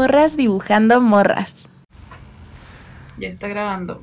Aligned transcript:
Morras 0.00 0.34
dibujando 0.34 0.98
morras. 1.02 1.68
Ya 3.18 3.28
está 3.28 3.48
grabando. 3.48 4.02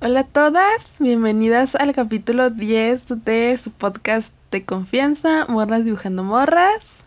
Hola 0.00 0.20
a 0.20 0.24
todas, 0.24 0.96
bienvenidas 0.98 1.76
al 1.76 1.94
capítulo 1.94 2.50
10 2.50 3.24
de 3.24 3.56
su 3.62 3.70
podcast 3.70 4.34
de 4.50 4.64
confianza, 4.64 5.46
Morras 5.46 5.84
dibujando 5.84 6.24
morras. 6.24 7.04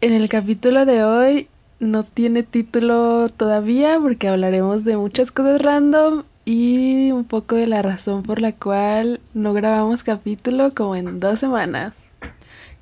En 0.00 0.12
el 0.12 0.28
capítulo 0.28 0.86
de 0.86 1.02
hoy 1.02 1.48
no 1.80 2.04
tiene 2.04 2.44
título 2.44 3.28
todavía 3.30 3.98
porque 4.00 4.28
hablaremos 4.28 4.84
de 4.84 4.96
muchas 4.96 5.32
cosas 5.32 5.60
random 5.60 6.22
y 6.44 7.10
un 7.10 7.24
poco 7.24 7.56
de 7.56 7.66
la 7.66 7.82
razón 7.82 8.22
por 8.22 8.40
la 8.40 8.52
cual 8.52 9.18
no 9.34 9.52
grabamos 9.52 10.04
capítulo 10.04 10.72
como 10.76 10.94
en 10.94 11.18
dos 11.18 11.40
semanas. 11.40 11.92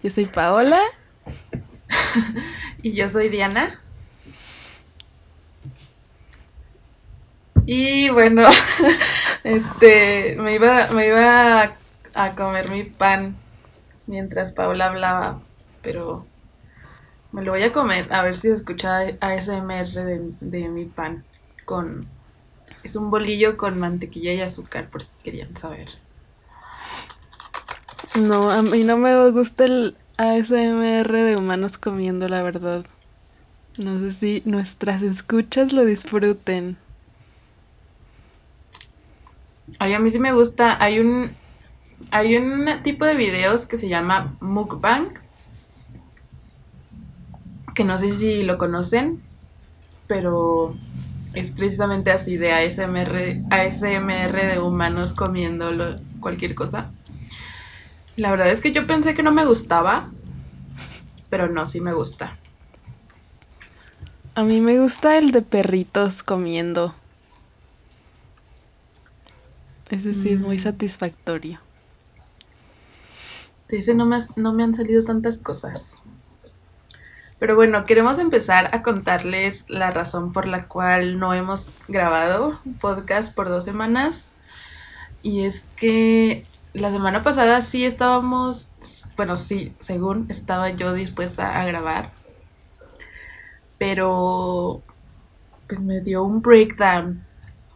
Yo 0.02 0.10
soy 0.10 0.26
Paola. 0.26 0.82
y 2.82 2.92
yo 2.92 3.08
soy 3.08 3.28
Diana. 3.28 3.78
Y 7.66 8.08
bueno, 8.10 8.42
este, 9.44 10.36
me 10.38 10.54
iba, 10.54 10.88
me 10.88 11.06
iba 11.06 11.72
a, 12.14 12.34
comer 12.34 12.68
mi 12.68 12.84
pan 12.84 13.36
mientras 14.06 14.52
Paola 14.52 14.86
hablaba, 14.86 15.40
pero 15.82 16.26
me 17.32 17.42
lo 17.42 17.52
voy 17.52 17.62
a 17.62 17.72
comer, 17.72 18.12
a 18.12 18.22
ver 18.22 18.36
si 18.36 18.48
escucha 18.48 19.02
ASMR 19.20 19.92
de, 19.92 20.32
de 20.40 20.68
mi 20.68 20.86
pan 20.86 21.22
con 21.64 22.08
es 22.82 22.96
un 22.96 23.10
bolillo 23.10 23.56
con 23.56 23.78
mantequilla 23.78 24.32
y 24.32 24.40
azúcar, 24.40 24.88
por 24.88 25.02
si 25.02 25.10
querían 25.22 25.56
saber. 25.56 25.88
No, 28.18 28.50
a 28.50 28.62
mí 28.62 28.84
no 28.84 28.96
me 28.96 29.30
gusta 29.30 29.64
el 29.64 29.96
ASMR 30.20 31.10
de 31.10 31.36
humanos 31.36 31.78
comiendo, 31.78 32.28
la 32.28 32.42
verdad. 32.42 32.84
No 33.78 33.98
sé 34.00 34.12
si 34.12 34.42
nuestras 34.44 35.00
escuchas 35.00 35.72
lo 35.72 35.82
disfruten. 35.86 36.76
Ay, 39.78 39.94
a 39.94 39.98
mí 39.98 40.10
sí 40.10 40.18
me 40.18 40.34
gusta. 40.34 40.76
Hay 40.84 40.98
un 40.98 41.30
hay 42.10 42.36
un 42.36 42.68
tipo 42.82 43.06
de 43.06 43.14
videos 43.14 43.64
que 43.64 43.78
se 43.78 43.88
llama 43.88 44.36
mukbang 44.42 45.08
que 47.74 47.84
no 47.84 47.98
sé 47.98 48.12
si 48.12 48.42
lo 48.42 48.58
conocen, 48.58 49.22
pero 50.06 50.74
es 51.32 51.50
precisamente 51.50 52.10
así 52.10 52.36
de 52.36 52.52
ASMR, 52.52 53.40
ASMR 53.48 54.52
de 54.52 54.58
humanos 54.58 55.14
comiendo 55.14 55.98
cualquier 56.20 56.54
cosa. 56.54 56.90
La 58.16 58.30
verdad 58.30 58.50
es 58.50 58.60
que 58.60 58.72
yo 58.72 58.86
pensé 58.86 59.14
que 59.14 59.22
no 59.22 59.32
me 59.32 59.46
gustaba, 59.46 60.08
pero 61.28 61.48
no, 61.48 61.66
sí 61.66 61.80
me 61.80 61.92
gusta. 61.92 62.36
A 64.34 64.44
mí 64.44 64.60
me 64.60 64.78
gusta 64.78 65.18
el 65.18 65.32
de 65.32 65.42
perritos 65.42 66.22
comiendo. 66.22 66.94
Ese 69.90 70.14
sí 70.14 70.30
es 70.30 70.40
muy 70.40 70.56
mm. 70.56 70.60
satisfactorio. 70.60 71.58
De 73.68 73.78
ese 73.78 73.94
no 73.94 74.06
me, 74.06 74.18
no 74.36 74.52
me 74.52 74.62
han 74.62 74.74
salido 74.74 75.04
tantas 75.04 75.38
cosas. 75.38 75.96
Pero 77.40 77.56
bueno, 77.56 77.84
queremos 77.86 78.18
empezar 78.18 78.74
a 78.74 78.82
contarles 78.82 79.64
la 79.68 79.90
razón 79.90 80.32
por 80.32 80.46
la 80.46 80.66
cual 80.66 81.18
no 81.18 81.34
hemos 81.34 81.78
grabado 81.88 82.60
un 82.64 82.74
podcast 82.74 83.34
por 83.34 83.48
dos 83.48 83.64
semanas. 83.64 84.26
Y 85.22 85.44
es 85.44 85.64
que 85.76 86.44
la 86.72 86.90
semana 86.90 87.22
pasada 87.22 87.62
sí 87.62 87.84
estábamos, 87.84 88.70
bueno, 89.16 89.36
sí, 89.36 89.72
según 89.80 90.26
estaba 90.30 90.70
yo 90.70 90.92
dispuesta 90.92 91.60
a 91.60 91.64
grabar. 91.64 92.10
Pero 93.78 94.82
pues 95.66 95.80
me 95.80 96.00
dio 96.00 96.22
un 96.22 96.42
breakdown. 96.42 97.24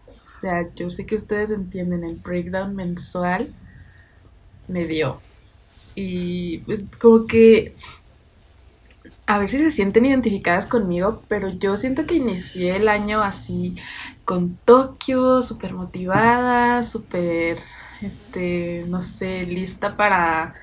O 0.08 0.40
sea, 0.40 0.68
yo 0.74 0.90
sé 0.90 1.06
que 1.06 1.16
ustedes 1.16 1.50
entienden 1.50 2.04
el 2.04 2.16
breakdown 2.16 2.74
mensual. 2.76 3.52
Me 4.68 4.86
dio. 4.86 5.20
Y 5.94 6.58
pues 6.58 6.84
como 7.00 7.26
que 7.26 7.74
a 9.26 9.38
ver 9.38 9.50
si 9.50 9.58
se 9.58 9.70
sienten 9.70 10.06
identificadas 10.06 10.66
conmigo, 10.66 11.22
pero 11.28 11.48
yo 11.48 11.76
siento 11.78 12.06
que 12.06 12.16
inicié 12.16 12.76
el 12.76 12.88
año 12.88 13.22
así 13.22 13.76
con 14.24 14.56
Tokio, 14.64 15.42
súper 15.42 15.72
motivada, 15.72 16.82
súper, 16.84 17.58
este, 18.02 18.84
no 18.88 19.02
sé, 19.02 19.46
lista 19.46 19.96
para, 19.96 20.54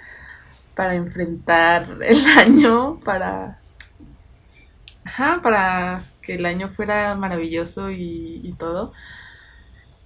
para 0.76 0.96
enfrentar 0.96 1.88
el 2.02 2.26
año, 2.38 2.98
para, 3.04 3.58
para 5.44 6.04
que 6.22 6.36
el 6.36 6.46
año 6.46 6.70
fuera 6.70 7.16
maravilloso 7.16 7.92
y, 7.92 8.42
y 8.44 8.54
todo. 8.54 8.94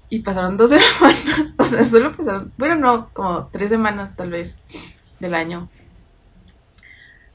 Y 0.09 0.19
pasaron 0.19 0.57
dos 0.57 0.69
semanas, 0.99 1.53
o 1.57 1.63
sea, 1.63 1.83
solo 1.83 2.15
pasaron, 2.15 2.51
bueno, 2.57 2.75
no, 2.75 3.09
como 3.13 3.47
tres 3.47 3.69
semanas 3.69 4.15
tal 4.15 4.29
vez 4.29 4.55
del 5.19 5.33
año 5.33 5.69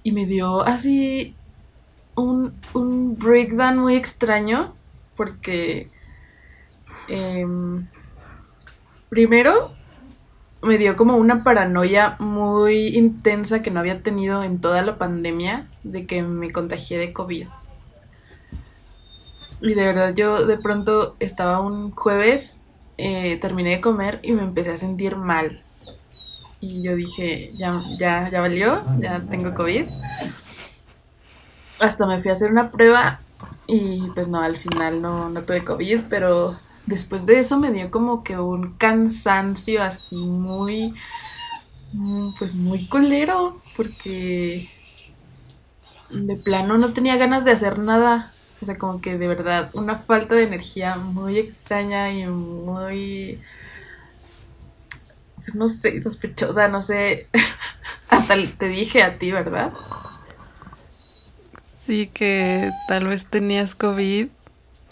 y 0.03 0.13
me 0.13 0.27
dio 0.27 0.63
así 0.63 1.35
un, 2.15 2.55
un 2.75 3.17
breakdown 3.17 3.79
muy 3.79 3.97
extraño 3.97 4.75
porque 5.17 5.91
em, 7.09 7.87
primero 9.09 9.73
me 10.63 10.79
dio 10.79 10.97
como 10.97 11.17
una 11.17 11.43
paranoia 11.43 12.17
muy 12.19 12.97
intensa 12.97 13.63
que 13.63 13.71
no 13.71 13.81
había 13.81 14.01
tenido 14.01 14.43
en 14.43 14.61
toda 14.61 14.83
la 14.83 14.97
pandemia 14.97 15.67
de 15.83 16.07
que 16.07 16.23
me 16.23 16.53
contagié 16.53 16.99
de 16.99 17.13
COVID. 17.13 17.47
Y 19.63 19.75
de 19.75 19.85
verdad 19.85 20.15
yo 20.15 20.47
de 20.47 20.59
pronto 20.59 21.17
estaba 21.21 21.61
un 21.61 21.91
jueves, 21.91 22.59
eh, 22.99 23.39
terminé 23.41 23.71
de 23.71 23.81
comer 23.81 24.21
y 24.23 24.33
me 24.33 24.43
empecé 24.43 24.71
a 24.73 24.77
sentir 24.77 25.17
mal 25.17 25.63
y 26.61 26.83
yo 26.83 26.95
dije, 26.95 27.53
ya, 27.57 27.83
ya, 27.99 28.29
ya 28.31 28.41
valió, 28.41 28.83
ya 29.01 29.21
tengo 29.21 29.55
COVID. 29.55 29.87
Hasta 31.81 32.07
me 32.07 32.21
fui 32.21 32.31
a 32.31 32.35
hacer 32.35 32.51
una 32.51 32.71
prueba 32.71 33.21
y 33.67 34.03
pues 34.15 34.29
no, 34.29 34.41
al 34.41 34.59
final 34.59 35.01
no, 35.01 35.31
no 35.31 35.43
tuve 35.43 35.65
COVID, 35.65 36.03
pero 36.11 36.55
después 36.87 37.27
de 37.27 37.41
eso 37.41 37.59
me 37.59 37.73
dio 37.73 37.91
como 37.91 38.25
que 38.25 38.39
un 38.39 38.75
cansancio 38.75 39.83
así 39.83 40.17
muy, 40.17 40.95
mm, 41.93 42.31
pues 42.39 42.55
muy 42.55 42.87
colero, 42.87 43.61
porque 43.77 44.69
de 46.11 46.37
plano 46.45 46.79
no 46.79 46.93
tenía 46.93 47.17
ganas 47.17 47.45
de 47.45 47.53
hacer 47.53 47.79
nada. 47.79 48.33
O 48.63 48.67
sea, 48.67 48.77
como 48.77 49.01
que 49.01 49.17
de 49.17 49.27
verdad 49.27 49.71
una 49.73 49.97
falta 49.99 50.35
de 50.35 50.43
energía 50.43 50.97
muy 50.97 51.39
extraña 51.39 52.13
y 52.13 52.27
muy 52.27 53.41
pues 55.51 55.55
no 55.55 55.69
sé, 55.69 56.03
sospechosa, 56.03 56.69
no 56.69 56.83
sé. 56.83 57.27
Hasta 58.09 58.37
te 58.59 58.69
dije 58.69 59.03
a 59.03 59.19
ti, 59.19 59.33
¿verdad? 59.33 59.73
Sí, 61.81 62.09
que 62.13 62.71
tal 62.89 63.09
vez 63.09 63.27
tenías 63.27 63.75
COVID, 63.75 64.29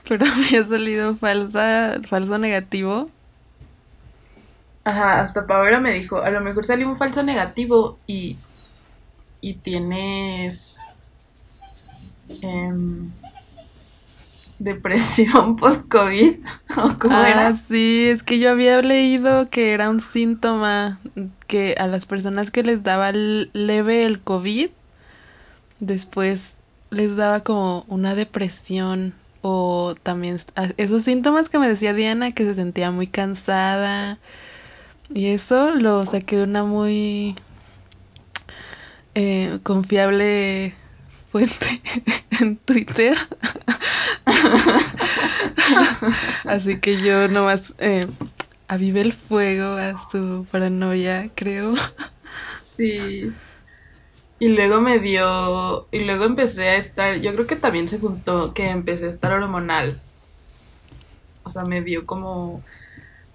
pero 0.09 0.25
había 0.35 0.65
salido 0.65 1.15
falsa, 1.17 2.01
falso 2.09 2.39
negativo. 2.39 3.11
Ajá, 4.85 5.21
hasta 5.21 5.47
Paola 5.47 5.81
me 5.81 5.93
dijo, 5.93 6.23
a 6.23 6.31
lo 6.31 6.41
mejor 6.41 6.65
salió 6.65 6.89
un 6.89 6.97
falso 6.97 7.23
negativo 7.23 7.99
y, 8.07 8.39
y 9.43 9.55
tienes 9.55 10.79
em, 12.41 13.11
depresión 14.59 15.57
post-COVID. 15.59 16.39
¿o 16.79 16.95
ah, 17.11 17.55
sí, 17.55 18.09
es 18.09 18.23
que 18.23 18.39
yo 18.39 18.51
había 18.51 18.81
leído 18.81 19.51
que 19.51 19.75
era 19.75 19.91
un 19.91 20.01
síntoma 20.01 20.99
que 21.47 21.75
a 21.79 21.87
las 21.87 22.07
personas 22.07 22.51
que 22.51 22.63
les 22.63 22.83
daba 22.83 23.13
leve 23.13 24.07
el 24.07 24.21
COVID, 24.21 24.71
después 25.81 26.55
les 26.91 27.15
daba 27.15 27.41
como 27.41 27.85
una 27.89 28.15
depresión 28.15 29.13
o 29.43 29.95
también 30.03 30.39
esos 30.77 31.03
síntomas 31.03 31.49
que 31.49 31.59
me 31.59 31.69
decía 31.69 31.95
Diana, 31.95 32.33
que 32.33 32.45
se 32.45 32.55
sentía 32.55 32.91
muy 32.91 33.07
cansada. 33.07 34.19
Y 35.15 35.27
eso 35.27 35.75
lo 35.75 36.05
saqué 36.05 36.37
de 36.37 36.45
una 36.45 36.65
muy 36.65 37.35
eh, 39.15 39.59
confiable 39.63 40.75
fuente 41.31 41.81
en 42.41 42.57
Twitter. 42.57 43.17
Así 46.45 46.79
que 46.81 46.99
yo 46.99 47.29
nomás 47.29 47.75
eh, 47.79 48.07
avivé 48.69 49.01
el 49.01 49.13
fuego 49.13 49.77
a 49.77 50.11
su 50.11 50.47
paranoia, 50.51 51.31
creo. 51.35 51.75
Sí. 52.77 53.33
Y 54.41 54.49
luego 54.49 54.81
me 54.81 55.01
dio, 55.01 55.87
y 55.91 56.01
luego 56.05 56.25
empecé 56.25 56.69
a 56.69 56.77
estar, 56.77 57.17
yo 57.21 57.35
creo 57.35 57.47
que 57.47 57.57
también 57.57 57.89
se 57.89 57.99
juntó 57.99 58.55
que 58.55 58.71
empecé 58.71 59.07
a 59.07 59.11
estar 59.11 59.33
hormonal. 59.33 60.01
O 61.43 61.51
sea, 61.51 61.65
me 61.65 61.83
dio 61.83 62.07
como 62.07 62.63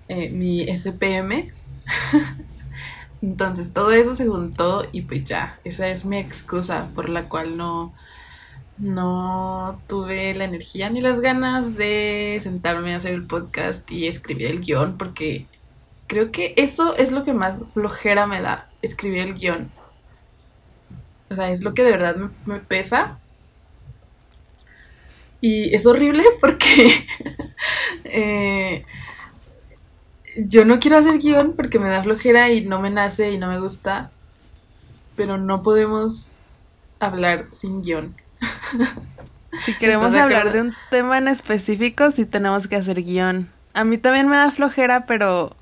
eh, 0.08 0.30
mi 0.30 0.66
SPM. 0.66 1.52
Entonces 3.22 3.74
todo 3.74 3.92
eso 3.92 4.16
se 4.16 4.28
juntó 4.28 4.86
y 4.92 5.02
pues 5.04 5.24
ya, 5.26 5.58
esa 5.64 5.88
es 5.88 6.06
mi 6.06 6.18
excusa 6.18 6.90
por 6.94 7.08
la 7.08 7.30
cual 7.30 7.56
no, 7.58 7.94
no 8.78 9.80
tuve 9.88 10.34
la 10.34 10.46
energía 10.46 10.90
ni 10.90 11.00
las 11.02 11.22
ganas 11.22 11.76
de 11.78 12.38
sentarme 12.42 12.94
a 12.94 12.98
hacer 12.98 13.14
el 13.14 13.26
podcast 13.26 13.90
y 13.92 14.08
escribir 14.08 14.48
el 14.48 14.62
guion 14.62 14.98
porque 14.98 15.46
creo 16.08 16.32
que 16.32 16.54
eso 16.58 16.96
es 16.98 17.12
lo 17.12 17.24
que 17.24 17.34
más 17.34 17.62
flojera 17.74 18.28
me 18.28 18.42
da, 18.42 18.68
escribir 18.82 19.24
el 19.24 19.36
guion. 19.36 19.72
O 21.34 21.36
sea, 21.36 21.50
es 21.50 21.62
lo 21.62 21.74
que 21.74 21.84
de 21.84 21.92
verdad 21.92 22.16
me, 22.46 22.60
pesa. 22.60 23.18
Y 25.42 25.74
es 25.76 25.86
horrible 25.86 26.24
porque 26.42 27.06
eh, 28.06 28.86
yo 30.38 30.64
no 30.64 30.80
quiero 30.80 30.98
hacer 30.98 31.20
guion 31.20 31.56
porque 31.56 31.80
me 31.80 31.90
da 31.90 32.04
flojera 32.04 32.52
y 32.52 32.62
no 32.62 32.80
me 32.80 32.90
nace 32.90 33.32
y 33.32 33.38
no 33.38 33.48
me 33.48 33.60
gusta. 33.60 34.12
Pero 35.16 35.38
no 35.38 35.64
podemos 35.64 36.30
hablar 37.00 37.46
sin 37.60 37.84
guion. 37.84 38.16
Si 39.66 39.74
queremos 39.80 40.14
hablar 40.16 40.54
de 40.54 40.62
un 40.62 40.76
tema 40.90 41.18
en 41.18 41.28
específico, 41.28 42.12
sí 42.12 42.26
tenemos 42.26 42.68
que 42.68 42.76
hacer 42.76 43.04
guion. 43.04 43.50
A 43.74 43.84
mí 43.84 43.98
también 43.98 44.28
me 44.28 44.38
da 44.38 44.52
flojera, 44.52 45.06
pero 45.06 45.56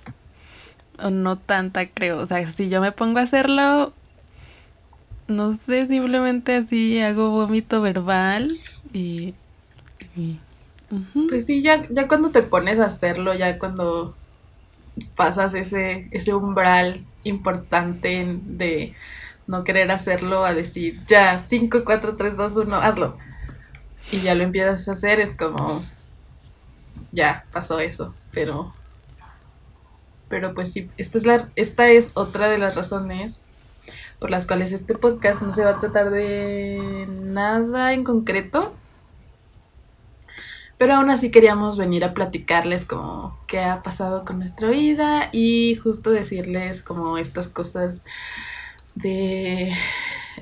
no 1.09 1.37
tanta, 1.37 1.87
creo. 1.87 2.19
O 2.19 2.25
sea, 2.25 2.47
si 2.49 2.69
yo 2.69 2.81
me 2.81 2.91
pongo 2.91 3.19
a 3.19 3.23
hacerlo, 3.23 3.93
no 5.31 5.53
sé, 5.53 5.87
simplemente 5.87 6.55
así 6.55 6.99
hago 6.99 7.31
vómito 7.31 7.81
verbal 7.81 8.59
y... 8.93 9.33
Pues 11.29 11.45
sí, 11.45 11.61
ya, 11.61 11.87
ya 11.89 12.07
cuando 12.07 12.31
te 12.31 12.41
pones 12.41 12.79
a 12.79 12.85
hacerlo, 12.85 13.33
ya 13.33 13.57
cuando 13.57 14.15
pasas 15.15 15.53
ese, 15.53 16.09
ese 16.11 16.33
umbral 16.33 17.01
importante 17.23 18.37
de 18.43 18.93
no 19.47 19.63
querer 19.63 19.89
hacerlo 19.91 20.45
a 20.45 20.53
decir, 20.53 20.99
ya, 21.07 21.45
5, 21.49 21.83
4, 21.85 22.15
3, 22.17 22.37
2, 22.37 22.57
1, 22.57 22.75
hazlo. 22.75 23.17
Y 24.11 24.19
ya 24.19 24.35
lo 24.35 24.43
empiezas 24.43 24.87
a 24.87 24.93
hacer, 24.93 25.19
es 25.19 25.35
como, 25.35 25.83
ya, 27.11 27.45
pasó 27.53 27.79
eso, 27.79 28.13
pero... 28.31 28.73
Pero 30.27 30.53
pues 30.53 30.71
sí, 30.71 30.89
esta 30.97 31.17
es, 31.17 31.25
la, 31.25 31.49
esta 31.57 31.89
es 31.89 32.11
otra 32.13 32.47
de 32.47 32.57
las 32.57 32.73
razones 32.73 33.33
por 34.21 34.29
las 34.29 34.45
cuales 34.45 34.71
este 34.71 34.93
podcast 34.93 35.41
no 35.41 35.51
se 35.51 35.65
va 35.65 35.71
a 35.71 35.79
tratar 35.79 36.11
de 36.11 37.07
nada 37.09 37.91
en 37.93 38.03
concreto. 38.03 38.71
Pero 40.77 40.93
aún 40.93 41.09
así 41.09 41.31
queríamos 41.31 41.75
venir 41.75 42.05
a 42.05 42.13
platicarles 42.13 42.85
como 42.85 43.39
qué 43.47 43.61
ha 43.61 43.81
pasado 43.81 44.23
con 44.23 44.37
nuestra 44.37 44.69
vida 44.69 45.29
y 45.31 45.75
justo 45.75 46.11
decirles 46.11 46.83
como 46.83 47.17
estas 47.17 47.47
cosas 47.47 48.03
de 48.93 49.73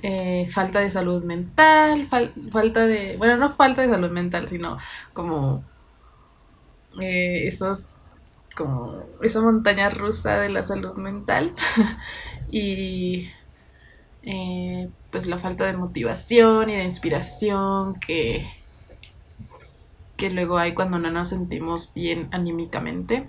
eh, 0.04 0.50
falta 0.52 0.80
de 0.82 0.92
salud 0.92 1.24
mental, 1.24 2.10
falta 2.52 2.86
de, 2.86 3.16
bueno, 3.16 3.38
no 3.38 3.56
falta 3.56 3.82
de 3.82 3.88
salud 3.88 4.12
mental, 4.12 4.50
sino 4.50 4.78
como 5.14 5.64
eh, 7.00 7.48
esos, 7.48 7.96
como 8.58 9.04
esa 9.22 9.40
montaña 9.40 9.90
rusa 9.90 10.42
de 10.42 10.50
la 10.50 10.64
salud 10.64 10.96
mental 10.96 11.54
y 12.52 13.30
eh, 14.24 14.90
pues 15.12 15.28
la 15.28 15.40
falta 15.40 15.66
de 15.66 15.74
motivación 15.74 16.70
y 16.70 16.76
de 16.76 16.84
inspiración 16.84 18.00
que, 18.00 18.48
que 20.18 20.30
luego 20.30 20.58
hay 20.58 20.74
cuando 20.74 21.00
no 21.00 21.10
nos 21.10 21.30
sentimos 21.30 21.92
bien 21.94 22.28
anímicamente. 22.32 23.28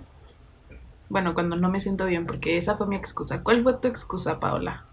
Bueno, 1.09 1.33
cuando 1.33 1.55
no 1.55 1.69
me 1.69 1.81
siento 1.81 2.05
bien, 2.05 2.25
porque 2.25 2.57
esa 2.57 2.77
fue 2.77 2.87
mi 2.87 2.95
excusa. 2.95 3.43
¿Cuál 3.43 3.63
fue 3.63 3.73
tu 3.73 3.87
excusa, 3.87 4.39
Paola? 4.39 4.85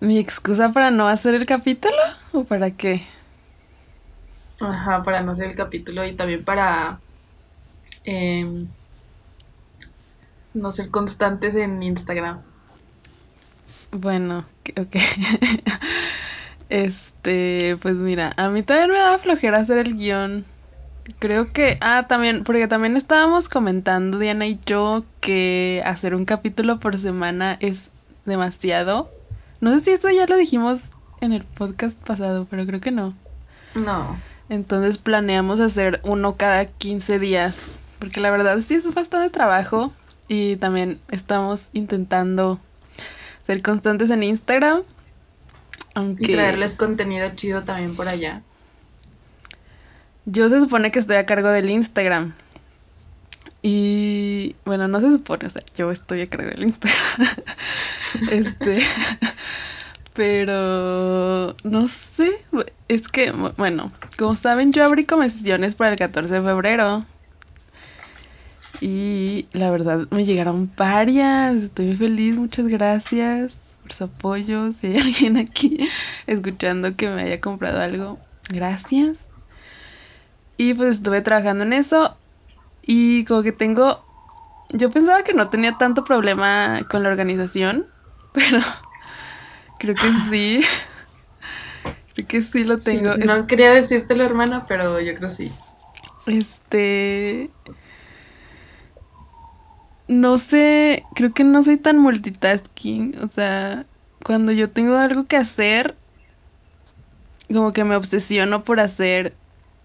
¿Mi 0.00 0.18
excusa 0.18 0.72
para 0.72 0.90
no 0.90 1.08
hacer 1.08 1.34
el 1.34 1.44
capítulo? 1.44 1.96
¿O 2.32 2.44
para 2.44 2.70
qué? 2.70 3.02
Ajá, 4.60 5.02
para 5.02 5.22
no 5.22 5.32
hacer 5.32 5.46
el 5.46 5.56
capítulo 5.56 6.06
y 6.06 6.14
también 6.14 6.44
para 6.44 7.00
em, 8.04 8.68
no 10.54 10.72
ser 10.72 10.90
constantes 10.90 11.54
en 11.56 11.82
Instagram. 11.82 12.42
Bueno, 13.90 14.44
ok. 14.76 14.96
este, 16.68 17.76
pues 17.80 17.94
mira, 17.96 18.34
a 18.36 18.48
mí 18.50 18.62
también 18.62 18.90
me 18.90 18.98
da 18.98 19.18
flojera 19.18 19.58
hacer 19.58 19.78
el 19.78 19.96
guion. 19.96 20.44
Creo 21.18 21.52
que, 21.52 21.78
ah, 21.80 22.06
también, 22.06 22.44
porque 22.44 22.68
también 22.68 22.96
estábamos 22.96 23.48
comentando, 23.48 24.18
Diana 24.18 24.46
y 24.46 24.60
yo, 24.66 25.04
que 25.20 25.82
hacer 25.86 26.14
un 26.14 26.26
capítulo 26.26 26.80
por 26.80 26.98
semana 26.98 27.56
es 27.60 27.90
demasiado. 28.26 29.08
No 29.60 29.72
sé 29.72 29.80
si 29.80 29.90
eso 29.92 30.10
ya 30.10 30.26
lo 30.26 30.36
dijimos 30.36 30.80
en 31.20 31.32
el 31.32 31.44
podcast 31.44 31.96
pasado, 31.98 32.46
pero 32.50 32.66
creo 32.66 32.80
que 32.80 32.90
no. 32.90 33.14
No. 33.74 34.18
Entonces 34.50 34.98
planeamos 34.98 35.60
hacer 35.60 36.00
uno 36.04 36.36
cada 36.36 36.66
15 36.66 37.18
días, 37.18 37.72
porque 37.98 38.20
la 38.20 38.30
verdad 38.30 38.58
sí 38.60 38.74
es 38.74 38.94
bastante 38.94 39.30
trabajo 39.30 39.92
y 40.28 40.56
también 40.56 41.00
estamos 41.10 41.64
intentando 41.72 42.60
ser 43.48 43.62
constantes 43.62 44.10
en 44.10 44.22
Instagram. 44.22 44.82
Aunque... 45.94 46.24
Y 46.24 46.34
traerles 46.34 46.74
contenido 46.74 47.30
chido 47.34 47.62
también 47.62 47.96
por 47.96 48.06
allá. 48.06 48.42
Yo 50.26 50.50
se 50.50 50.60
supone 50.60 50.92
que 50.92 50.98
estoy 50.98 51.16
a 51.16 51.24
cargo 51.24 51.48
del 51.48 51.70
Instagram. 51.70 52.34
Y 53.62 54.54
bueno, 54.66 54.86
no 54.86 55.00
se 55.00 55.10
supone, 55.10 55.46
o 55.46 55.50
sea, 55.50 55.62
yo 55.74 55.90
estoy 55.90 56.20
a 56.20 56.28
cargo 56.28 56.50
del 56.50 56.64
Instagram. 56.64 57.28
este, 58.30 58.80
pero 60.12 61.56
no 61.64 61.88
sé, 61.88 62.30
es 62.88 63.08
que, 63.08 63.32
bueno, 63.56 63.92
como 64.18 64.36
saben, 64.36 64.74
yo 64.74 64.84
abrí 64.84 65.06
comisiones 65.06 65.74
para 65.74 65.92
el 65.92 65.98
14 65.98 66.34
de 66.34 66.42
febrero. 66.42 67.06
Y 68.80 69.46
la 69.52 69.70
verdad 69.70 70.06
me 70.10 70.24
llegaron 70.24 70.70
varias, 70.76 71.56
estoy 71.56 71.96
feliz, 71.96 72.36
muchas 72.36 72.68
gracias 72.68 73.52
por 73.82 73.92
su 73.92 74.04
apoyo. 74.04 74.72
Si 74.72 74.88
hay 74.88 74.98
alguien 75.00 75.36
aquí 75.36 75.88
escuchando 76.26 76.94
que 76.96 77.08
me 77.08 77.22
haya 77.22 77.40
comprado 77.40 77.80
algo, 77.80 78.18
gracias. 78.48 79.16
Y 80.56 80.74
pues 80.74 80.96
estuve 80.96 81.22
trabajando 81.22 81.64
en 81.64 81.72
eso 81.72 82.16
y 82.82 83.24
como 83.26 83.42
que 83.42 83.52
tengo, 83.52 84.02
yo 84.72 84.90
pensaba 84.90 85.22
que 85.22 85.34
no 85.34 85.50
tenía 85.50 85.76
tanto 85.76 86.04
problema 86.04 86.86
con 86.90 87.02
la 87.02 87.10
organización, 87.10 87.86
pero 88.32 88.60
creo 89.78 89.94
que 89.94 90.02
sí. 90.30 90.64
creo 92.14 92.26
que 92.28 92.42
sí 92.42 92.64
lo 92.64 92.78
tengo. 92.78 93.16
no 93.16 93.46
quería 93.46 93.74
decírtelo, 93.74 94.24
hermana, 94.24 94.66
pero 94.66 95.00
yo 95.00 95.14
creo 95.16 95.30
sí. 95.30 95.52
Este... 96.26 97.50
No 100.08 100.38
sé, 100.38 101.08
creo 101.14 101.32
que 101.34 101.44
no 101.44 101.62
soy 101.62 101.76
tan 101.78 101.98
multitasking. 101.98 103.16
O 103.22 103.28
sea, 103.28 103.86
cuando 104.24 104.50
yo 104.52 104.72
tengo 104.72 104.96
algo 104.96 105.26
que 105.28 105.36
hacer, 105.36 105.98
como 107.48 107.72
que 107.72 107.84
me 107.84 107.96
obsesiono 107.96 108.64
por 108.64 108.80
hacer 108.80 109.38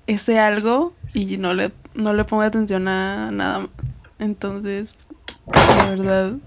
ese 0.08 0.40
algo 0.40 0.98
y 1.14 1.38
no 1.38 1.54
le, 1.54 1.74
no 1.94 2.14
le 2.14 2.26
pongo 2.26 2.44
atención 2.44 2.88
a 2.88 3.32
nada. 3.32 3.70
Entonces, 4.20 4.96
la 5.68 5.90
verdad, 5.90 6.40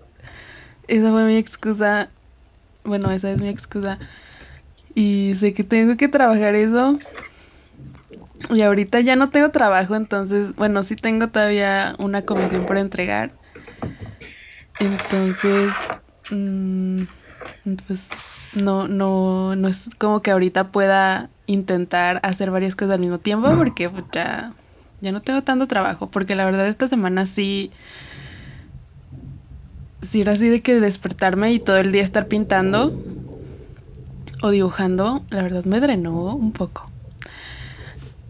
esa 0.88 1.10
fue 1.12 1.24
mi 1.26 1.36
excusa. 1.38 2.12
Bueno, 2.84 3.10
esa 3.12 3.32
es 3.32 3.40
mi 3.40 3.48
excusa. 3.48 4.00
Y 4.94 5.34
sé 5.36 5.54
que 5.54 5.64
tengo 5.64 5.96
que 5.96 6.08
trabajar 6.08 6.54
eso. 6.56 7.02
Y 8.50 8.62
ahorita 8.62 9.00
ya 9.00 9.16
no 9.16 9.30
tengo 9.30 9.50
trabajo, 9.50 9.94
entonces, 9.96 10.54
bueno, 10.56 10.82
sí 10.84 10.96
tengo 10.96 11.28
todavía 11.30 11.94
una 11.98 12.24
comisión 12.24 12.66
por 12.66 12.76
entregar. 12.78 13.36
Entonces, 14.78 15.88
mmm, 16.30 17.04
pues 17.86 18.10
no, 18.52 18.88
no, 18.88 19.56
no 19.56 19.68
es 19.68 19.88
como 19.98 20.22
que 20.22 20.30
ahorita 20.30 20.70
pueda 20.72 21.30
intentar 21.46 22.20
hacer 22.22 22.50
varias 22.50 22.76
cosas 22.76 22.94
al 22.94 23.00
mismo 23.00 23.18
tiempo 23.20 23.56
porque 23.56 23.88
pues, 23.90 24.04
ya, 24.12 24.54
ya 25.00 25.12
no 25.12 25.22
tengo 25.22 25.42
tanto 25.42 25.66
trabajo. 25.68 26.10
Porque 26.10 26.34
la 26.34 26.44
verdad 26.44 26.68
esta 26.68 26.88
semana 26.88 27.26
sí, 27.26 27.72
sí 30.02 30.22
era 30.22 30.32
así 30.32 30.48
de 30.48 30.62
que 30.62 30.80
despertarme 30.80 31.52
y 31.52 31.60
todo 31.60 31.76
el 31.78 31.92
día 31.92 32.02
estar 32.02 32.28
pintando 32.28 32.94
o 34.42 34.50
dibujando, 34.50 35.24
la 35.30 35.42
verdad 35.42 35.64
me 35.64 35.80
drenó 35.80 36.34
un 36.34 36.52
poco. 36.52 36.90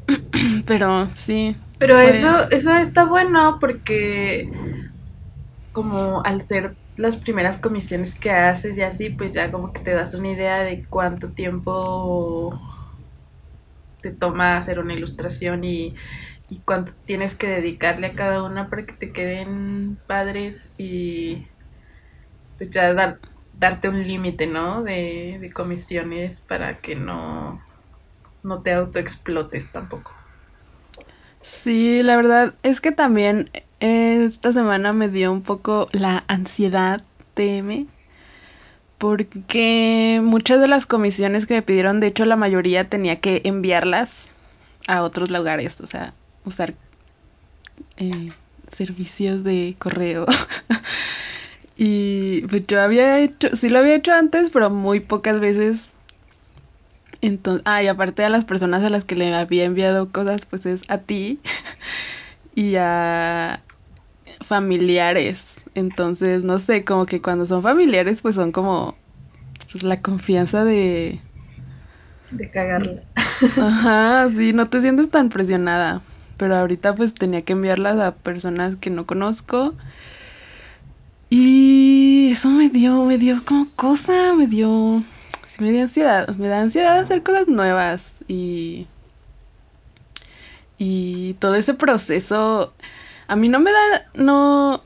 Pero 0.66 1.08
sí. 1.14 1.56
Pero 1.78 1.98
eso, 1.98 2.50
eso 2.50 2.74
está 2.76 3.04
bueno 3.04 3.58
porque 3.60 4.48
como 5.76 6.22
al 6.24 6.40
ser 6.40 6.74
las 6.96 7.18
primeras 7.18 7.58
comisiones 7.58 8.14
que 8.14 8.30
haces 8.30 8.78
y 8.78 8.82
así, 8.82 9.10
pues 9.10 9.34
ya 9.34 9.52
como 9.52 9.74
que 9.74 9.82
te 9.82 9.92
das 9.92 10.14
una 10.14 10.32
idea 10.32 10.60
de 10.60 10.86
cuánto 10.88 11.28
tiempo 11.28 12.58
te 14.00 14.10
toma 14.10 14.56
hacer 14.56 14.78
una 14.78 14.94
ilustración 14.94 15.64
y, 15.64 15.94
cuánto 16.64 16.92
tienes 17.04 17.34
que 17.34 17.48
dedicarle 17.48 18.06
a 18.06 18.12
cada 18.12 18.42
una 18.42 18.70
para 18.70 18.86
que 18.86 18.94
te 18.94 19.12
queden 19.12 19.98
padres 20.06 20.70
y 20.78 21.46
pues 22.56 22.70
ya 22.70 22.94
dar, 22.94 23.18
darte 23.58 23.90
un 23.90 24.02
límite, 24.06 24.46
¿no? 24.46 24.82
De, 24.82 25.36
de 25.38 25.52
comisiones 25.52 26.40
para 26.40 26.78
que 26.78 26.94
no, 26.94 27.60
no 28.42 28.62
te 28.62 28.72
autoexplotes 28.72 29.72
tampoco. 29.72 30.10
Sí, 31.42 32.02
la 32.02 32.16
verdad 32.16 32.54
es 32.62 32.80
que 32.80 32.92
también 32.92 33.50
esta 33.80 34.52
semana 34.52 34.92
me 34.92 35.08
dio 35.08 35.32
un 35.32 35.42
poco 35.42 35.88
la 35.92 36.24
ansiedad 36.28 37.02
TM 37.34 37.86
porque 38.98 40.20
muchas 40.22 40.60
de 40.60 40.68
las 40.68 40.86
comisiones 40.86 41.46
que 41.46 41.54
me 41.54 41.62
pidieron, 41.62 42.00
de 42.00 42.08
hecho 42.08 42.24
la 42.24 42.36
mayoría 42.36 42.88
tenía 42.88 43.20
que 43.20 43.42
enviarlas 43.44 44.30
a 44.86 45.02
otros 45.02 45.30
lugares, 45.30 45.80
o 45.80 45.86
sea, 45.86 46.14
usar 46.44 46.74
eh, 47.98 48.32
servicios 48.72 49.44
de 49.44 49.76
correo. 49.78 50.26
y 51.76 52.42
pues 52.42 52.66
yo 52.66 52.80
había 52.80 53.20
hecho, 53.20 53.54
sí 53.54 53.68
lo 53.68 53.80
había 53.80 53.96
hecho 53.96 54.12
antes, 54.12 54.50
pero 54.50 54.70
muy 54.70 55.00
pocas 55.00 55.40
veces. 55.40 55.88
Entonces, 57.20 57.62
ah, 57.66 57.82
y 57.82 57.88
aparte 57.88 58.24
a 58.24 58.28
las 58.28 58.44
personas 58.44 58.84
a 58.84 58.90
las 58.90 59.04
que 59.04 59.14
le 59.16 59.34
había 59.34 59.64
enviado 59.64 60.10
cosas, 60.10 60.46
pues 60.46 60.64
es 60.66 60.82
a 60.88 60.98
ti 60.98 61.40
y 62.54 62.76
a 62.76 63.62
familiares. 64.46 65.56
Entonces, 65.74 66.42
no 66.42 66.58
sé, 66.58 66.84
como 66.84 67.06
que 67.06 67.20
cuando 67.20 67.46
son 67.46 67.62
familiares, 67.62 68.22
pues 68.22 68.34
son 68.34 68.52
como 68.52 68.96
pues, 69.70 69.82
la 69.82 70.00
confianza 70.00 70.64
de... 70.64 71.20
De 72.30 72.50
cagarla. 72.50 73.02
Ajá, 73.60 74.28
sí, 74.30 74.52
no 74.52 74.68
te 74.68 74.80
sientes 74.80 75.10
tan 75.10 75.28
presionada. 75.28 76.02
Pero 76.38 76.56
ahorita 76.56 76.94
pues 76.94 77.14
tenía 77.14 77.40
que 77.40 77.52
enviarlas 77.52 77.98
a 77.98 78.12
personas 78.12 78.76
que 78.76 78.90
no 78.90 79.06
conozco. 79.06 79.74
Y 81.28 82.30
eso 82.32 82.48
me 82.50 82.68
dio, 82.68 83.04
me 83.04 83.18
dio 83.18 83.44
como 83.44 83.68
cosa, 83.74 84.32
me 84.34 84.46
dio... 84.46 85.02
Sí, 85.46 85.62
me 85.62 85.72
dio 85.72 85.82
ansiedad. 85.82 86.28
Me 86.36 86.48
da 86.48 86.60
ansiedad 86.60 86.98
hacer 86.98 87.22
cosas 87.22 87.48
nuevas. 87.48 88.06
Y... 88.28 88.86
Y 90.78 91.34
todo 91.34 91.54
ese 91.54 91.74
proceso 91.74 92.74
a 93.28 93.36
mí 93.36 93.48
no 93.48 93.60
me 93.60 93.72
da, 93.72 94.06
no, 94.14 94.82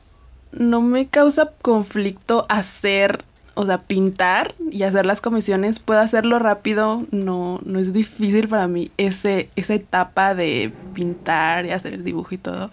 no 0.51 0.81
me 0.81 1.07
causa 1.07 1.51
conflicto 1.61 2.45
hacer, 2.49 3.23
o 3.53 3.65
sea, 3.65 3.79
pintar 3.79 4.55
y 4.71 4.83
hacer 4.83 5.05
las 5.05 5.21
comisiones. 5.21 5.79
Puedo 5.79 5.99
hacerlo 5.99 6.39
rápido, 6.39 7.05
no, 7.11 7.59
no 7.63 7.79
es 7.79 7.93
difícil 7.93 8.47
para 8.47 8.67
mí 8.67 8.91
ese, 8.97 9.49
esa 9.55 9.73
etapa 9.73 10.35
de 10.35 10.71
pintar 10.93 11.65
y 11.65 11.71
hacer 11.71 11.93
el 11.93 12.03
dibujo 12.03 12.33
y 12.35 12.37
todo. 12.37 12.71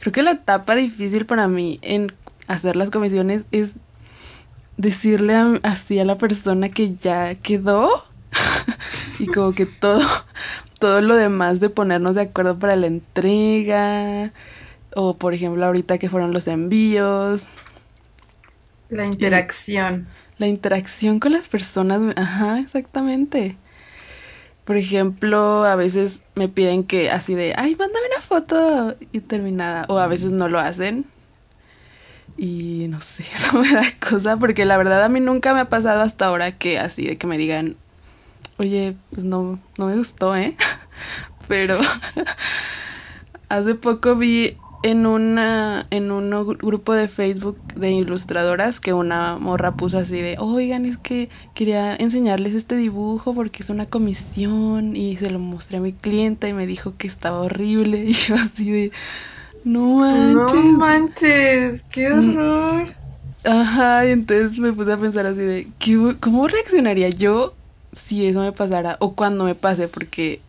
Creo 0.00 0.12
que 0.12 0.22
la 0.22 0.32
etapa 0.32 0.74
difícil 0.74 1.26
para 1.26 1.48
mí 1.48 1.78
en 1.82 2.12
hacer 2.46 2.76
las 2.76 2.90
comisiones 2.90 3.42
es 3.52 3.72
decirle 4.76 5.60
así 5.64 5.98
a 5.98 6.04
la 6.04 6.16
persona 6.18 6.68
que 6.70 6.94
ya 6.94 7.34
quedó 7.34 8.04
y 9.18 9.26
como 9.26 9.52
que 9.52 9.66
todo 9.66 10.06
todo 10.78 11.00
lo 11.00 11.16
demás 11.16 11.58
de 11.58 11.68
ponernos 11.68 12.14
de 12.14 12.22
acuerdo 12.22 12.58
para 12.58 12.76
la 12.76 12.86
entrega 12.86 14.32
o 14.94 15.14
por 15.14 15.34
ejemplo 15.34 15.64
ahorita 15.64 15.98
que 15.98 16.08
fueron 16.08 16.32
los 16.32 16.46
envíos. 16.46 17.46
La 18.90 19.04
interacción. 19.04 20.06
La 20.38 20.46
interacción 20.46 21.20
con 21.20 21.32
las 21.32 21.48
personas, 21.48 22.00
ajá, 22.16 22.60
exactamente. 22.60 23.56
Por 24.64 24.76
ejemplo, 24.76 25.64
a 25.64 25.76
veces 25.76 26.22
me 26.34 26.48
piden 26.48 26.84
que 26.84 27.10
así 27.10 27.34
de, 27.34 27.54
ay, 27.56 27.74
mándame 27.74 28.06
una 28.14 28.22
foto 28.22 28.96
y 29.12 29.20
terminada. 29.20 29.86
O 29.88 29.98
a 29.98 30.06
veces 30.06 30.30
no 30.30 30.48
lo 30.48 30.58
hacen. 30.58 31.06
Y 32.36 32.86
no 32.88 33.00
sé, 33.00 33.24
eso 33.34 33.58
me 33.58 33.72
da 33.72 33.82
cosa 34.08 34.36
porque 34.36 34.64
la 34.64 34.76
verdad 34.76 35.02
a 35.02 35.08
mí 35.08 35.20
nunca 35.20 35.52
me 35.54 35.60
ha 35.60 35.64
pasado 35.68 36.02
hasta 36.02 36.26
ahora 36.26 36.52
que 36.52 36.78
así 36.78 37.04
de 37.04 37.18
que 37.18 37.26
me 37.26 37.36
digan, 37.36 37.76
oye, 38.58 38.94
pues 39.10 39.24
no, 39.24 39.58
no 39.76 39.86
me 39.86 39.96
gustó, 39.96 40.36
¿eh? 40.36 40.56
Pero 41.48 41.78
hace 43.48 43.74
poco 43.74 44.16
vi 44.16 44.56
en 44.82 45.06
una 45.06 45.86
en 45.90 46.10
un 46.12 46.30
grupo 46.58 46.94
de 46.94 47.08
Facebook 47.08 47.60
de 47.74 47.90
ilustradoras 47.92 48.80
que 48.80 48.92
una 48.92 49.38
morra 49.38 49.76
puso 49.76 49.98
así 49.98 50.20
de, 50.20 50.36
"Oigan, 50.38 50.86
es 50.86 50.98
que 50.98 51.30
quería 51.54 51.96
enseñarles 51.96 52.54
este 52.54 52.76
dibujo 52.76 53.34
porque 53.34 53.62
es 53.62 53.70
una 53.70 53.86
comisión 53.86 54.96
y 54.96 55.16
se 55.16 55.30
lo 55.30 55.38
mostré 55.40 55.78
a 55.78 55.80
mi 55.80 55.92
clienta 55.94 56.48
y 56.48 56.52
me 56.54 56.66
dijo 56.66 56.96
que 56.96 57.06
estaba 57.08 57.40
horrible." 57.40 58.04
Y 58.08 58.12
yo 58.12 58.36
así 58.36 58.70
de, 58.70 58.92
"No 59.64 59.96
manches." 59.98 60.54
No 60.54 60.72
manches, 60.78 61.82
qué 61.84 62.10
mm. 62.10 62.38
horror. 62.38 62.94
Ajá, 63.44 64.06
y 64.06 64.10
entonces 64.10 64.58
me 64.58 64.72
puse 64.72 64.92
a 64.92 64.98
pensar 64.98 65.26
así 65.26 65.38
de, 65.40 65.72
¿cómo 66.20 66.48
reaccionaría 66.48 67.08
yo 67.10 67.54
si 67.92 68.26
eso 68.26 68.40
me 68.40 68.52
pasara 68.52 68.96
o 69.00 69.14
cuando 69.14 69.44
me 69.44 69.54
pase? 69.54 69.88
Porque 69.88 70.42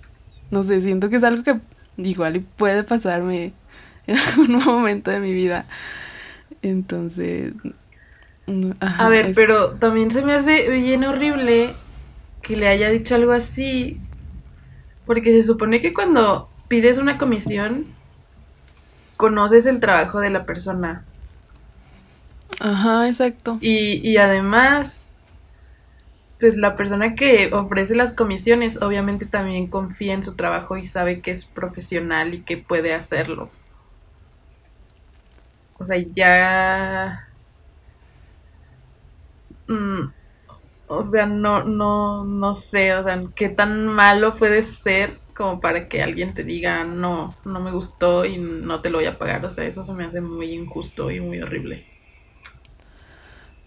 no 0.51 0.63
sé, 0.63 0.81
siento 0.81 1.09
que 1.09 1.17
es 1.17 1.23
algo 1.23 1.43
que 1.43 1.59
igual 1.97 2.41
puede 2.57 2.83
pasarme 2.83 3.58
en 4.09 4.17
algún 4.27 4.57
momento 4.57 5.11
de 5.11 5.19
mi 5.19 5.33
vida. 5.33 5.65
Entonces... 6.61 7.53
a 8.79 9.09
ver, 9.09 9.33
pero 9.35 9.71
también 9.71 10.11
se 10.11 10.21
me 10.21 10.33
hace 10.33 10.69
bien 10.69 11.03
horrible 11.03 11.73
que 12.41 12.57
le 12.57 12.67
haya 12.67 12.89
dicho 12.89 13.15
algo 13.15 13.31
así, 13.31 13.99
porque 15.05 15.31
se 15.31 15.43
supone 15.43 15.81
que 15.81 15.93
cuando 15.93 16.49
pides 16.67 16.97
una 16.97 17.17
comisión, 17.17 17.85
conoces 19.17 19.65
el 19.65 19.79
trabajo 19.79 20.19
de 20.19 20.29
la 20.31 20.45
persona. 20.45 21.03
Ajá, 22.59 23.07
exacto. 23.07 23.57
Y, 23.61 24.07
y 24.07 24.17
además, 24.17 25.09
pues 26.39 26.57
la 26.57 26.75
persona 26.75 27.15
que 27.15 27.53
ofrece 27.53 27.95
las 27.95 28.13
comisiones 28.13 28.81
obviamente 28.81 29.25
también 29.25 29.67
confía 29.67 30.13
en 30.13 30.23
su 30.23 30.35
trabajo 30.35 30.77
y 30.77 30.85
sabe 30.85 31.19
que 31.21 31.31
es 31.31 31.45
profesional 31.45 32.33
y 32.33 32.41
que 32.41 32.57
puede 32.57 32.93
hacerlo. 32.93 33.49
O 35.79 35.85
sea, 35.85 35.97
ya... 36.13 37.19
Mm, 39.67 40.11
o 40.87 41.03
sea, 41.03 41.25
no, 41.25 41.63
no, 41.63 42.25
no 42.25 42.53
sé, 42.53 42.93
o 42.95 43.03
sea, 43.03 43.21
qué 43.35 43.49
tan 43.49 43.87
malo 43.87 44.35
puede 44.37 44.61
ser 44.63 45.19
como 45.35 45.61
para 45.61 45.87
que 45.87 46.03
alguien 46.03 46.33
te 46.33 46.43
diga, 46.43 46.83
no, 46.83 47.33
no 47.45 47.59
me 47.61 47.71
gustó 47.71 48.25
y 48.25 48.37
no 48.37 48.81
te 48.81 48.89
lo 48.89 48.97
voy 48.97 49.07
a 49.07 49.17
pagar. 49.17 49.45
O 49.45 49.51
sea, 49.51 49.65
eso 49.65 49.83
se 49.85 49.93
me 49.93 50.05
hace 50.05 50.19
muy 50.19 50.51
injusto 50.53 51.11
y 51.11 51.21
muy 51.21 51.41
horrible. 51.41 51.85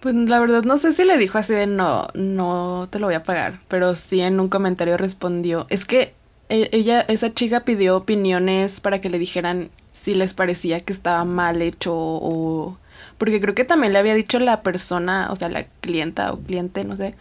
Pues 0.00 0.14
la 0.16 0.40
verdad 0.40 0.64
no 0.64 0.78
sé 0.78 0.92
si 0.92 1.04
le 1.04 1.16
dijo 1.16 1.38
así 1.38 1.54
de 1.54 1.66
no, 1.66 2.09
no 2.14 2.88
te 2.90 2.99
lo 2.99 3.07
voy 3.07 3.14
a 3.14 3.23
pagar, 3.23 3.61
pero 3.69 3.95
sí 3.95 4.21
en 4.21 4.40
un 4.40 4.49
comentario 4.49 4.97
respondió, 4.97 5.66
es 5.71 5.87
que 5.87 6.12
e, 6.49 6.69
ella, 6.73 7.02
esa 7.02 7.33
chica 7.33 7.64
pidió 7.64 7.97
opiniones 7.97 8.81
para 8.81 9.00
que 9.00 9.11
le 9.11 9.19
dijeran 9.21 9.71
si 10.03 10.15
les 10.15 10.35
parecía 10.35 10.81
que 10.81 10.93
estaba 10.93 11.25
mal 11.25 11.63
hecho 11.63 11.93
o... 11.95 12.77
Porque 13.19 13.41
creo 13.41 13.55
que 13.55 13.65
también 13.65 13.93
le 13.93 14.01
había 14.01 14.15
dicho 14.15 14.39
la 14.41 14.63
persona, 14.63 15.29
o 15.31 15.37
sea, 15.37 15.49
la 15.49 15.65
clienta 15.81 16.33
o 16.33 16.41
cliente, 16.41 16.85
no 16.85 16.97
sé, 16.97 17.15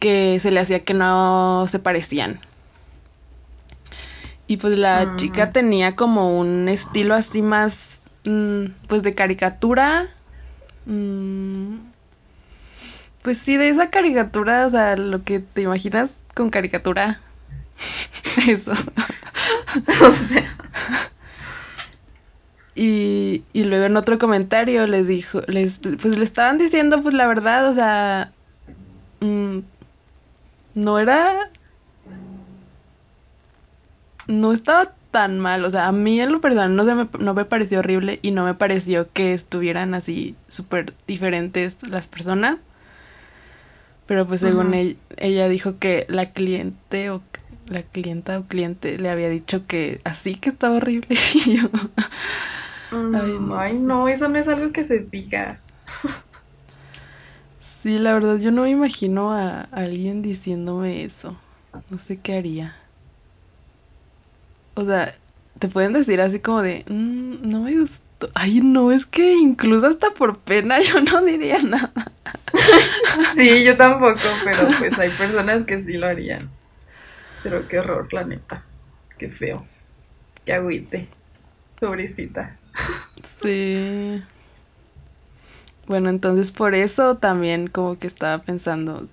que 0.00 0.40
se 0.40 0.50
le 0.50 0.58
hacía 0.58 0.84
que 0.84 0.94
no 0.94 1.66
se 1.68 1.78
parecían. 1.78 2.40
Y 4.48 4.56
pues 4.56 4.76
la 4.76 5.14
chica 5.16 5.52
tenía 5.52 5.94
como 5.94 6.36
un 6.40 6.68
estilo 6.68 7.14
así 7.14 7.42
más, 7.42 8.00
mm, 8.24 8.64
pues 8.88 9.04
de 9.04 9.14
caricatura. 9.14 10.08
Mm, 10.86 11.76
pues 13.22 13.38
sí, 13.38 13.56
de 13.56 13.68
esa 13.68 13.90
caricatura, 13.90 14.66
o 14.66 14.70
sea, 14.70 14.96
lo 14.96 15.22
que 15.22 15.38
te 15.38 15.62
imaginas 15.62 16.10
con 16.34 16.50
caricatura. 16.50 17.20
Eso. 18.48 18.72
o 20.04 20.10
sea. 20.10 20.56
Y, 22.82 23.44
y 23.52 23.64
luego 23.64 23.84
en 23.84 23.98
otro 23.98 24.18
comentario 24.18 24.86
les 24.86 25.06
dijo, 25.06 25.42
les, 25.48 25.80
pues 25.80 26.16
le 26.16 26.24
estaban 26.24 26.56
diciendo 26.56 27.02
pues 27.02 27.14
la 27.14 27.26
verdad, 27.26 27.68
o 27.68 27.74
sea, 27.74 28.32
mm, 29.20 29.58
no 30.76 30.98
era, 30.98 31.50
no 34.26 34.54
estaba 34.54 34.94
tan 35.10 35.40
mal, 35.40 35.62
o 35.66 35.70
sea, 35.70 35.88
a 35.88 35.92
mí 35.92 36.22
en 36.22 36.32
lo 36.32 36.40
personal 36.40 36.74
no, 36.74 36.86
se 36.86 36.94
me, 36.94 37.06
no 37.18 37.34
me 37.34 37.44
pareció 37.44 37.80
horrible 37.80 38.18
y 38.22 38.30
no 38.30 38.46
me 38.46 38.54
pareció 38.54 39.12
que 39.12 39.34
estuvieran 39.34 39.92
así 39.92 40.34
súper 40.48 40.94
diferentes 41.06 41.76
las 41.86 42.06
personas. 42.06 42.56
Pero 44.06 44.26
pues 44.26 44.40
según 44.40 44.72
ella, 44.72 44.96
ella, 45.18 45.48
dijo 45.50 45.78
que 45.78 46.06
la 46.08 46.32
cliente 46.32 47.10
o 47.10 47.20
la 47.66 47.82
clienta 47.82 48.38
o 48.38 48.44
cliente 48.44 48.96
le 48.96 49.10
había 49.10 49.28
dicho 49.28 49.66
que 49.66 50.00
así 50.04 50.36
que 50.36 50.48
estaba 50.48 50.76
horrible 50.76 51.14
y 51.34 51.58
yo 51.58 51.68
Ay, 52.92 53.78
no, 53.78 54.08
eso 54.08 54.28
no 54.28 54.38
es 54.38 54.48
algo 54.48 54.72
que 54.72 54.82
se 54.82 55.00
diga. 55.00 55.60
sí, 57.60 57.98
la 57.98 58.14
verdad, 58.14 58.38
yo 58.38 58.50
no 58.50 58.62
me 58.62 58.70
imagino 58.70 59.32
a, 59.32 59.62
alguien 59.72 60.22
diciéndome 60.22 61.04
eso. 61.04 61.36
No 61.88 61.98
sé 61.98 62.18
qué 62.18 62.36
haría. 62.36 62.76
O 64.74 64.84
sea, 64.84 65.14
te 65.58 65.68
pueden 65.68 65.92
decir 65.92 66.20
así 66.20 66.40
como 66.40 66.62
de, 66.62 66.84
mm, 66.88 67.48
no 67.48 67.60
me 67.60 67.78
gustó. 67.78 68.30
Ay, 68.34 68.60
no, 68.60 68.92
es 68.92 69.06
que 69.06 69.34
incluso 69.34 69.86
hasta 69.86 70.10
por 70.10 70.38
pena 70.38 70.80
yo 70.82 71.00
no 71.00 71.22
diría 71.22 71.58
nada. 71.62 71.92
sí, 73.36 73.64
yo 73.64 73.76
tampoco, 73.76 74.20
pero 74.44 74.68
pues 74.78 74.98
hay 74.98 75.10
personas 75.10 75.62
que 75.62 75.80
sí 75.80 75.94
lo 75.94 76.06
harían. 76.06 76.50
Pero 77.42 77.66
qué 77.68 77.78
horror, 77.78 78.12
la 78.12 78.24
neta. 78.24 78.64
Qué 79.16 79.30
feo. 79.30 79.64
Qué 80.44 80.52
agüite. 80.52 81.08
Pobrecita. 81.78 82.59
Sí. 83.42 84.22
Bueno, 85.86 86.08
entonces 86.10 86.52
por 86.52 86.74
eso 86.74 87.16
también 87.16 87.66
como 87.66 87.98
que 87.98 88.06
estaba 88.06 88.38
pensando 88.38 89.08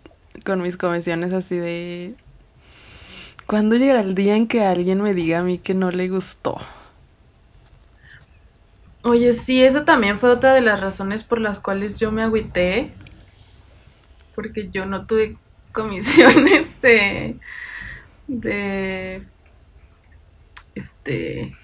con 0.45 0.61
mis 0.61 0.77
convenciones 0.77 1.33
así 1.33 1.55
de... 1.55 2.15
¿Cuándo 3.45 3.77
llegará 3.77 4.01
el 4.01 4.13
día 4.13 4.35
en 4.35 4.47
que 4.47 4.63
alguien 4.63 5.01
me 5.01 5.13
diga 5.13 5.39
a 5.39 5.43
mí 5.43 5.57
que 5.57 5.73
no 5.73 5.89
le 5.89 6.09
gustó? 6.09 6.57
Oye, 9.03 9.31
sí, 9.31 9.63
esa 9.63 9.85
también 9.85 10.19
fue 10.19 10.29
otra 10.29 10.53
de 10.53 10.59
las 10.59 10.81
razones 10.81 11.23
por 11.23 11.39
las 11.39 11.61
cuales 11.61 11.97
yo 11.97 12.11
me 12.11 12.23
agüité. 12.23 12.91
Porque 14.35 14.69
yo 14.69 14.85
no 14.85 15.05
tuve 15.05 15.37
comisiones 15.71 16.67
de. 16.81 17.37
de. 18.27 19.23
este. 20.75 21.55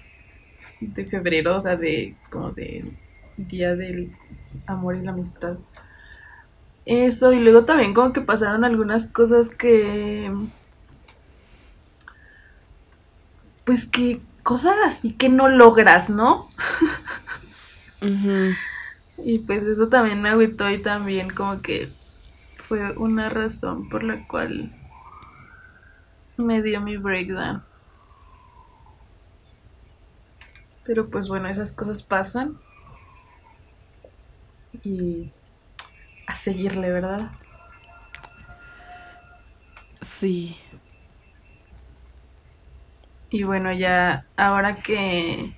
De 0.86 1.04
febrero, 1.06 1.56
o 1.56 1.60
sea, 1.60 1.76
de. 1.76 2.14
como 2.30 2.50
de. 2.50 2.84
día 3.36 3.74
del 3.74 4.12
amor 4.66 4.96
y 4.96 5.02
la 5.02 5.12
amistad. 5.12 5.56
Eso, 6.86 7.32
y 7.32 7.40
luego 7.40 7.64
también 7.64 7.94
como 7.94 8.12
que 8.12 8.20
pasaron 8.20 8.64
algunas 8.64 9.06
cosas 9.06 9.48
que. 9.48 10.30
pues 13.64 13.86
que 13.86 14.20
cosas 14.42 14.76
así 14.84 15.14
que 15.14 15.28
no 15.28 15.48
logras, 15.48 16.10
¿no? 16.10 16.48
Y 19.16 19.38
pues 19.40 19.62
eso 19.62 19.88
también 19.88 20.20
me 20.20 20.28
agüitó 20.28 20.68
y 20.68 20.82
también 20.82 21.30
como 21.30 21.62
que 21.62 21.90
fue 22.68 22.92
una 22.96 23.30
razón 23.30 23.88
por 23.88 24.02
la 24.02 24.26
cual 24.26 24.72
me 26.36 26.62
dio 26.62 26.80
mi 26.80 26.96
breakdown. 26.96 27.62
Pero 30.84 31.08
pues 31.08 31.28
bueno, 31.28 31.48
esas 31.48 31.72
cosas 31.72 32.02
pasan. 32.02 32.58
Y 34.82 35.30
a 36.26 36.34
seguirle, 36.34 36.90
¿verdad? 36.90 37.30
Sí. 40.18 40.56
Y 43.30 43.42
bueno, 43.42 43.72
ya 43.72 44.26
ahora 44.36 44.76
que 44.76 45.54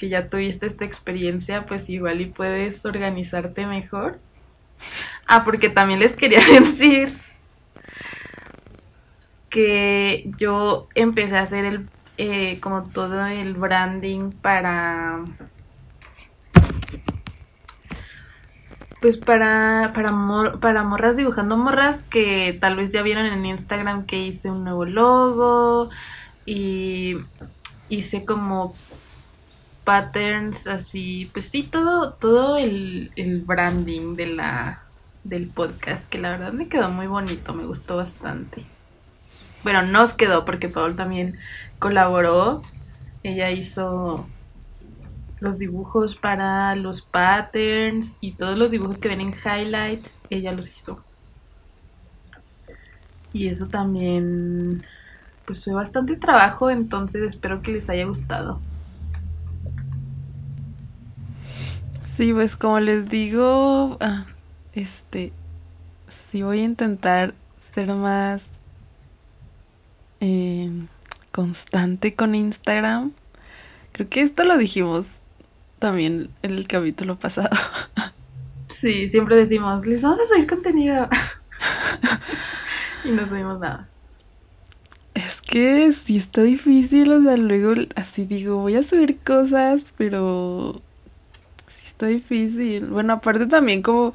que 0.00 0.08
ya 0.08 0.28
tuviste 0.30 0.66
esta 0.66 0.86
experiencia, 0.86 1.66
pues 1.66 1.90
igual 1.90 2.22
y 2.22 2.26
puedes 2.26 2.84
organizarte 2.86 3.66
mejor. 3.66 4.18
Ah, 5.26 5.44
porque 5.44 5.68
también 5.68 6.00
les 6.00 6.14
quería 6.14 6.40
decir 6.52 7.10
que 9.50 10.30
yo 10.38 10.88
empecé 10.94 11.36
a 11.36 11.42
hacer 11.42 11.64
el 11.64 11.88
eh, 12.22 12.60
como 12.60 12.82
todo 12.82 13.24
el 13.24 13.54
branding 13.54 14.30
para 14.30 15.24
pues 19.00 19.16
para 19.16 19.92
para, 19.94 20.12
para 20.60 20.82
morras 20.82 21.16
dibujando 21.16 21.56
morras 21.56 22.02
que 22.02 22.58
tal 22.60 22.76
vez 22.76 22.92
ya 22.92 23.00
vieron 23.00 23.24
en 23.24 23.46
Instagram 23.46 24.04
que 24.04 24.18
hice 24.18 24.50
un 24.50 24.64
nuevo 24.64 24.84
logo 24.84 25.88
y 26.44 27.16
hice 27.88 28.26
como 28.26 28.74
patterns 29.84 30.66
así 30.66 31.30
pues 31.32 31.46
sí 31.46 31.62
todo 31.62 32.12
todo 32.12 32.58
el, 32.58 33.12
el 33.16 33.40
branding 33.40 34.14
de 34.14 34.26
la 34.26 34.82
del 35.24 35.46
podcast 35.48 36.06
que 36.10 36.18
la 36.18 36.32
verdad 36.32 36.52
me 36.52 36.68
quedó 36.68 36.90
muy 36.90 37.06
bonito 37.06 37.54
me 37.54 37.64
gustó 37.64 37.96
bastante. 37.96 38.62
Bueno 39.62 39.80
nos 39.80 40.12
quedó 40.12 40.44
porque 40.44 40.68
Paul 40.68 40.96
también 40.96 41.38
colaboró 41.80 42.62
ella 43.22 43.50
hizo 43.50 44.26
los 45.40 45.58
dibujos 45.58 46.16
para 46.16 46.74
los 46.74 47.02
patterns 47.02 48.16
y 48.20 48.32
todos 48.32 48.56
los 48.56 48.70
dibujos 48.70 48.98
que 48.98 49.08
ven 49.08 49.20
en 49.20 49.34
highlights, 49.34 50.16
ella 50.30 50.52
los 50.52 50.68
hizo. 50.68 51.02
Y 53.32 53.48
eso 53.48 53.68
también, 53.68 54.84
pues 55.46 55.64
fue 55.64 55.74
bastante 55.74 56.16
trabajo, 56.16 56.70
entonces 56.70 57.22
espero 57.22 57.62
que 57.62 57.72
les 57.72 57.88
haya 57.88 58.04
gustado. 58.04 58.60
Sí, 62.04 62.32
pues 62.32 62.56
como 62.56 62.80
les 62.80 63.08
digo, 63.08 63.96
ah, 64.00 64.26
este, 64.74 65.32
sí 66.08 66.42
voy 66.42 66.60
a 66.60 66.64
intentar 66.64 67.34
ser 67.72 67.94
más 67.94 68.46
eh, 70.20 70.70
constante 71.32 72.14
con 72.14 72.34
Instagram. 72.34 73.12
Creo 73.92 74.08
que 74.08 74.22
esto 74.22 74.44
lo 74.44 74.56
dijimos 74.56 75.06
también 75.78 76.30
en 76.42 76.52
el 76.52 76.66
capítulo 76.66 77.16
pasado. 77.16 77.50
Sí, 78.68 79.08
siempre 79.08 79.34
decimos, 79.34 79.84
les 79.84 80.02
vamos 80.02 80.20
a 80.20 80.26
subir 80.26 80.46
contenido. 80.46 81.08
y 83.04 83.08
no 83.10 83.28
subimos 83.28 83.58
nada. 83.58 83.88
Es 85.14 85.40
que 85.42 85.92
sí 85.92 86.16
está 86.16 86.42
difícil, 86.42 87.12
o 87.12 87.22
sea, 87.22 87.36
luego 87.36 87.74
así 87.96 88.24
digo, 88.24 88.58
voy 88.58 88.76
a 88.76 88.84
subir 88.84 89.18
cosas, 89.24 89.82
pero 89.98 90.80
sí 91.68 91.86
está 91.88 92.06
difícil. 92.06 92.86
Bueno, 92.86 93.14
aparte 93.14 93.46
también 93.46 93.82
como 93.82 94.14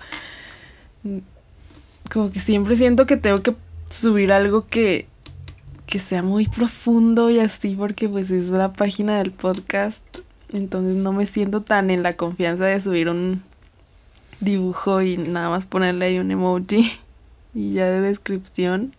como 2.12 2.32
que 2.32 2.40
siempre 2.40 2.76
siento 2.76 3.06
que 3.06 3.18
tengo 3.18 3.42
que 3.42 3.56
subir 3.90 4.32
algo 4.32 4.68
que 4.68 5.08
que 5.88 6.00
sea 6.00 6.24
muy 6.24 6.48
profundo 6.48 7.30
y 7.30 7.40
así 7.40 7.76
porque 7.76 8.10
pues 8.10 8.32
es 8.32 8.50
la 8.50 8.74
página 8.74 9.18
del 9.18 9.32
podcast 9.32 10.04
entonces 10.50 10.96
no 10.96 11.12
me 11.12 11.26
siento 11.26 11.62
tan 11.62 11.90
en 11.90 12.04
la 12.04 12.14
confianza 12.14 12.66
de 12.66 12.80
subir 12.80 13.10
un 13.10 13.44
dibujo 14.40 15.02
y 15.02 15.18
nada 15.18 15.50
más 15.50 15.66
ponerle 15.66 16.06
ahí 16.06 16.20
un 16.20 16.32
emoji 16.32 17.00
y 17.54 17.74
ya 17.74 17.90
de 17.90 18.02
descripción. 18.02 18.94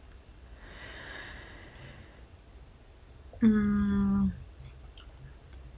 Mm. 3.41 4.31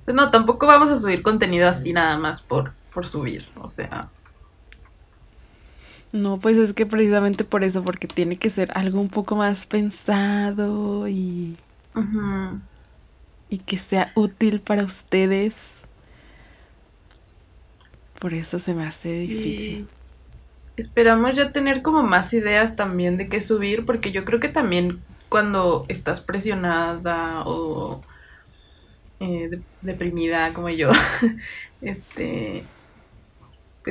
Pues 0.05 0.15
no, 0.15 0.31
tampoco 0.31 0.67
vamos 0.67 0.89
a 0.91 0.97
subir 0.97 1.23
contenido 1.23 1.69
así 1.69 1.93
nada 1.93 2.17
más 2.17 2.41
por, 2.41 2.73
por 2.95 3.07
subir, 3.07 3.47
o 3.57 3.69
sea. 3.69 4.09
No, 6.13 6.39
pues 6.41 6.57
es 6.59 6.73
que 6.75 6.85
precisamente 6.87 7.45
por 7.45 7.65
eso, 7.65 7.83
porque 7.85 8.09
tiene 8.09 8.39
que 8.39 8.51
ser 8.51 8.71
algo 8.75 9.01
un 9.01 9.09
poco 9.11 9.37
más 9.37 9.67
pensado 9.67 11.09
y 11.09 11.57
y 13.51 13.59
que 13.59 13.77
sea 13.79 14.13
útil 14.15 14.61
para 14.63 14.85
ustedes. 14.85 15.87
Por 18.21 18.35
eso 18.35 18.59
se 18.59 18.75
me 18.75 18.85
hace 18.85 19.09
difícil. 19.19 19.89
esperamos 20.77 21.35
ya 21.37 21.53
tener 21.53 21.83
como 21.83 22.03
más 22.03 22.33
ideas 22.35 22.77
también 22.77 23.17
de 23.17 23.29
qué 23.29 23.41
subir, 23.41 23.85
porque 23.87 24.13
yo 24.13 24.25
creo 24.25 24.41
que 24.41 24.49
también 24.49 25.05
cuando 25.29 25.85
estás 25.89 26.21
presionada 26.21 27.43
o 27.47 28.07
eh, 29.21 29.51
deprimida 29.81 30.53
como 30.55 30.71
yo, 30.71 30.91
este, 31.81 32.73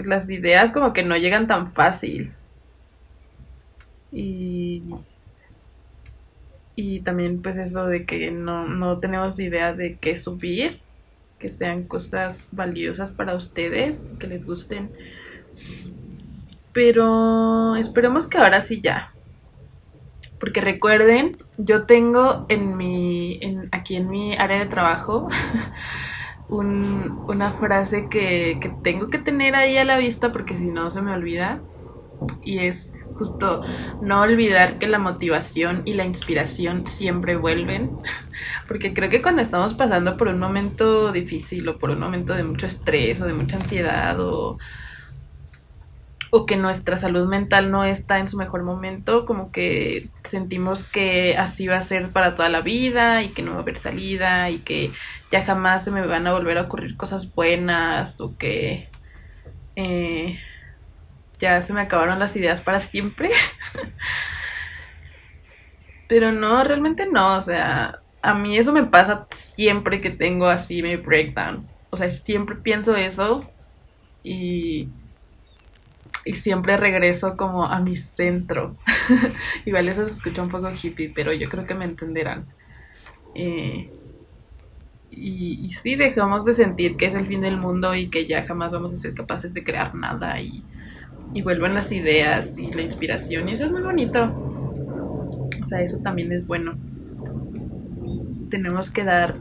las 0.04 0.30
ideas 0.30 0.72
como 0.72 0.94
que 0.94 1.04
no 1.04 1.18
llegan 1.18 1.48
tan 1.48 1.72
fácil. 1.74 2.32
Y 4.12 4.84
y 6.80 7.00
también 7.00 7.42
pues 7.42 7.58
eso 7.58 7.88
de 7.88 8.06
que 8.06 8.30
no, 8.30 8.68
no 8.68 9.00
tenemos 9.00 9.40
idea 9.40 9.74
de 9.74 9.98
qué 10.00 10.16
subir, 10.16 10.78
que 11.40 11.52
sean 11.52 11.84
cosas 11.84 12.48
valiosas 12.52 13.10
para 13.10 13.34
ustedes, 13.34 14.00
que 14.20 14.28
les 14.28 14.46
gusten. 14.46 14.92
Pero 16.74 17.76
esperemos 17.78 18.28
que 18.28 18.38
ahora 18.38 18.62
sí 18.62 18.80
ya. 18.80 19.12
Porque 20.40 20.62
recuerden, 20.62 21.36
yo 21.58 21.86
tengo 21.86 22.46
en 22.48 22.78
mi, 22.78 23.40
en, 23.42 23.70
aquí 23.72 23.96
en 23.96 24.08
mi 24.08 24.38
área 24.38 24.60
de 24.60 24.68
trabajo 24.68 25.30
un, 26.50 27.24
una 27.28 27.54
frase 27.54 28.08
que, 28.10 28.58
que 28.62 28.70
tengo 28.84 29.10
que 29.10 29.20
tener 29.20 29.56
ahí 29.56 29.78
a 29.78 29.86
la 29.86 29.98
vista 29.98 30.32
porque 30.32 30.58
si 30.58 30.66
no 30.66 30.90
se 30.90 31.02
me 31.02 31.14
olvida. 31.14 31.60
Y 32.44 32.60
es 32.60 32.94
justo 33.18 33.64
no 34.02 34.22
olvidar 34.22 34.78
que 34.80 34.88
la 34.88 35.00
motivación 35.00 35.82
y 35.86 35.94
la 35.94 36.06
inspiración 36.06 36.88
siempre 36.88 37.36
vuelven, 37.36 37.90
porque 38.68 38.94
creo 38.94 39.10
que 39.10 39.22
cuando 39.22 39.42
estamos 39.42 39.74
pasando 39.74 40.18
por 40.18 40.28
un 40.28 40.40
momento 40.40 41.12
difícil 41.12 41.68
o 41.68 41.78
por 41.78 41.90
un 41.90 42.00
momento 42.00 42.34
de 42.34 42.44
mucho 42.44 42.68
estrés 42.68 43.22
o 43.22 43.26
de 43.26 43.34
mucha 43.34 43.58
ansiedad 43.58 44.20
o, 44.20 44.58
o 46.30 46.46
que 46.46 46.58
nuestra 46.58 46.98
salud 46.98 47.28
mental 47.28 47.72
no 47.72 47.86
está 47.86 48.20
en 48.20 48.30
su 48.30 48.38
mejor 48.38 48.64
momento, 48.64 49.26
como 49.26 49.52
que 49.52 50.08
sentimos 50.24 50.84
que 50.84 51.36
así 51.38 51.68
va 51.68 51.78
a 51.78 51.82
ser 51.82 52.10
para 52.10 52.36
toda 52.36 52.50
la 52.50 52.62
vida 52.62 53.24
y 53.24 53.30
que 53.30 53.42
no 53.42 53.52
va 53.52 53.58
a 53.58 53.62
haber 53.62 53.78
salida 53.78 54.50
y 54.50 54.60
que 54.60 54.92
ya 55.32 55.44
jamás 55.44 55.84
se 55.84 55.92
me 55.92 56.06
van 56.06 56.28
a 56.28 56.34
volver 56.34 56.58
a 56.58 56.64
ocurrir 56.64 56.98
cosas 56.98 57.34
buenas 57.34 58.22
o 58.22 58.38
que... 58.38 58.90
Eh, 59.76 60.38
ya 61.40 61.62
se 61.62 61.74
me 61.74 61.82
acabaron 61.82 62.20
las 62.20 62.36
ideas 62.36 62.62
para 62.62 62.80
siempre. 62.80 63.30
Pero 66.08 66.32
no, 66.32 66.64
realmente 66.64 67.06
no, 67.06 67.38
o 67.38 67.42
sea, 67.42 68.00
a 68.22 68.34
mí 68.34 68.58
eso 68.58 68.72
me 68.72 68.84
pasa 68.84 69.28
siempre 69.32 70.02
que 70.02 70.10
tengo 70.10 70.48
así 70.48 70.82
mi 70.82 70.96
breakdown. 70.96 71.66
O 71.90 71.98
sea, 71.98 72.10
siempre 72.12 72.56
pienso 72.56 72.96
eso 72.96 73.44
y, 74.24 74.90
y 76.28 76.34
siempre 76.34 76.78
regreso 76.78 77.38
como 77.38 77.66
a 77.66 77.80
mi 77.80 77.96
centro. 77.96 78.76
Igual 79.66 79.90
eso 79.90 80.06
se 80.06 80.12
escucha 80.12 80.42
un 80.42 80.50
poco 80.50 80.70
hippie, 80.72 81.12
pero 81.14 81.34
yo 81.34 81.50
creo 81.50 81.66
que 81.66 81.74
me 81.74 81.86
entenderán. 81.86 82.44
Eh, 83.34 83.90
y, 85.12 85.70
sí, 85.70 85.96
dejamos 85.96 86.46
de 86.46 86.54
sentir 86.54 86.96
que 86.96 87.08
es 87.08 87.16
el 87.16 87.26
fin 87.26 87.42
del 87.42 87.58
mundo 87.58 87.96
y 87.96 88.10
que 88.10 88.28
ya 88.28 88.46
jamás 88.46 88.72
vamos 88.72 88.94
a 88.94 88.98
ser 88.98 89.14
capaces 89.14 89.54
de 89.54 89.64
crear 89.64 89.96
nada 89.96 90.40
y, 90.40 90.64
y 91.34 91.42
vuelven 91.42 91.74
las 91.74 91.92
ideas 91.92 92.58
y 92.58 92.72
la 92.72 92.84
inspiración 92.84 93.50
y 93.50 93.54
eso 93.54 93.66
es 93.66 93.72
muy 93.72 93.82
bonito. 93.82 94.26
O 94.26 95.66
sea, 95.66 95.82
eso 95.82 95.98
también 96.00 96.32
es 96.32 96.46
bueno. 96.46 96.76
Tenemos 98.50 98.92
que 98.92 99.04
dar, 99.04 99.36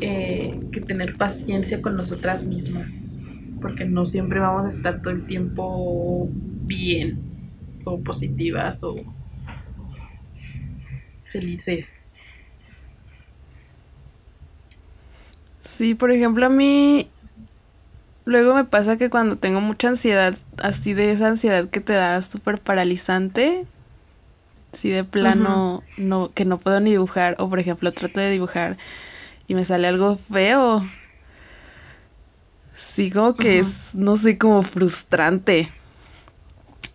eh, 0.00 0.58
que 0.72 0.80
tener 0.80 1.16
paciencia 1.16 1.82
con 1.82 1.96
nosotras 1.96 2.42
mismas, 2.42 3.12
porque 3.64 3.86
no 3.86 4.04
siempre 4.04 4.40
vamos 4.40 4.66
a 4.66 4.68
estar 4.68 5.00
todo 5.00 5.14
el 5.14 5.26
tiempo 5.26 6.28
bien 6.66 7.18
o 7.86 7.98
positivas 8.02 8.84
o 8.84 8.94
felices. 11.32 12.02
Sí, 15.62 15.94
por 15.94 16.10
ejemplo, 16.10 16.44
a 16.44 16.50
mí 16.50 17.10
luego 18.26 18.54
me 18.54 18.64
pasa 18.64 18.98
que 18.98 19.08
cuando 19.08 19.38
tengo 19.38 19.62
mucha 19.62 19.88
ansiedad, 19.88 20.36
así 20.58 20.92
de 20.92 21.12
esa 21.12 21.28
ansiedad 21.28 21.70
que 21.70 21.80
te 21.80 21.94
da 21.94 22.20
súper 22.20 22.60
paralizante, 22.60 23.66
si 24.72 24.90
de 24.90 25.04
plano 25.04 25.84
no, 25.96 26.32
que 26.34 26.44
no 26.44 26.58
puedo 26.60 26.80
ni 26.80 26.90
dibujar, 26.90 27.36
o 27.38 27.48
por 27.48 27.58
ejemplo 27.58 27.92
trato 27.94 28.20
de 28.20 28.30
dibujar 28.30 28.76
y 29.48 29.54
me 29.54 29.64
sale 29.64 29.88
algo 29.88 30.16
feo. 30.16 30.82
Sí, 32.94 33.10
como 33.10 33.34
que 33.34 33.58
es, 33.58 33.92
no 33.92 34.16
sé, 34.16 34.38
como 34.38 34.62
frustrante. 34.62 35.68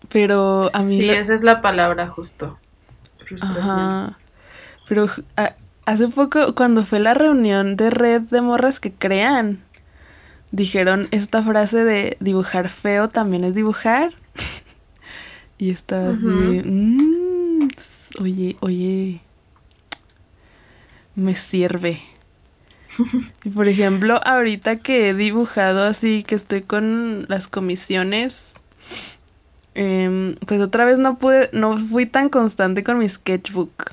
Pero 0.08 0.70
a 0.74 0.82
mí... 0.82 0.98
Sí, 0.98 1.10
esa 1.10 1.34
es 1.34 1.44
la 1.44 1.62
palabra 1.62 2.08
justo. 2.08 2.58
Frustración. 3.26 4.16
Pero 4.88 5.08
hace 5.84 6.08
poco, 6.08 6.56
cuando 6.56 6.86
fue 6.86 7.02
la 7.02 7.16
reunión 7.16 7.76
de 7.76 7.90
red 7.90 8.22
de 8.22 8.40
morras 8.40 8.80
que 8.80 8.94
crean, 8.94 9.60
dijeron 10.52 11.10
esta 11.12 11.44
frase 11.44 11.84
de 11.84 12.16
dibujar 12.22 12.70
feo 12.70 13.10
también 13.10 13.44
es 13.44 13.54
dibujar. 13.54 14.14
y 15.58 15.70
estaba 15.70 16.12
así, 16.12 16.22
mm, 16.22 17.68
oye, 18.22 18.56
oye, 18.62 19.20
me 21.16 21.36
sirve. 21.36 22.00
Y 23.43 23.49
por 23.49 23.67
ejemplo, 23.67 24.19
ahorita 24.23 24.78
que 24.78 25.10
he 25.10 25.13
dibujado 25.13 25.84
así, 25.84 26.23
que 26.23 26.36
estoy 26.36 26.62
con 26.62 27.25
las 27.28 27.47
comisiones, 27.47 28.54
em, 29.75 30.36
pues 30.45 30.62
otra 30.62 30.86
vez 30.86 30.97
no 30.97 31.17
pude, 31.17 31.49
no 31.54 31.78
fui 31.78 32.06
tan 32.06 32.30
constante 32.30 32.84
con 32.84 32.97
mi 32.97 33.08
sketchbook. 33.08 33.91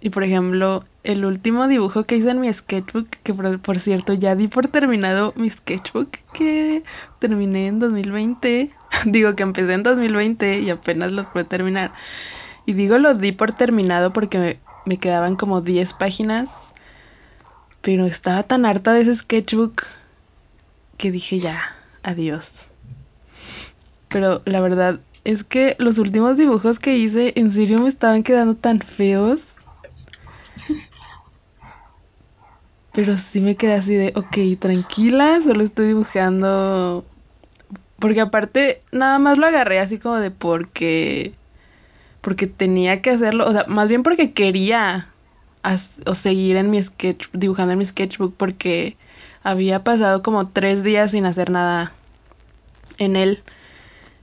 Y 0.00 0.10
por 0.10 0.24
ejemplo, 0.24 0.84
el 1.04 1.24
último 1.24 1.68
dibujo 1.68 2.04
que 2.04 2.16
hice 2.16 2.30
en 2.30 2.40
mi 2.40 2.52
sketchbook, 2.52 3.08
que 3.22 3.34
por, 3.34 3.60
por, 3.60 3.78
cierto 3.78 4.12
ya 4.12 4.34
di 4.34 4.48
por 4.48 4.68
terminado 4.68 5.32
mi 5.36 5.48
sketchbook 5.48 6.10
que 6.32 6.82
terminé 7.20 7.68
en 7.68 7.78
2020. 7.78 8.70
Digo 9.06 9.36
que 9.36 9.42
empecé 9.42 9.72
en 9.72 9.82
2020 9.82 10.60
y 10.60 10.70
apenas 10.70 11.12
lo 11.12 11.30
pude 11.32 11.44
terminar. 11.44 11.92
Y 12.66 12.74
digo 12.74 12.98
lo 12.98 13.14
di 13.14 13.32
por 13.32 13.52
terminado 13.52 14.12
porque 14.12 14.58
me, 14.86 14.96
quedaban 14.98 15.36
como 15.36 15.60
10 15.60 15.94
páginas. 15.94 16.71
Pero 17.82 18.06
estaba 18.06 18.44
tan 18.44 18.64
harta 18.64 18.92
de 18.92 19.02
ese 19.02 19.16
sketchbook 19.16 19.84
que 20.96 21.10
dije 21.10 21.40
ya, 21.40 21.76
adiós. 22.02 22.68
Pero 24.08 24.42
la 24.44 24.60
verdad 24.60 25.00
es 25.24 25.42
que 25.44 25.74
los 25.78 25.98
últimos 25.98 26.36
dibujos 26.36 26.78
que 26.78 26.96
hice 26.96 27.32
en 27.36 27.50
serio 27.50 27.80
me 27.80 27.88
estaban 27.88 28.22
quedando 28.22 28.54
tan 28.54 28.80
feos. 28.80 29.54
Pero 32.92 33.16
sí 33.16 33.40
me 33.40 33.56
quedé 33.56 33.74
así 33.74 33.94
de, 33.94 34.12
ok, 34.14 34.60
tranquila, 34.60 35.40
solo 35.42 35.64
estoy 35.64 35.88
dibujando. 35.88 37.04
Porque 37.98 38.20
aparte, 38.20 38.82
nada 38.92 39.18
más 39.18 39.38
lo 39.38 39.46
agarré 39.46 39.80
así 39.80 39.98
como 39.98 40.16
de 40.16 40.30
porque 40.30 41.32
porque 42.20 42.46
tenía 42.46 43.02
que 43.02 43.10
hacerlo, 43.10 43.46
o 43.48 43.52
sea, 43.52 43.64
más 43.66 43.88
bien 43.88 44.04
porque 44.04 44.32
quería 44.32 45.08
o 46.06 46.14
seguir 46.14 46.56
en 46.56 46.70
mi 46.70 46.82
sketch, 46.82 47.28
dibujando 47.32 47.72
en 47.72 47.78
mi 47.78 47.84
sketchbook, 47.84 48.34
porque 48.36 48.96
había 49.42 49.84
pasado 49.84 50.22
como 50.22 50.48
tres 50.48 50.82
días 50.82 51.12
sin 51.12 51.26
hacer 51.26 51.50
nada 51.50 51.92
en 52.98 53.16
él. 53.16 53.42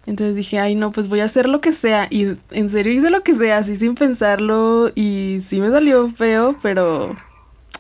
Entonces 0.06 0.36
dije, 0.36 0.60
ay 0.60 0.76
no, 0.76 0.92
pues 0.92 1.08
voy 1.08 1.20
a 1.20 1.26
hacer 1.26 1.48
lo 1.48 1.62
que 1.62 1.72
sea. 1.72 2.08
Y 2.10 2.38
en 2.52 2.70
serio 2.70 2.94
hice 2.94 3.10
lo 3.10 3.22
que 3.22 3.36
sea, 3.36 3.60
así 3.60 3.76
sin 3.76 3.96
pensarlo. 3.96 4.92
Y 4.96 5.40
sí 5.42 5.60
me 5.62 5.70
salió 5.70 6.10
feo, 6.10 6.58
pero 6.62 7.16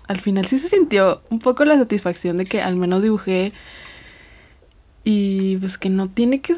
al 0.07 0.19
final 0.19 0.45
sí 0.45 0.59
se 0.59 0.69
sintió 0.69 1.21
un 1.29 1.39
poco 1.39 1.65
la 1.65 1.77
satisfacción 1.77 2.37
de 2.37 2.45
que 2.45 2.61
al 2.61 2.75
menos 2.75 3.01
dibujé. 3.01 3.53
Y 5.03 5.57
pues 5.57 5.77
que 5.77 5.89
no 5.89 6.09
tiene 6.09 6.41
que 6.41 6.55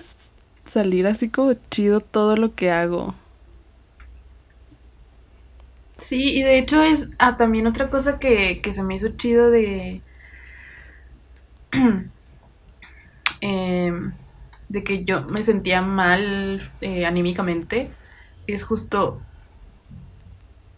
salir 0.65 1.07
así 1.07 1.29
como 1.29 1.53
chido 1.69 2.01
todo 2.01 2.35
lo 2.35 2.53
que 2.53 2.71
hago. 2.71 3.13
Sí, 6.01 6.17
y 6.39 6.43
de 6.43 6.57
hecho 6.57 6.81
es 6.83 7.09
ah, 7.19 7.37
también 7.37 7.67
otra 7.67 7.89
cosa 7.89 8.19
que, 8.19 8.59
se 8.73 8.83
me 8.83 8.95
hizo 8.95 9.09
chido 9.17 9.51
de... 9.51 10.01
Em, 13.43 14.11
de 14.69 14.83
que 14.83 15.03
yo 15.03 15.23
me 15.23 15.41
sentía 15.41 15.81
mal 15.81 16.71
eh, 16.81 17.05
anímicamente, 17.07 17.89
es 18.45 18.63
justo 18.63 19.19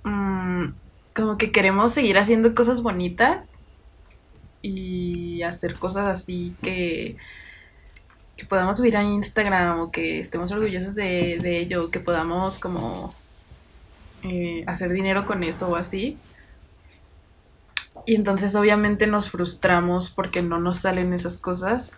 mm, 0.06 0.68
como 1.14 1.38
que 1.38 1.52
queremos 1.52 1.94
seguir 1.94 2.18
haciendo 2.18 2.56
cosas 2.56 2.82
bonitas 2.82 3.50
y 4.62 5.44
hacer 5.44 5.78
cosas 5.78 6.06
así 6.08 6.56
que, 6.62 7.18
que 8.38 8.46
podamos 8.46 8.78
subir 8.78 8.96
a 8.98 9.04
Instagram 9.04 9.82
o 9.82 9.92
que 9.92 10.20
estemos 10.20 10.52
orgullosos 10.52 10.96
de, 10.96 11.40
de 11.42 11.60
ello, 11.60 11.92
que 11.92 12.00
podamos 12.00 12.60
como 12.60 13.14
eh, 14.24 14.64
hacer 14.68 14.92
dinero 14.92 15.26
con 15.26 15.44
eso 15.44 15.70
o 15.70 15.76
así. 15.76 16.18
Y 18.06 18.16
entonces 18.16 18.56
obviamente 18.56 19.08
nos 19.08 19.30
frustramos 19.30 20.10
porque 20.10 20.42
no 20.42 20.60
nos 20.60 20.78
salen 20.80 21.14
esas 21.14 21.38
cosas. 21.38 21.92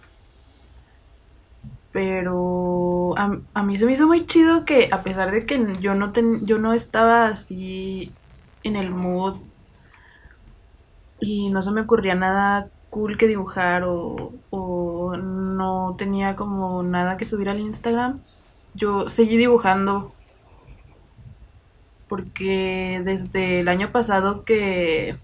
Pero 1.92 3.16
a, 3.18 3.64
mí 3.64 3.78
se 3.78 3.86
me 3.86 3.94
hizo 3.94 4.08
muy 4.08 4.26
chido 4.26 4.66
que 4.66 4.90
a 4.92 5.02
pesar 5.02 5.32
de 5.32 5.46
que 5.46 5.78
yo 5.80 5.96
no, 5.96 6.12
yo 6.42 6.58
no 6.58 6.74
estaba 6.74 7.28
así 7.28 8.12
en 8.64 8.76
el 8.76 8.90
mood 8.90 9.38
y 11.22 11.50
no 11.50 11.64
se 11.64 11.72
me 11.72 11.82
ocurría 11.82 12.16
nada 12.16 12.68
cool 12.90 13.18
que 13.18 13.28
dibujar 13.28 13.84
o, 13.84 14.34
o 14.50 15.16
no 15.18 15.96
tenía 15.98 16.36
como 16.36 16.84
nada 16.84 17.18
que 17.18 17.28
subir 17.28 17.50
al 17.50 17.60
Instagram, 17.60 18.20
yo 18.74 19.10
seguí 19.10 19.38
dibujando 19.38 20.15
porque 22.16 23.02
desde 23.04 23.60
el 23.60 23.68
año 23.68 23.92
pasado 23.92 24.46
que 24.46 25.18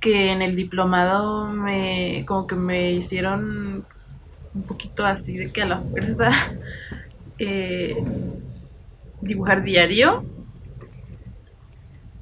que 0.00 0.32
en 0.32 0.42
el 0.42 0.54
diplomado 0.54 1.46
me 1.46 2.26
como 2.26 2.46
que 2.46 2.56
me 2.56 2.92
hicieron 2.92 3.86
un 4.54 4.62
poquito 4.64 5.06
así 5.06 5.34
de 5.38 5.50
que 5.50 5.62
a 5.62 5.66
la 5.66 5.80
fuerza 5.80 6.30
eh, 7.38 7.96
dibujar 9.22 9.62
diario. 9.62 10.22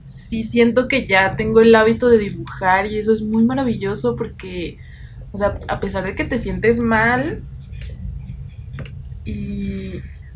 Sí 0.07 0.45
siento 0.45 0.87
que 0.87 1.09
ya 1.09 1.35
tengo 1.35 1.59
el 1.59 1.75
hábito 1.75 2.09
de 2.09 2.19
dibujar 2.19 2.87
y 2.87 2.99
eso 2.99 3.13
es 3.13 3.23
muy 3.23 3.45
maravilloso 3.45 4.15
porque 4.15 4.79
o 5.33 5.39
sea 5.39 5.59
a 5.67 5.81
pesar 5.81 6.05
de 6.05 6.15
que 6.15 6.25
te 6.25 6.39
sientes 6.39 6.79
mal 6.79 7.43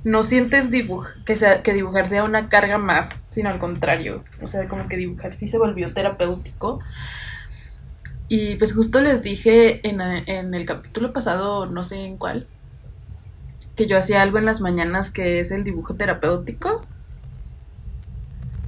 no 0.05 0.23
sientes 0.23 0.67
que, 1.25 1.37
sea, 1.37 1.63
que 1.63 1.73
dibujar 1.73 2.07
sea 2.07 2.25
una 2.25 2.51
carga 2.51 2.77
más, 2.77 3.09
sino 3.31 3.49
al 3.49 3.59
contrario. 3.59 4.23
O 4.43 4.49
sea, 4.49 4.69
como 4.69 4.87
que 4.87 4.99
dibujar 4.99 5.35
sí 5.35 5.49
se 5.49 5.59
volvió 5.59 5.93
terapéutico. 5.93 6.81
Y 8.29 8.57
pues 8.57 8.75
justo 8.75 9.01
les 9.01 9.23
dije 9.23 9.87
en, 9.89 10.01
en 10.01 10.55
el 10.55 10.67
capítulo 10.67 11.13
pasado, 11.13 11.67
no 11.67 11.85
sé 11.85 11.97
en 11.97 12.19
cuál, 12.19 12.47
que 13.77 13.87
yo 13.87 13.97
hacía 13.97 14.23
algo 14.23 14.39
en 14.39 14.45
las 14.45 14.61
mañanas 14.61 15.11
que 15.11 15.41
es 15.41 15.51
el 15.51 15.65
dibujo 15.65 15.95
terapéutico. 15.95 16.85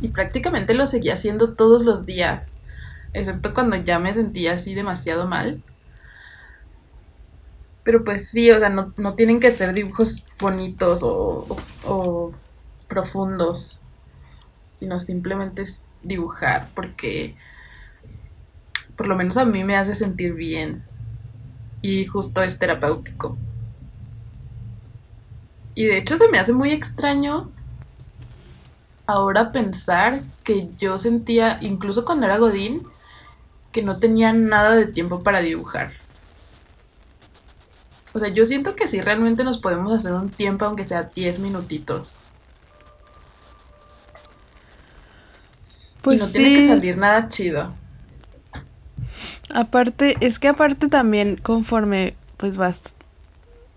Y 0.01 0.09
prácticamente 0.09 0.75
lo 0.75 0.87
seguía 0.87 1.15
haciendo 1.15 1.55
todos 1.55 1.85
los 1.85 2.07
días, 2.07 2.57
excepto 3.13 3.55
cuando 3.55 3.77
ya 3.77 3.99
me 3.99 4.15
sentía 4.15 4.55
así 4.55 4.75
demasiado 4.75 5.27
mal. 5.27 5.63
Pero 7.87 8.05
pues 8.05 8.31
sí, 8.31 8.51
o 8.51 8.59
sea, 8.61 8.69
no, 8.69 8.93
no 8.99 9.15
tienen 9.15 9.41
que 9.41 9.53
ser 9.53 9.73
dibujos 9.73 10.27
bonitos 10.41 11.03
o, 11.05 11.47
o- 11.87 12.33
profundos, 12.89 13.81
sino 14.79 15.01
simplemente 15.01 15.63
es 15.63 15.81
dibujar, 16.03 16.69
porque 16.75 17.37
por 18.97 19.07
lo 19.07 19.17
menos 19.17 19.37
a 19.37 19.45
mí 19.45 19.65
me 19.65 19.77
hace 19.77 19.95
sentir 19.95 20.35
bien 20.35 20.83
y 21.83 22.07
justo 22.07 22.43
es 22.43 22.59
terapéutico. 22.59 23.37
Y 25.75 25.85
de 25.85 25.99
hecho 25.99 26.17
se 26.17 26.29
me 26.29 26.39
hace 26.39 26.53
muy 26.53 26.73
extraño 26.73 27.49
ahora 29.07 29.53
pensar 29.53 30.23
que 30.45 30.69
yo 30.79 30.99
sentía, 30.99 31.59
incluso 31.63 32.05
cuando 32.05 32.27
era 32.27 32.39
Godín, 32.39 32.83
que 33.73 33.83
no 33.83 33.99
tenía 33.99 34.33
nada 34.33 34.77
de 34.77 34.87
tiempo 34.87 35.23
para 35.25 35.41
dibujar. 35.41 35.93
O 38.17 38.19
sea, 38.19 38.31
yo 38.31 38.47
siento 38.47 38.75
que 38.75 38.89
sí 38.89 39.03
realmente 39.03 39.45
nos 39.45 39.59
podemos 39.59 39.93
hacer 39.93 40.11
un 40.15 40.31
tiempo, 40.31 40.65
aunque 40.65 40.87
sea 40.87 41.03
10 41.03 41.39
minutitos. 41.39 42.19
Pues 46.01 46.17
y 46.17 46.21
no 46.21 46.27
sí. 46.27 46.33
tiene 46.33 46.61
que 46.61 46.69
salir 46.69 46.97
nada 46.97 47.29
chido. 47.29 47.75
Aparte, 49.53 50.17
es 50.21 50.39
que 50.39 50.49
aparte 50.49 50.89
también 50.89 51.37
conforme 51.37 52.15
pues 52.39 52.57
vas 52.57 52.81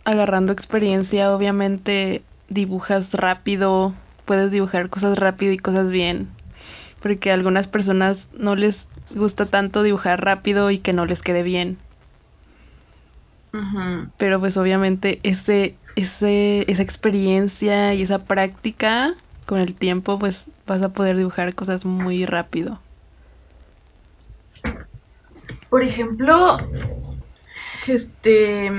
agarrando 0.06 0.54
experiencia, 0.54 1.36
obviamente 1.36 2.22
dibujas 2.48 3.16
rápido, 3.16 3.94
puedes 4.24 4.52
dibujar 4.52 4.90
cosas 4.90 5.20
rápido 5.20 5.52
y 5.52 5.58
cosas 5.58 5.92
bien, 5.92 6.30
porque 7.02 7.32
a 7.32 7.34
algunas 7.34 7.68
personas 7.68 8.30
no 8.38 8.56
les 8.56 8.88
gusta 9.14 9.48
tanto 9.48 9.84
dibujar 9.84 10.24
rápido 10.24 10.72
y 10.72 10.80
que 10.80 10.94
no 10.94 11.06
les 11.06 11.24
quede 11.24 11.44
bien, 11.44 11.78
Pero 14.18 14.40
pues 14.40 14.58
obviamente 14.58 15.20
ese, 15.24 15.76
ese, 15.96 16.70
esa 16.72 16.84
experiencia 16.84 17.94
y 17.94 18.04
esa 18.04 18.20
práctica 18.20 19.16
con 19.46 19.60
el 19.60 19.74
tiempo 19.74 20.20
pues 20.20 20.50
vas 20.68 20.82
a 20.82 20.90
poder 20.90 21.18
dibujar 21.18 21.56
cosas 21.56 21.86
muy 21.86 22.26
rápido. 22.26 22.80
Por 25.70 25.84
ejemplo, 25.84 26.58
este, 27.88 28.72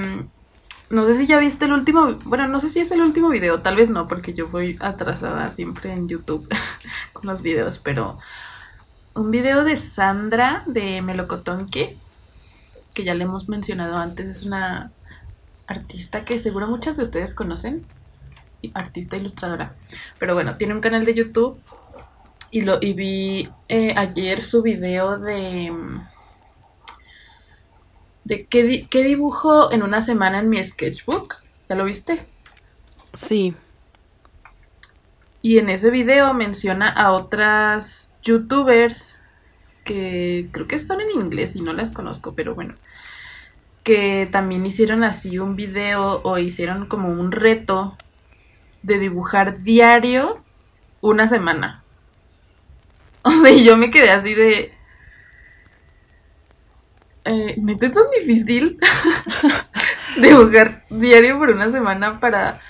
no 0.90 1.06
sé 1.06 1.14
si 1.14 1.26
ya 1.26 1.38
viste 1.38 1.64
el 1.64 1.72
último, 1.72 2.18
bueno, 2.24 2.48
no 2.48 2.59
sé 2.59 2.68
si 2.68 2.80
es 2.80 2.90
el 2.90 3.00
último 3.00 3.28
video, 3.28 3.61
tal 3.61 3.76
vez 3.76 3.88
no, 3.88 4.09
porque 4.09 4.35
yo 4.35 4.48
voy 4.48 4.76
atrasada 4.80 5.52
siempre 5.52 5.92
en 5.92 6.09
YouTube 6.09 6.48
con 7.12 7.30
los 7.30 7.42
videos, 7.42 7.78
pero 7.78 8.18
un 9.14 9.30
video 9.30 9.64
de 9.64 9.76
Sandra 9.76 10.64
de 10.66 11.00
Melocotonque, 11.02 11.96
que 12.94 13.05
ya 13.05 13.14
le 13.14 13.24
hemos 13.24 13.48
mencionado 13.48 13.96
antes, 13.96 14.26
es 14.38 14.42
una 14.44 14.92
artista 15.66 16.24
que 16.24 16.38
seguro 16.38 16.66
muchas 16.68 16.96
de 16.96 17.05
ustedes 17.05 17.35
conocen, 17.35 17.87
artista 18.74 19.16
ilustradora, 19.16 19.72
pero 20.18 20.35
bueno, 20.35 20.57
tiene 20.57 20.74
un 20.74 20.81
canal 20.81 21.05
de 21.05 21.14
YouTube 21.14 21.59
y 22.50 22.62
lo 22.62 22.79
y 22.81 22.92
vi 22.94 23.48
eh, 23.68 23.94
ayer 23.96 24.42
su 24.44 24.62
video 24.62 25.18
de 25.18 25.72
de 28.24 28.46
qué, 28.46 28.64
di- 28.64 28.87
qué 28.87 29.03
dibujo 29.03 29.72
en 29.72 29.83
una 29.83 30.03
semana 30.03 30.38
en 30.40 30.48
mi 30.48 30.62
sketchbook. 30.62 31.37
¿Ya 31.68 31.76
lo 31.76 31.85
viste? 31.85 32.26
Sí, 33.14 33.55
Y 35.42 35.59
en 35.59 35.70
ese 35.70 35.90
video 35.90 36.35
menciona 36.35 36.88
a 36.90 37.12
otras 37.12 38.14
youtubers 38.22 39.19
que 39.90 40.46
creo 40.53 40.68
que 40.68 40.79
son 40.79 41.00
en 41.00 41.11
inglés 41.11 41.57
y 41.57 41.62
no 41.62 41.72
las 41.72 41.90
conozco, 41.90 42.33
pero 42.37 42.55
bueno, 42.55 42.76
que 43.83 44.29
también 44.31 44.64
hicieron 44.64 45.03
así 45.03 45.40
un 45.40 45.57
video 45.57 46.20
o 46.22 46.38
hicieron 46.38 46.87
como 46.87 47.09
un 47.09 47.33
reto 47.33 47.96
de 48.85 49.00
dibujar 49.00 49.62
diario 49.62 50.38
una 51.00 51.29
semana. 51.29 51.83
O 53.22 53.31
sea, 53.33 53.50
y 53.50 53.64
yo 53.64 53.76
me 53.76 53.90
quedé 53.90 54.11
así 54.11 54.33
de... 54.33 54.70
Eh, 57.26 57.57
¿Neta 57.59 57.88
es 57.88 57.92
tan 57.92 58.05
difícil 58.18 58.79
dibujar 60.22 60.85
diario 60.88 61.37
por 61.38 61.50
una 61.50 61.70
semana 61.70 62.18
para 62.18 62.61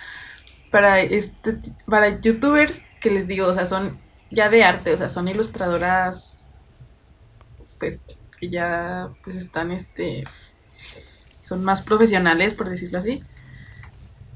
para 0.73 1.01
este 1.03 1.55
para 1.87 2.21
youtubers 2.21 2.83
que 3.01 3.11
les 3.11 3.29
digo, 3.29 3.47
o 3.47 3.55
sea, 3.55 3.65
son 3.67 3.97
ya 4.31 4.49
de 4.49 4.65
arte, 4.65 4.93
o 4.93 4.97
sea, 4.97 5.09
son 5.09 5.29
ilustradoras 5.29 6.30
pues 7.81 8.01
que 8.39 8.51
ya 8.51 9.09
pues 9.25 9.37
están 9.37 9.73
este 9.73 10.25
son 11.45 11.63
más 11.65 11.83
profesionales, 11.83 12.55
por 12.55 12.69
decirlo 12.71 12.99
así. 12.99 13.23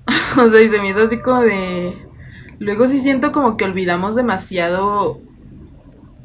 o 0.39 0.49
sea, 0.49 0.61
y 0.61 0.69
se 0.69 0.79
me 0.79 0.91
hizo 0.91 1.03
así 1.03 1.19
como 1.21 1.41
de 1.43 1.95
luego 2.59 2.87
sí 2.87 3.01
siento 3.01 3.33
como 3.33 3.57
que 3.57 3.65
olvidamos 3.65 4.15
demasiado 4.15 5.19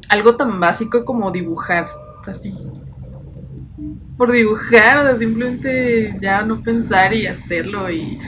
algo 0.08 0.36
tan 0.36 0.60
básico 0.60 1.04
como 1.06 1.30
dibujar, 1.30 1.86
así. 2.26 2.52
Por 4.16 4.30
dibujar, 4.32 4.98
o 4.98 5.02
sea, 5.02 5.16
simplemente 5.18 6.14
ya 6.20 6.42
no 6.42 6.62
pensar 6.62 7.14
y 7.14 7.26
hacerlo 7.26 7.90
y 7.90 8.18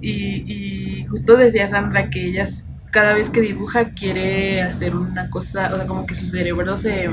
y, 0.00 1.00
y 1.00 1.04
justo 1.06 1.36
decía 1.36 1.68
Sandra 1.68 2.10
que 2.10 2.28
ella 2.28 2.44
s- 2.44 2.66
cada 2.94 3.12
vez 3.12 3.28
que 3.28 3.40
dibuja 3.40 3.90
quiere 3.90 4.62
hacer 4.62 4.94
una 4.94 5.28
cosa, 5.28 5.74
o 5.74 5.76
sea, 5.76 5.86
como 5.88 6.06
que 6.06 6.14
su 6.14 6.28
cerebro 6.28 6.76
se, 6.76 7.10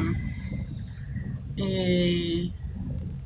eh, 1.58 2.52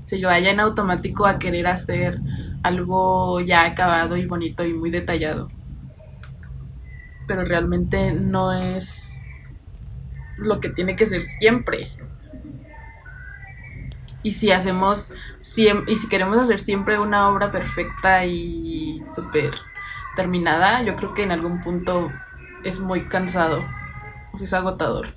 se 0.08 0.26
vaya 0.26 0.52
en 0.52 0.62
automático 0.62 1.26
a 1.26 1.38
querer 1.38 1.68
hacer 1.68 2.18
algo 2.64 3.42
ya 3.42 3.66
acabado 3.66 4.16
y 4.16 4.26
bonito 4.26 4.64
y 4.64 4.74
muy 4.74 4.90
detallado. 4.90 5.50
Pero 7.28 7.44
realmente 7.44 8.14
no 8.14 8.54
es 8.54 9.20
lo 10.38 10.62
que 10.62 10.70
tiene 10.70 10.96
que 10.96 11.08
ser 11.08 11.24
siempre. 11.24 11.90
Y 14.24 14.32
si 14.32 14.54
hacemos 14.54 15.12
y 15.58 15.96
si 15.98 16.08
queremos 16.08 16.38
hacer 16.38 16.62
siempre 16.62 17.00
una 17.00 17.28
obra 17.28 17.52
perfecta 17.52 18.26
y 18.26 19.04
súper 19.14 19.52
terminada, 20.16 20.84
yo 20.84 20.96
creo 20.96 21.14
que 21.14 21.24
en 21.24 21.34
algún 21.34 21.62
punto 21.62 22.12
es 22.66 22.80
muy 22.80 23.06
cansado, 23.08 23.64
o 24.34 24.38
sea, 24.38 24.46
es 24.46 24.54
agotador. 24.54 25.08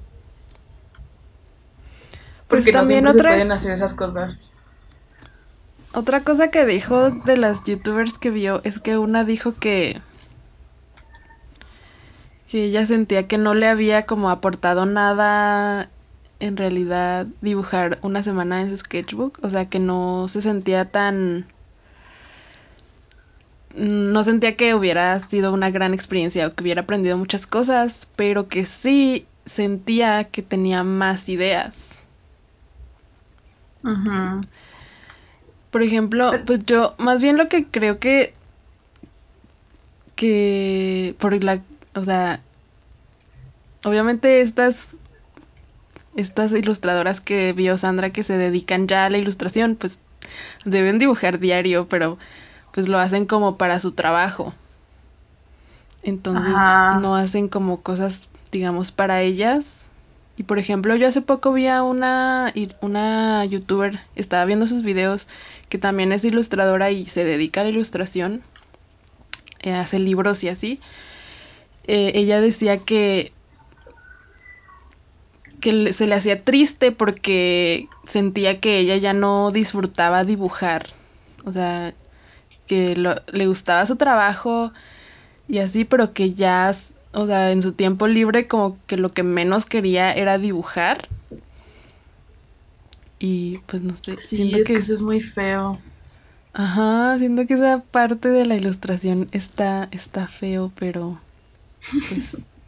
Pues 2.46 2.64
Porque 2.64 2.72
no 2.72 2.78
también 2.80 3.00
siempre 3.04 3.20
otra- 3.20 3.30
se 3.30 3.36
pueden 3.36 3.52
hacer 3.52 3.72
esas 3.72 3.94
cosas. 3.94 4.52
Otra 5.92 6.22
cosa 6.22 6.48
que 6.50 6.64
dijo 6.66 7.10
de 7.10 7.36
las 7.36 7.64
youtubers 7.64 8.18
que 8.18 8.30
vio 8.30 8.60
es 8.64 8.78
que 8.78 8.98
una 8.98 9.24
dijo 9.24 9.54
que 9.54 10.00
que 12.50 12.64
ella 12.64 12.86
sentía 12.86 13.26
que 13.26 13.36
no 13.36 13.52
le 13.54 13.68
había 13.68 14.06
como 14.06 14.30
aportado 14.30 14.86
nada 14.86 15.90
en 16.40 16.56
realidad 16.56 17.26
dibujar 17.42 17.98
una 18.02 18.22
semana 18.22 18.62
en 18.62 18.70
su 18.70 18.78
sketchbook, 18.78 19.38
o 19.42 19.50
sea 19.50 19.66
que 19.68 19.78
no 19.80 20.28
se 20.28 20.40
sentía 20.40 20.86
tan 20.86 21.46
no 23.78 24.22
sentía 24.24 24.56
que 24.56 24.74
hubiera 24.74 25.18
sido 25.20 25.52
una 25.52 25.70
gran 25.70 25.94
experiencia 25.94 26.46
o 26.46 26.52
que 26.52 26.62
hubiera 26.62 26.82
aprendido 26.82 27.16
muchas 27.16 27.46
cosas, 27.46 28.06
pero 28.16 28.48
que 28.48 28.66
sí 28.66 29.26
sentía 29.46 30.24
que 30.24 30.42
tenía 30.42 30.82
más 30.84 31.28
ideas. 31.28 32.00
Ujú. 33.82 34.46
Por 35.70 35.82
ejemplo, 35.82 36.32
pues 36.46 36.64
yo 36.66 36.94
más 36.98 37.20
bien 37.20 37.36
lo 37.36 37.48
que 37.48 37.66
creo 37.66 37.98
que 37.98 38.34
que 40.16 41.14
por 41.20 41.42
la, 41.44 41.62
o 41.94 42.04
sea, 42.04 42.40
obviamente 43.84 44.40
estas 44.40 44.96
estas 46.16 46.50
ilustradoras 46.50 47.20
que 47.20 47.52
vio 47.52 47.78
Sandra 47.78 48.10
que 48.10 48.24
se 48.24 48.36
dedican 48.36 48.88
ya 48.88 49.04
a 49.04 49.10
la 49.10 49.18
ilustración, 49.18 49.76
pues 49.76 50.00
deben 50.64 50.98
dibujar 50.98 51.38
diario, 51.38 51.86
pero 51.88 52.18
pues 52.72 52.88
lo 52.88 52.98
hacen 52.98 53.26
como 53.26 53.56
para 53.56 53.80
su 53.80 53.92
trabajo. 53.92 54.54
Entonces 56.02 56.54
Ajá. 56.54 57.00
no 57.00 57.16
hacen 57.16 57.48
como 57.48 57.82
cosas, 57.82 58.28
digamos, 58.52 58.92
para 58.92 59.22
ellas. 59.22 59.76
Y 60.36 60.44
por 60.44 60.58
ejemplo, 60.58 60.94
yo 60.94 61.08
hace 61.08 61.20
poco 61.20 61.52
vi 61.52 61.66
a 61.66 61.82
una, 61.82 62.52
una 62.80 63.44
youtuber, 63.44 63.98
estaba 64.14 64.44
viendo 64.44 64.66
sus 64.68 64.82
videos, 64.82 65.26
que 65.68 65.78
también 65.78 66.12
es 66.12 66.24
ilustradora 66.24 66.90
y 66.92 67.06
se 67.06 67.24
dedica 67.24 67.60
a 67.60 67.64
la 67.64 67.70
ilustración, 67.70 68.42
eh, 69.60 69.72
hace 69.72 69.98
libros 69.98 70.44
y 70.44 70.48
así. 70.48 70.80
Eh, 71.88 72.12
ella 72.14 72.40
decía 72.40 72.78
que, 72.78 73.32
que 75.60 75.92
se 75.92 76.06
le 76.06 76.14
hacía 76.14 76.44
triste 76.44 76.92
porque 76.92 77.88
sentía 78.06 78.60
que 78.60 78.78
ella 78.78 78.96
ya 78.96 79.12
no 79.14 79.50
disfrutaba 79.50 80.24
dibujar. 80.24 80.90
O 81.44 81.50
sea, 81.50 81.94
que 82.68 82.96
lo- 82.96 83.16
le 83.32 83.48
gustaba 83.48 83.86
su 83.86 83.96
trabajo 83.96 84.72
y 85.48 85.58
así, 85.60 85.84
pero 85.84 86.12
que 86.14 86.34
ya, 86.34 86.72
o 87.14 87.26
sea, 87.26 87.52
en 87.52 87.62
su 87.62 87.74
tiempo 87.74 88.08
libre 88.08 88.48
como 88.48 88.78
que 88.86 88.96
lo 88.98 89.12
que 89.14 89.22
menos 89.24 89.66
quería 89.66 90.12
era 90.14 90.38
dibujar. 90.38 91.08
Y 93.20 93.58
pues 93.66 93.82
no 93.82 93.94
sé, 93.96 94.18
Sí, 94.18 94.32
siento 94.32 94.60
es 94.60 94.70
que 94.70 94.72
que 94.72 94.80
eso 94.80 94.92
es 94.94 95.00
muy 95.02 95.20
feo. 95.22 95.84
Ajá, 96.52 97.16
siento 97.18 97.46
que 97.46 97.54
esa 97.54 97.80
parte 97.90 98.28
de 98.28 98.44
la 98.44 98.54
ilustración 98.56 99.28
está, 99.32 99.88
está 99.92 100.28
feo, 100.28 100.70
pero 100.78 101.18
pues, 102.08 102.36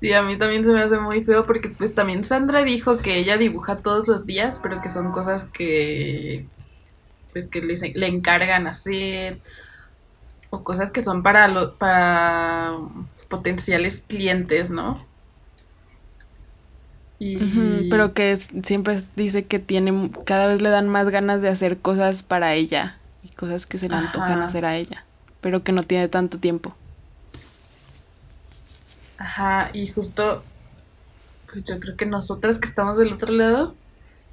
Sí, 0.00 0.12
a 0.12 0.22
mí 0.22 0.36
también 0.36 0.64
se 0.64 0.70
me 0.72 0.82
hace 0.82 0.98
muy 0.98 1.24
feo 1.24 1.46
porque 1.46 1.68
pues 1.70 1.94
también 1.94 2.24
Sandra 2.24 2.64
dijo 2.64 3.00
que 3.02 3.18
ella 3.18 3.36
dibuja 3.38 3.82
todos 3.82 4.08
los 4.08 4.26
días, 4.26 4.58
pero 4.62 4.80
que 4.80 4.88
son 4.88 5.12
cosas 5.12 5.48
que 5.52 6.50
pues 7.32 7.48
que 7.48 7.60
le, 7.62 7.74
le 7.94 8.08
encargan 8.08 8.66
hacer 8.66 9.42
o 10.50 10.62
cosas 10.64 10.92
que 10.92 11.02
son 11.02 11.22
para 11.22 11.48
lo, 11.48 11.76
para 11.78 12.76
potenciales 13.28 14.02
clientes, 14.06 14.70
¿no? 14.70 15.08
Y... 17.18 17.84
Pero 17.88 18.14
que 18.14 18.32
es- 18.32 18.48
siempre 18.64 19.02
dice 19.16 19.46
que 19.46 19.58
tiene, 19.58 20.10
cada 20.24 20.46
vez 20.46 20.60
le 20.62 20.70
dan 20.70 20.88
más 20.88 21.10
ganas 21.10 21.42
de 21.42 21.48
hacer 21.48 21.80
cosas 21.80 22.22
para 22.22 22.54
ella 22.54 23.00
y 23.22 23.30
cosas 23.30 23.66
que 23.66 23.78
se 23.78 23.88
le 23.88 23.96
antojan 23.96 24.42
hacer 24.42 24.64
a 24.64 24.76
ella, 24.76 25.06
pero 25.40 25.62
que 25.62 25.72
no 25.72 25.82
tiene 25.82 26.08
tanto 26.08 26.38
tiempo. 26.38 26.74
Ajá, 29.16 29.70
y 29.72 29.88
justo 29.88 30.50
pues 31.46 31.64
yo 31.64 31.78
creo 31.80 31.96
que 31.96 32.06
nosotras 32.06 32.60
que 32.60 32.68
estamos 32.68 32.96
del 32.98 33.12
otro 33.14 33.32
lado, 33.32 33.78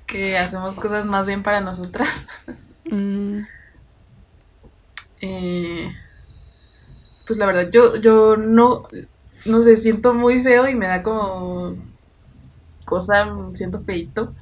que 0.07 0.37
hacemos 0.37 0.75
cosas 0.77 1.05
más 1.05 1.27
bien 1.27 1.43
para 1.43 1.61
nosotras, 1.61 2.25
Mm, 2.91 3.45
eh, 5.21 5.91
pues 7.25 7.37
la 7.39 7.45
verdad 7.45 7.69
yo, 7.71 7.95
yo 7.97 8.37
no, 8.37 8.83
no 9.45 9.63
sé, 9.63 9.77
siento 9.77 10.13
muy 10.13 10.41
feo 10.43 10.67
y 10.67 10.75
me 10.75 10.87
da 10.87 11.03
como 11.03 11.75
cosa, 12.85 13.27
siento 13.53 13.79
feito. 13.83 14.33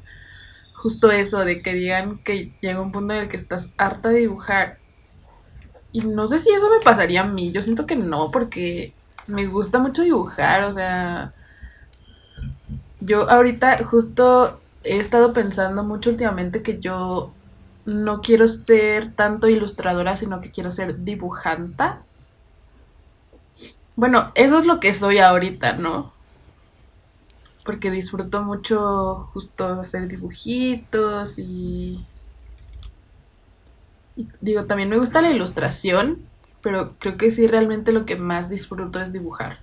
Justo 0.75 1.11
eso 1.11 1.39
de 1.39 1.61
que 1.61 1.73
digan 1.73 2.19
que 2.19 2.53
llega 2.61 2.81
un 2.81 2.91
punto 2.91 3.13
en 3.13 3.21
el 3.21 3.29
que 3.29 3.37
estás 3.37 3.69
harta 3.77 4.09
de 4.09 4.19
dibujar. 4.21 4.79
Y 5.91 6.01
no 6.01 6.27
sé 6.27 6.39
si 6.39 6.51
eso 6.51 6.69
me 6.69 6.83
pasaría 6.83 7.21
a 7.21 7.27
mí, 7.27 7.51
yo 7.51 7.61
siento 7.61 7.85
que 7.85 7.95
no, 7.95 8.29
porque 8.31 8.93
me 9.27 9.47
gusta 9.47 9.79
mucho 9.79 10.03
dibujar, 10.03 10.63
o 10.65 10.73
sea, 10.73 11.33
yo 12.99 13.29
ahorita 13.29 13.83
justo 13.85 14.59
he 14.83 14.99
estado 14.99 15.33
pensando 15.33 15.83
mucho 15.83 16.09
últimamente 16.09 16.61
que 16.61 16.79
yo 16.79 17.31
no 17.87 18.21
quiero 18.21 18.47
ser 18.47 19.15
tanto 19.15 19.47
ilustradora, 19.49 20.15
sino 20.15 20.41
que 20.41 20.51
quiero 20.51 20.69
ser 20.71 21.03
dibujanta. 21.03 22.03
Bueno, 23.95 24.31
eso 24.35 24.59
es 24.59 24.65
lo 24.65 24.79
que 24.79 24.93
soy 24.93 25.19
ahorita, 25.19 25.73
¿no? 25.73 26.13
Porque 27.65 27.91
disfruto 27.91 28.41
mucho 28.43 29.29
justo 29.33 29.79
hacer 29.79 30.07
dibujitos 30.07 31.37
y... 31.37 32.07
y 34.17 34.27
digo, 34.41 34.65
también 34.65 34.89
me 34.89 34.97
gusta 34.97 35.21
la 35.21 35.31
ilustración, 35.31 36.17
pero 36.61 36.95
creo 36.99 37.17
que 37.17 37.31
sí 37.31 37.47
realmente 37.47 37.91
lo 37.93 38.05
que 38.05 38.15
más 38.17 38.49
disfruto 38.49 38.99
es 39.01 39.13
dibujar. 39.13 39.59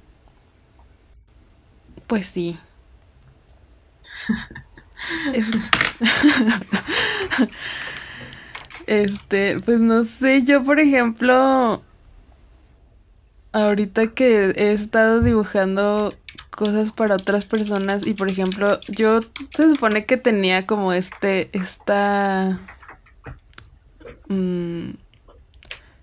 pues 2.07 2.27
sí. 2.27 2.59
Es- 5.35 5.51
Este, 8.87 9.61
pues 9.61 9.81
no 9.81 10.05
sé, 10.05 10.43
yo 10.43 10.63
por 10.63 10.79
ejemplo, 10.79 11.83
ahorita 13.53 14.09
que 14.09 14.53
he 14.57 14.73
estado 14.73 15.21
dibujando 15.21 16.15
cosas 16.51 16.93
para 16.93 17.17
otras 17.17 17.45
personas 17.45 18.07
y 18.07 18.15
por 18.15 18.31
ejemplo, 18.31 18.79
yo 18.89 19.21
se 19.55 19.71
supone 19.71 20.05
que 20.05 20.17
tenía 20.17 20.67
como 20.67 20.93
este, 20.93 21.49
esta 21.57 22.59
mm, 24.29 24.91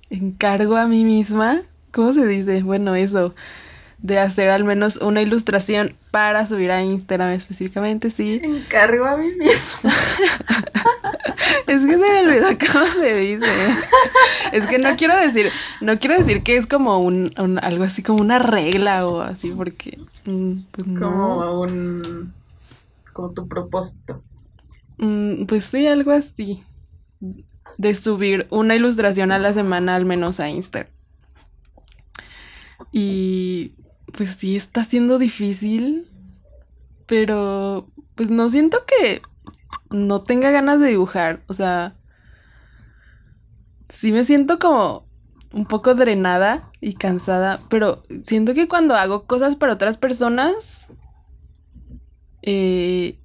encargo 0.09 0.75
a 0.75 0.87
mí 0.87 1.03
misma, 1.03 1.61
¿cómo 1.91 2.13
se 2.13 2.25
dice? 2.25 2.63
Bueno, 2.63 2.95
eso, 2.95 3.35
de 3.99 4.19
hacer 4.19 4.49
al 4.49 4.63
menos 4.63 4.97
una 4.97 5.21
ilustración 5.21 5.95
para 6.11 6.45
subir 6.45 6.71
a 6.71 6.83
Instagram 6.83 7.31
específicamente, 7.31 8.09
sí. 8.09 8.39
Encargo 8.43 9.05
a 9.05 9.17
mí 9.17 9.31
mismo. 9.39 9.89
Es 11.67 11.81
que 11.81 11.87
se 11.91 11.97
me 11.97 12.19
olvidó 12.21 12.47
cómo 12.73 12.85
se 12.87 13.15
dice. 13.15 13.49
Es 14.51 14.67
que 14.67 14.77
no 14.77 14.95
quiero 14.97 15.17
decir, 15.17 15.49
no 15.79 15.97
quiero 15.99 16.17
decir 16.17 16.43
que 16.43 16.57
es 16.57 16.67
como 16.67 16.99
un, 16.99 17.33
un- 17.39 17.59
algo 17.59 17.83
así 17.85 18.03
como 18.03 18.19
una 18.21 18.39
regla 18.39 19.07
o 19.07 19.21
así, 19.21 19.51
porque 19.51 19.97
mm, 20.25 20.53
pues 20.71 20.87
no. 20.87 20.99
Como 20.99 21.61
un... 21.61 22.33
como 23.13 23.31
tu 23.31 23.47
propósito. 23.47 24.21
Mm, 24.97 25.45
pues 25.45 25.63
sí, 25.65 25.87
algo 25.87 26.11
así. 26.11 26.61
De 27.77 27.95
subir 27.95 28.47
una 28.49 28.75
ilustración 28.75 29.31
a 29.31 29.39
la 29.39 29.53
semana 29.53 29.95
al 29.95 30.05
menos 30.05 30.39
a 30.41 30.49
Instagram. 30.49 30.91
Y 32.91 33.71
pues 34.11 34.31
sí 34.31 34.55
está 34.55 34.83
siendo 34.83 35.17
difícil, 35.19 36.07
pero 37.07 37.87
pues 38.15 38.29
no 38.29 38.49
siento 38.49 38.79
que 38.85 39.21
no 39.89 40.21
tenga 40.21 40.51
ganas 40.51 40.79
de 40.79 40.89
dibujar, 40.89 41.41
o 41.47 41.53
sea, 41.53 41.93
sí 43.89 44.11
me 44.11 44.23
siento 44.23 44.59
como 44.59 45.03
un 45.53 45.65
poco 45.65 45.95
drenada 45.95 46.69
y 46.79 46.93
cansada, 46.93 47.61
pero 47.69 48.03
siento 48.25 48.53
que 48.53 48.67
cuando 48.67 48.95
hago 48.95 49.23
cosas 49.25 49.55
para 49.55 49.73
otras 49.73 49.97
personas, 49.97 50.89
eh, 52.41 53.15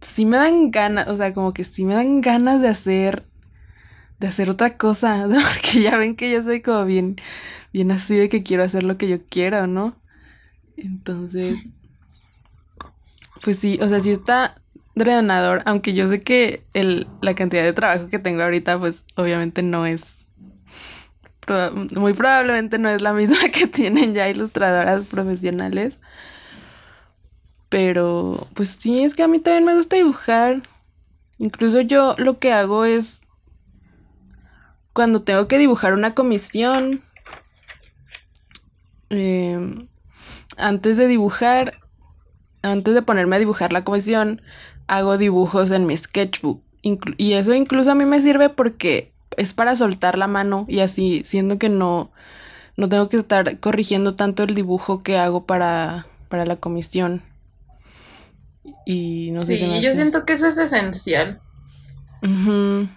sí 0.00 0.26
me 0.26 0.36
dan 0.36 0.70
ganas, 0.70 1.08
o 1.08 1.16
sea, 1.16 1.34
como 1.34 1.52
que 1.52 1.64
sí 1.64 1.84
me 1.84 1.94
dan 1.94 2.20
ganas 2.20 2.60
de 2.60 2.68
hacer, 2.68 3.24
de 4.20 4.26
hacer 4.26 4.50
otra 4.50 4.76
cosa. 4.76 5.28
Porque 5.54 5.82
ya 5.82 5.96
ven 5.96 6.16
que 6.16 6.30
yo 6.30 6.42
soy 6.42 6.62
como 6.62 6.84
bien, 6.84 7.16
bien 7.74 7.90
así 7.90 8.14
de 8.14 8.28
que 8.28 8.44
quiero 8.44 8.62
hacer 8.62 8.84
lo 8.84 8.96
que 8.96 9.08
yo 9.08 9.18
quiero, 9.28 9.66
¿no? 9.66 9.96
Entonces, 10.76 11.58
pues 13.42 13.58
sí, 13.58 13.80
o 13.82 13.88
sea, 13.88 13.98
sí 13.98 14.12
está 14.12 14.54
drenador, 14.94 15.60
aunque 15.66 15.92
yo 15.92 16.06
sé 16.06 16.22
que 16.22 16.62
el, 16.72 17.08
la 17.20 17.34
cantidad 17.34 17.64
de 17.64 17.72
trabajo 17.72 18.06
que 18.06 18.20
tengo 18.20 18.42
ahorita, 18.42 18.78
pues 18.78 19.02
obviamente 19.16 19.62
no 19.64 19.86
es, 19.86 20.28
muy 21.96 22.12
probablemente 22.12 22.78
no 22.78 22.88
es 22.88 23.02
la 23.02 23.12
misma 23.12 23.48
que 23.52 23.66
tienen 23.66 24.14
ya 24.14 24.28
ilustradoras 24.28 25.04
profesionales. 25.06 25.94
Pero, 27.70 28.46
pues 28.54 28.68
sí, 28.68 29.02
es 29.02 29.16
que 29.16 29.24
a 29.24 29.28
mí 29.28 29.40
también 29.40 29.64
me 29.64 29.74
gusta 29.74 29.96
dibujar. 29.96 30.62
Incluso 31.38 31.80
yo 31.80 32.14
lo 32.18 32.38
que 32.38 32.52
hago 32.52 32.84
es, 32.84 33.20
cuando 34.92 35.22
tengo 35.22 35.48
que 35.48 35.58
dibujar 35.58 35.92
una 35.92 36.14
comisión, 36.14 37.02
em, 39.18 39.88
antes 40.58 40.96
de 40.96 41.08
dibujar, 41.08 41.74
antes 42.62 42.94
de 42.94 43.02
ponerme 43.02 43.36
a 43.36 43.38
dibujar 43.40 43.72
la 43.72 43.84
comisión, 43.84 44.42
hago 44.88 45.18
dibujos 45.18 45.70
en 45.70 45.86
mi 45.86 45.96
sketchbook. 45.96 46.62
Inclu- 46.82 47.14
y 47.18 47.34
eso 47.34 47.54
incluso 47.54 47.90
a 47.92 47.94
mí 47.94 48.04
me 48.04 48.20
sirve 48.20 48.50
porque 48.50 49.12
es 49.36 49.54
para 49.54 49.76
soltar 49.76 50.18
la 50.18 50.28
mano 50.28 50.66
y 50.68 50.80
así, 50.80 51.22
siendo 51.24 51.58
que 51.58 51.68
no, 51.68 52.10
no 52.76 52.88
tengo 52.90 53.08
que 53.08 53.16
estar 53.18 53.60
corrigiendo 53.60 54.16
tanto 54.16 54.44
el 54.44 54.54
dibujo 54.54 55.02
que 55.02 55.18
hago 55.18 55.44
para, 55.46 56.06
para 56.28 56.46
la 56.46 56.56
comisión. 56.56 57.22
Y 58.84 59.30
no 59.32 59.44
sé, 59.44 59.56
Sí, 59.56 59.66
me 59.66 59.82
yo 59.82 59.90
siento 59.92 60.24
que 60.24 60.32
eso 60.34 60.48
es 60.48 60.58
esencial. 60.58 61.38
Ujú. 62.22 62.88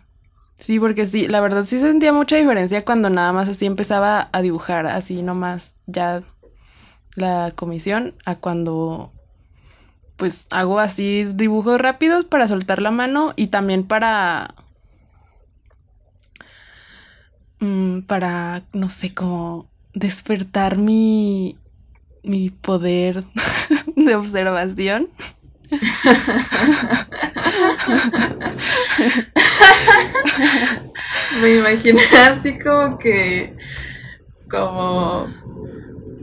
Sí, 0.59 0.79
porque 0.81 1.05
sí, 1.05 1.27
la 1.29 1.41
verdad 1.41 1.65
sí 1.65 1.79
sentía 1.79 2.13
mucha 2.13 2.37
diferencia 2.37 2.85
cuando 2.85 3.09
nada 3.11 3.33
más 3.33 3.49
así 3.49 3.67
empezaba 3.67 4.29
a 4.33 4.43
dibujar, 4.43 4.87
así 4.87 5.23
nomás 5.23 5.75
ya 5.87 6.21
la 7.15 7.51
comisión, 7.55 8.13
a 8.25 8.35
cuando 8.35 9.11
pues 10.17 10.47
hago 10.49 10.79
así 10.79 11.25
dibujos 11.35 11.79
rápidos 11.79 12.25
para 12.25 12.47
soltar 12.47 12.81
la 12.81 12.91
mano 12.91 13.33
y 13.35 13.47
también 13.47 13.87
para 13.87 14.53
mm, 17.59 18.01
para 18.01 18.63
no 18.73 18.89
sé, 18.89 19.13
como 19.13 19.67
despertar 19.93 20.77
mi 20.77 21.57
mi 22.23 22.49
poder 22.49 23.23
de 23.95 24.15
observación. 24.15 25.07
Me 31.41 31.55
imaginé 31.55 32.01
así 32.17 32.57
como 32.59 32.97
que, 32.97 33.53
como, 34.49 35.27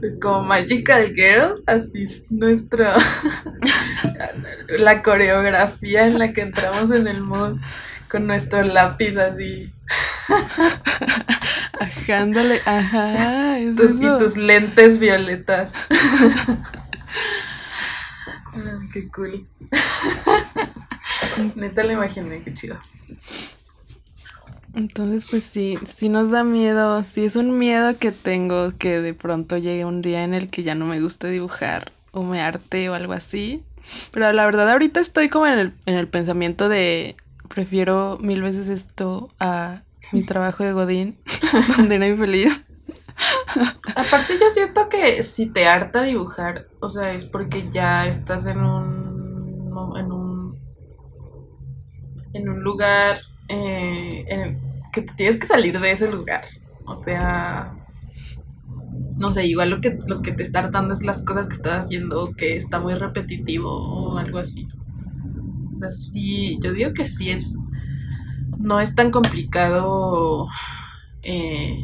pues 0.05 0.19
como 0.21 0.43
Magical 0.43 1.13
Girl, 1.15 1.55
así 1.65 2.03
es 2.03 2.31
nuestra, 2.31 2.95
la 4.77 5.01
coreografía 5.01 6.05
en 6.05 6.19
la 6.19 6.31
que 6.31 6.41
entramos 6.41 6.91
en 6.91 7.07
el 7.07 7.21
mood 7.21 7.57
con 8.07 8.27
nuestro 8.27 8.61
lápiz 8.61 9.17
así, 9.17 9.71
Ajá, 11.79 12.21
ándale, 12.21 12.61
ajá, 12.65 13.57
es 13.57 13.75
tus- 13.75 13.99
y 13.99 14.07
tus 14.19 14.37
lentes 14.37 14.99
violetas. 14.99 15.71
Ay, 18.53 18.89
qué 18.93 19.07
cool. 19.09 19.43
Neta 21.55 21.83
lo 21.83 21.93
imaginé, 21.93 22.41
qué 22.43 22.53
chido. 22.53 22.77
Entonces, 24.75 25.25
pues 25.29 25.43
sí, 25.43 25.79
sí 25.85 26.09
nos 26.09 26.31
da 26.31 26.43
miedo, 26.43 27.01
sí 27.03 27.23
es 27.23 27.37
un 27.37 27.57
miedo 27.57 27.97
que 27.97 28.11
tengo 28.11 28.77
que 28.77 28.99
de 28.99 29.13
pronto 29.13 29.57
llegue 29.57 29.85
un 29.85 30.01
día 30.01 30.23
en 30.25 30.33
el 30.33 30.49
que 30.49 30.63
ya 30.63 30.75
no 30.75 30.85
me 30.85 30.99
guste 30.99 31.29
dibujar 31.29 31.93
o 32.11 32.23
me 32.23 32.41
arte 32.41 32.89
o 32.89 32.93
algo 32.93 33.13
así. 33.13 33.63
Pero 34.11 34.31
la 34.33 34.45
verdad 34.45 34.69
ahorita 34.69 34.99
estoy 34.99 35.29
como 35.29 35.47
en 35.47 35.59
el, 35.59 35.73
en 35.85 35.95
el 35.95 36.09
pensamiento 36.09 36.67
de 36.67 37.15
prefiero 37.47 38.17
mil 38.19 38.41
veces 38.41 38.67
esto 38.67 39.29
a 39.39 39.81
mi 40.11 40.25
trabajo 40.25 40.65
de 40.65 40.73
Godín, 40.73 41.17
donde 41.77 41.97
no 41.97 42.05
hay 42.05 42.17
feliz. 42.17 42.61
Aparte 43.95 44.37
yo 44.37 44.49
siento 44.49 44.89
que 44.89 45.23
si 45.23 45.53
te 45.53 45.67
harta 45.67 46.03
dibujar, 46.03 46.63
o 46.81 46.89
sea, 46.89 47.13
es 47.13 47.23
porque 47.23 47.69
ya 47.71 48.07
estás 48.07 48.45
en 48.45 48.59
un 48.59 49.95
en 49.97 50.11
un 50.11 50.59
en 52.33 52.49
un 52.49 52.61
lugar 52.61 53.19
eh, 53.47 54.57
que 54.93 55.01
tienes 55.01 55.37
que 55.37 55.47
salir 55.47 55.79
de 55.79 55.91
ese 55.91 56.09
lugar. 56.09 56.43
O 56.85 56.95
sea, 56.95 57.73
no 59.17 59.33
sé, 59.33 59.45
igual 59.47 59.69
lo 59.69 59.81
que 59.81 59.97
lo 60.07 60.21
que 60.21 60.31
te 60.31 60.43
está 60.43 60.59
hartando 60.59 60.93
es 60.93 61.01
las 61.03 61.21
cosas 61.23 61.47
que 61.47 61.55
estás 61.55 61.85
haciendo 61.85 62.31
que 62.37 62.57
está 62.57 62.79
muy 62.79 62.93
repetitivo 62.95 63.69
o 63.69 64.17
algo 64.17 64.39
así. 64.39 64.67
Así, 65.87 66.57
yo 66.61 66.73
digo 66.73 66.93
que 66.93 67.05
sí 67.05 67.29
es 67.29 67.55
no 68.57 68.79
es 68.79 68.95
tan 68.95 69.11
complicado 69.11 70.47
eh, 71.23 71.77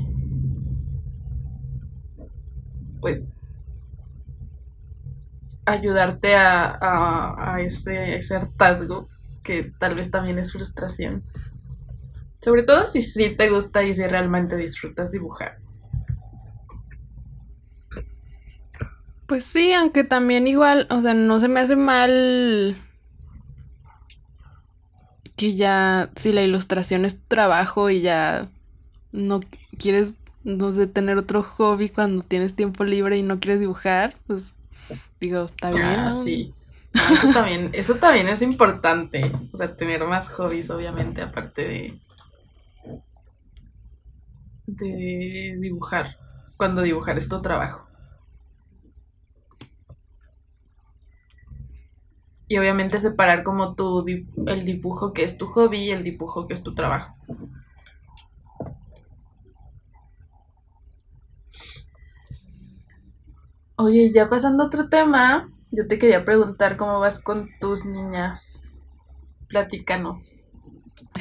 pues 3.01 3.21
ayudarte 5.65 6.35
a, 6.35 7.53
a, 7.53 7.61
ese, 7.61 8.15
ese 8.15 8.35
hartazgo 8.35 9.07
que 9.43 9.71
tal 9.79 9.95
vez 9.95 10.11
también 10.11 10.39
es 10.39 10.51
frustración. 10.51 11.23
Sobre 12.41 12.63
todo 12.63 12.87
si 12.87 13.01
sí 13.01 13.29
te 13.35 13.49
gusta 13.49 13.83
y 13.83 13.93
si 13.93 14.05
realmente 14.05 14.57
disfrutas 14.57 15.11
dibujar. 15.11 15.57
Pues 19.27 19.45
sí, 19.45 19.71
aunque 19.73 20.03
también 20.03 20.47
igual, 20.47 20.87
o 20.89 21.01
sea, 21.01 21.13
no 21.13 21.39
se 21.39 21.47
me 21.47 21.61
hace 21.61 21.75
mal 21.75 22.75
que 25.37 25.55
ya, 25.55 26.09
si 26.15 26.33
la 26.33 26.41
ilustración 26.41 27.05
es 27.05 27.17
trabajo 27.27 27.89
y 27.89 28.01
ya 28.01 28.49
no 29.11 29.41
quieres 29.79 30.13
no 30.43 30.73
sé, 30.73 30.87
tener 30.87 31.17
otro 31.17 31.43
hobby 31.43 31.89
cuando 31.89 32.23
tienes 32.23 32.55
tiempo 32.55 32.83
libre 32.83 33.17
y 33.17 33.23
no 33.23 33.39
quieres 33.39 33.59
dibujar, 33.59 34.15
pues 34.27 34.53
digo, 35.19 35.43
está 35.43 35.71
bien. 35.71 35.99
Ah, 35.99 36.11
sí. 36.11 36.53
eso 36.93 37.27
también, 37.33 37.69
eso 37.73 37.95
también 37.95 38.27
es 38.27 38.41
importante. 38.41 39.31
O 39.53 39.57
sea, 39.57 39.75
tener 39.75 40.03
más 40.05 40.29
hobbies, 40.29 40.69
obviamente, 40.69 41.21
aparte 41.21 41.61
de. 41.61 41.93
De 44.77 45.57
dibujar. 45.59 46.15
Cuando 46.57 46.81
dibujar 46.81 47.17
es 47.17 47.27
tu 47.29 47.41
trabajo. 47.41 47.87
Y 52.47 52.57
obviamente 52.57 52.99
separar 52.99 53.43
como 53.43 53.73
tu 53.75 54.05
el 54.07 54.65
dibujo 54.65 55.13
que 55.13 55.23
es 55.23 55.37
tu 55.37 55.47
hobby 55.47 55.85
y 55.85 55.91
el 55.91 56.03
dibujo 56.03 56.47
que 56.47 56.53
es 56.53 56.61
tu 56.61 56.75
trabajo. 56.75 57.15
Oye, 63.75 64.13
ya 64.13 64.29
pasando 64.29 64.63
a 64.63 64.67
otro 64.67 64.87
tema, 64.87 65.45
yo 65.71 65.85
te 65.87 65.99
quería 65.99 66.23
preguntar 66.23 66.77
cómo 66.77 66.99
vas 67.01 67.19
con 67.19 67.49
tus 67.59 67.83
niñas. 67.83 68.63
Platícanos. 69.49 70.45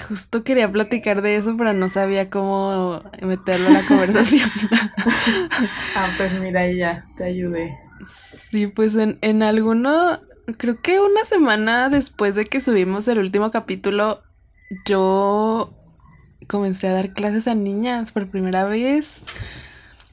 Justo 0.08 0.44
quería 0.44 0.70
platicar 0.70 1.22
de 1.22 1.36
eso, 1.36 1.56
pero 1.56 1.72
no 1.72 1.88
sabía 1.88 2.30
cómo 2.30 3.02
meterlo 3.22 3.68
en 3.68 3.74
la 3.74 3.86
conversación. 3.86 4.50
ah, 5.96 6.08
pues 6.16 6.32
mira, 6.40 6.70
ya, 6.70 7.04
te 7.16 7.24
ayudé. 7.24 7.76
Sí, 8.08 8.66
pues 8.66 8.94
en, 8.94 9.18
en 9.20 9.42
alguno, 9.42 10.18
creo 10.56 10.80
que 10.80 11.00
una 11.00 11.24
semana 11.24 11.88
después 11.88 12.34
de 12.34 12.46
que 12.46 12.60
subimos 12.60 13.06
el 13.08 13.18
último 13.18 13.50
capítulo, 13.50 14.20
yo 14.86 15.72
comencé 16.46 16.88
a 16.88 16.94
dar 16.94 17.12
clases 17.12 17.46
a 17.46 17.54
niñas 17.54 18.12
por 18.12 18.28
primera 18.28 18.64
vez. 18.64 19.22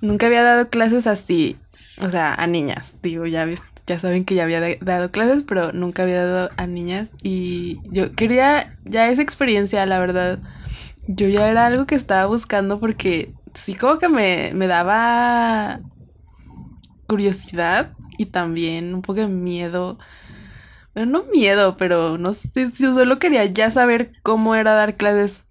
Nunca 0.01 0.28
había 0.28 0.43
dado 0.43 0.70
clases 0.70 1.07
así 1.07 1.57
o 1.99 2.09
sea, 2.09 2.34
a 2.34 2.47
niñas. 2.47 2.95
Digo, 3.01 3.26
ya, 3.26 3.47
ya 3.88 4.00
saben 4.00 4.26
que 4.26 4.36
ya 4.36 4.44
había 4.44 4.62
dado 4.82 5.12
clases, 5.12 5.44
pero 5.48 5.72
nunca 5.74 6.04
había 6.04 6.24
dado 6.26 6.54
a 6.58 6.68
niñas. 6.68 7.10
Y 7.24 7.82
yo 7.86 8.16
quería 8.16 8.76
ya 8.86 9.10
esa 9.10 9.22
experiencia, 9.24 9.86
la 9.88 10.00
verdad. 10.00 10.44
Yo 11.08 11.28
ya 11.30 11.50
era 11.50 11.68
algo 11.68 11.88
que 11.88 11.96
estaba 11.96 12.28
buscando 12.28 12.80
porque 12.80 13.36
sí 13.56 13.76
como 13.76 14.00
que 14.00 14.10
me, 14.10 14.54
me 14.56 14.68
daba 14.68 15.84
curiosidad 17.08 17.96
y 18.18 18.28
también 18.28 18.94
un 18.94 19.02
poco 19.02 19.22
de 19.22 19.28
miedo. 19.28 19.98
Bueno, 20.96 21.12
no 21.24 21.32
miedo, 21.32 21.78
pero 21.78 22.18
no 22.18 22.34
sé 22.36 22.72
si 22.72 22.84
yo 22.84 22.94
solo 22.96 23.20
quería 23.20 23.46
ya 23.48 23.72
saber 23.72 24.18
cómo 24.24 24.56
era 24.56 24.74
dar 24.74 24.98
clases 24.98 25.46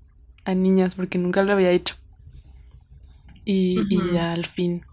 a 0.45 0.55
niñas 0.55 0.95
porque 0.97 1.19
nunca 1.19 1.43
lo 1.45 1.53
había 1.55 1.73
hecho. 1.73 1.97
Y, 3.47 3.87
y 3.89 4.11
ya 4.11 4.33
al 4.33 4.45
fin 4.47 4.86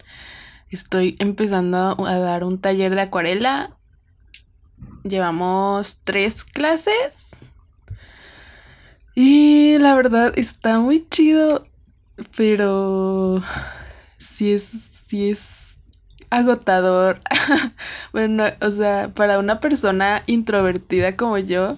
Estoy 0.73 1.15
empezando 1.19 2.03
a 2.03 2.17
dar 2.17 2.43
un 2.43 2.57
taller 2.57 2.95
de 2.95 3.01
acuarela. 3.01 3.69
Llevamos 5.03 5.97
tres 6.03 6.43
clases. 6.43 7.35
Y 9.13 9.77
la 9.77 9.93
verdad 9.93 10.33
está 10.35 10.79
muy 10.79 11.07
chido. 11.07 11.67
Pero 12.35 13.43
sí 14.17 14.53
es, 14.53 14.71
sí 15.07 15.29
es 15.29 15.75
agotador. 16.31 17.19
bueno, 18.11 18.45
o 18.59 18.71
sea, 18.71 19.11
para 19.13 19.37
una 19.37 19.59
persona 19.59 20.23
introvertida 20.25 21.15
como 21.15 21.37
yo. 21.37 21.77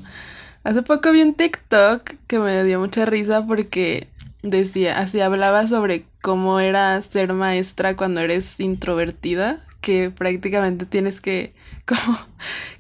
Hace 0.63 0.83
poco 0.83 1.11
vi 1.11 1.21
un 1.21 1.33
TikTok 1.33 2.13
que 2.27 2.39
me 2.39 2.63
dio 2.63 2.79
mucha 2.79 3.03
risa 3.03 3.45
porque 3.45 4.07
decía, 4.49 4.99
así 4.99 5.21
hablaba 5.21 5.67
sobre 5.67 6.05
cómo 6.21 6.59
era 6.59 7.01
ser 7.01 7.33
maestra 7.33 7.95
cuando 7.95 8.21
eres 8.21 8.59
introvertida, 8.59 9.63
que 9.81 10.11
prácticamente 10.11 10.85
tienes 10.85 11.19
que 11.21 11.53
como 11.85 12.17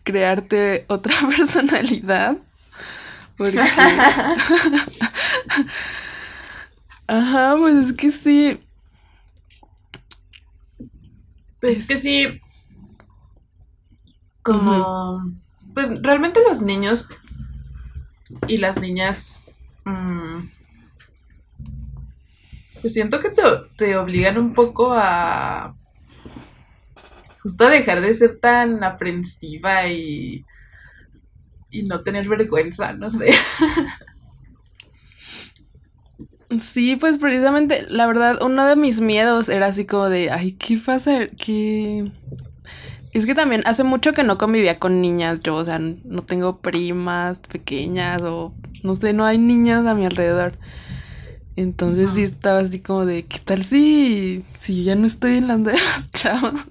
crearte 0.03 0.85
otra 0.87 1.15
personalidad. 1.37 2.37
Porque... 3.37 3.59
Ajá, 7.07 7.55
pues 7.57 7.75
es 7.75 7.93
que 7.93 8.09
sí. 8.09 8.59
Pues 11.61 11.77
es 11.79 11.87
que 11.87 11.99
sí. 11.99 12.39
Como. 14.41 15.31
Pues 15.75 16.01
realmente 16.01 16.41
los 16.47 16.63
niños 16.63 17.07
y 18.47 18.57
las 18.57 18.79
niñas. 18.79 19.67
Mmm, 19.85 20.47
pues 22.85 22.93
siento 22.93 23.19
que 23.19 23.31
te, 23.77 23.97
obligan 23.97 24.37
un 24.37 24.53
poco 24.53 24.93
a 24.93 25.73
justo 27.39 27.65
a 27.65 27.71
dejar 27.71 27.99
de 27.99 28.13
ser 28.13 28.39
tan 28.39 28.83
aprensiva 28.83 29.87
y, 29.87 30.45
y 31.71 31.81
no 31.81 32.03
tener 32.03 32.27
vergüenza, 32.27 32.93
no 32.93 33.09
sé. 33.09 33.31
Sí, 36.59 36.95
pues 36.95 37.17
precisamente, 37.17 37.87
la 37.89 38.05
verdad, 38.05 38.37
uno 38.43 38.67
de 38.67 38.75
mis 38.75 39.01
miedos 39.01 39.49
era 39.49 39.65
así 39.65 39.85
como 39.85 40.09
de, 40.09 40.29
ay, 40.29 40.51
¿qué 40.51 40.77
pasa? 40.77 41.25
¿Qué...? 41.43 42.11
Es 43.13 43.25
que 43.25 43.33
también 43.33 43.63
hace 43.65 43.83
mucho 43.83 44.13
que 44.13 44.23
no 44.23 44.37
convivía 44.37 44.77
con 44.77 45.01
niñas 45.01 45.39
yo, 45.39 45.55
o 45.55 45.65
sea, 45.65 45.79
no 45.79 46.21
tengo 46.21 46.59
primas 46.59 47.39
pequeñas 47.39 48.21
o 48.21 48.53
no 48.83 48.93
sé, 48.93 49.11
no 49.11 49.25
hay 49.25 49.39
niñas 49.39 49.87
a 49.87 49.95
mi 49.95 50.05
alrededor. 50.05 50.53
Entonces 51.55 52.09
sí 52.13 52.23
estaba 52.23 52.59
así 52.59 52.79
como 52.79 53.05
de, 53.05 53.23
¿qué 53.23 53.39
tal 53.39 53.63
si, 53.63 54.43
si 54.61 54.77
yo 54.77 54.83
ya 54.83 54.95
no 54.95 55.07
estoy 55.07 55.37
en 55.37 55.47
la 55.47 55.55
onda 55.55 55.71
de 55.71 55.77
los 55.77 56.11
chavos? 56.13 56.61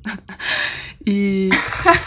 y 1.04 1.50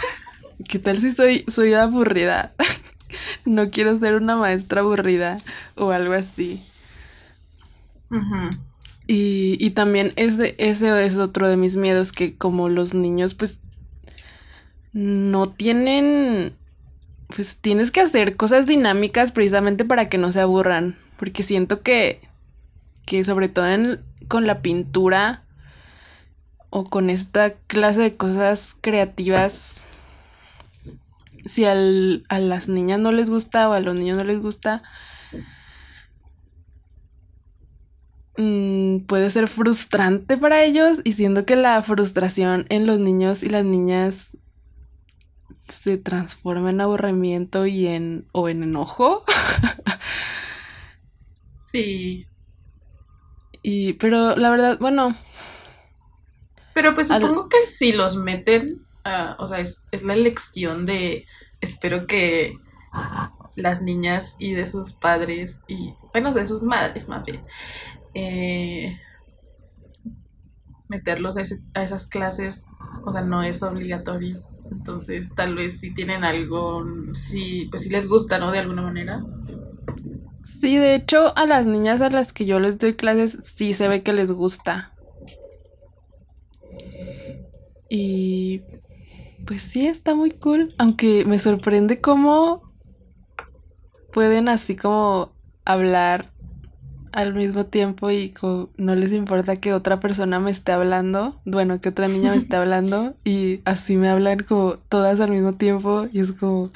¿qué 0.67 0.79
tal 0.79 0.99
si 0.99 1.11
soy, 1.13 1.43
soy 1.47 1.73
aburrida? 1.73 2.53
no 3.45 3.71
quiero 3.71 3.97
ser 3.97 4.15
una 4.15 4.35
maestra 4.35 4.81
aburrida 4.81 5.41
o 5.75 5.91
algo 5.91 6.13
así. 6.13 6.61
y, 9.07 9.57
y 9.59 9.69
también 9.71 10.13
ese, 10.15 10.55
ese 10.59 11.05
es 11.05 11.17
otro 11.17 11.47
de 11.47 11.57
mis 11.57 11.75
miedos, 11.75 12.11
que 12.11 12.37
como 12.37 12.69
los 12.69 12.93
niños 12.93 13.33
pues 13.33 13.59
no 14.93 15.49
tienen, 15.49 16.53
pues 17.35 17.57
tienes 17.57 17.91
que 17.91 18.01
hacer 18.01 18.35
cosas 18.35 18.67
dinámicas 18.67 19.31
precisamente 19.31 19.83
para 19.83 20.09
que 20.09 20.17
no 20.17 20.31
se 20.31 20.41
aburran, 20.41 20.95
porque 21.17 21.43
siento 21.43 21.81
que 21.81 22.26
que 23.07 23.23
sobre 23.23 23.47
todo 23.47 23.65
con 24.27 24.45
la 24.45 24.61
pintura 24.61 25.41
o 26.69 26.89
con 26.89 27.09
esta 27.09 27.53
clase 27.53 28.01
de 28.01 28.17
cosas 28.17 28.75
creativas, 28.81 29.81
si 31.45 31.63
a 31.63 31.73
las 31.73 32.67
niñas 32.67 32.99
no 32.99 33.13
les 33.13 33.29
gusta 33.29 33.69
o 33.69 33.71
a 33.71 33.79
los 33.79 33.95
niños 33.95 34.17
no 34.17 34.25
les 34.25 34.41
gusta, 34.41 34.83
mm, 38.37 39.05
puede 39.07 39.31
ser 39.31 39.47
frustrante 39.47 40.35
para 40.35 40.65
ellos 40.65 40.99
y 41.05 41.13
siento 41.13 41.45
que 41.45 41.55
la 41.55 41.81
frustración 41.83 42.65
en 42.67 42.85
los 42.85 42.99
niños 42.99 43.41
y 43.41 43.47
las 43.47 43.63
niñas 43.63 44.27
se 45.69 45.97
transforma 45.97 46.71
en 46.71 46.81
aburrimiento 46.81 47.65
y 47.65 47.87
en 47.87 48.25
o 48.33 48.49
en 48.49 48.63
enojo. 48.63 49.23
Sí. 51.63 52.25
Y 53.67 53.93
pero 53.93 54.35
la 54.37 54.49
verdad, 54.49 54.77
bueno, 54.79 55.13
Pero 56.73 56.95
pues 56.95 57.09
Al- 57.09 57.21
supongo 57.21 57.49
que 57.49 57.67
si 57.67 57.91
los 57.91 58.15
meten, 58.17 58.77
o 59.39 59.47
sea, 59.47 59.59
es, 59.59 59.81
es 59.91 60.03
la 60.03 60.13
elección 60.13 60.85
de, 60.85 61.25
espero 61.61 62.05
que 62.07 62.53
las 63.55 63.81
niñas 63.81 64.35
y 64.39 64.53
de 64.53 64.67
sus 64.67 64.93
padres 64.93 65.59
y, 65.67 65.93
bueno, 66.13 66.33
de 66.33 66.47
sus 66.47 66.61
madres 66.61 67.07
más 67.09 67.25
bien, 67.25 67.41
eh, 68.13 68.97
meterlos 70.89 71.37
a, 71.37 71.41
ese- 71.41 71.59
a 71.75 71.83
esas 71.83 72.07
clases, 72.07 72.65
o 73.05 73.11
sea, 73.11 73.21
no 73.21 73.43
es 73.43 73.61
obligatorio. 73.63 74.37
Entonces, 74.71 75.27
tal 75.35 75.55
vez 75.55 75.79
si 75.79 75.93
tienen 75.93 76.23
algo, 76.23 76.83
si, 77.13 77.65
pues 77.69 77.83
si 77.83 77.89
les 77.89 78.07
gusta, 78.07 78.37
¿no? 78.37 78.51
De 78.51 78.59
alguna 78.59 78.81
manera. 78.81 79.21
Sí, 80.59 80.77
de 80.77 80.95
hecho 80.95 81.37
a 81.37 81.45
las 81.45 81.65
niñas 81.65 82.01
a 82.01 82.09
las 82.09 82.33
que 82.33 82.45
yo 82.45 82.59
les 82.59 82.77
doy 82.77 82.95
clases 82.95 83.37
sí 83.43 83.73
se 83.73 83.87
ve 83.87 84.03
que 84.03 84.13
les 84.13 84.31
gusta. 84.31 84.93
Y 87.89 88.61
pues 89.45 89.61
sí, 89.61 89.87
está 89.87 90.13
muy 90.13 90.31
cool, 90.31 90.73
aunque 90.77 91.23
me 91.25 91.39
sorprende 91.39 92.01
cómo 92.01 92.61
pueden 94.11 94.49
así 94.49 94.75
como 94.75 95.31
hablar 95.63 96.31
al 97.11 97.33
mismo 97.33 97.65
tiempo 97.65 98.11
y 98.11 98.33
no 98.77 98.95
les 98.95 99.11
importa 99.11 99.55
que 99.55 99.73
otra 99.73 99.99
persona 99.99 100.39
me 100.39 100.51
esté 100.51 100.71
hablando, 100.71 101.35
bueno, 101.45 101.79
que 101.81 101.89
otra 101.89 102.07
niña 102.07 102.31
me 102.31 102.37
esté 102.37 102.55
hablando 102.57 103.15
y 103.23 103.61
así 103.65 103.95
me 103.97 104.09
hablan 104.09 104.39
como 104.39 104.77
todas 104.89 105.19
al 105.19 105.31
mismo 105.31 105.53
tiempo 105.53 106.07
y 106.11 106.19
es 106.19 106.31
como, 106.33 106.71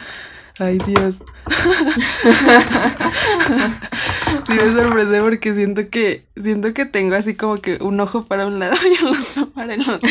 ay 0.61 0.77
Dios. 0.85 1.17
Sí 4.47 4.53
me 4.53 4.59
sorprende 4.59 5.21
porque 5.21 5.53
siento 5.53 5.89
que 5.89 6.23
siento 6.41 6.73
que 6.73 6.85
tengo 6.85 7.15
así 7.15 7.35
como 7.35 7.61
que 7.61 7.77
un 7.81 7.99
ojo 7.99 8.25
para 8.25 8.47
un 8.47 8.59
lado 8.59 8.77
y 8.89 8.93
el 8.95 9.07
otro 9.07 9.49
para 9.49 9.73
el 9.73 9.81
otro. 9.81 9.99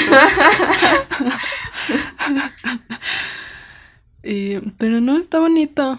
Y, 4.22 4.59
pero 4.76 5.01
no, 5.01 5.16
está 5.16 5.38
bonito. 5.38 5.98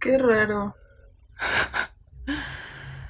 Qué 0.00 0.16
raro. 0.16 0.74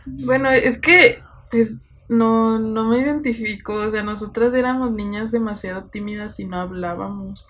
Bueno, 0.04 0.50
es 0.50 0.80
que 0.80 1.22
pues, 1.52 1.76
no, 2.08 2.58
no 2.58 2.88
me 2.88 2.98
identifico. 2.98 3.74
O 3.74 3.92
sea, 3.92 4.02
nosotras 4.02 4.52
éramos 4.54 4.90
niñas 4.90 5.30
demasiado 5.30 5.84
tímidas 5.84 6.40
y 6.40 6.46
no 6.46 6.60
hablábamos. 6.60 7.46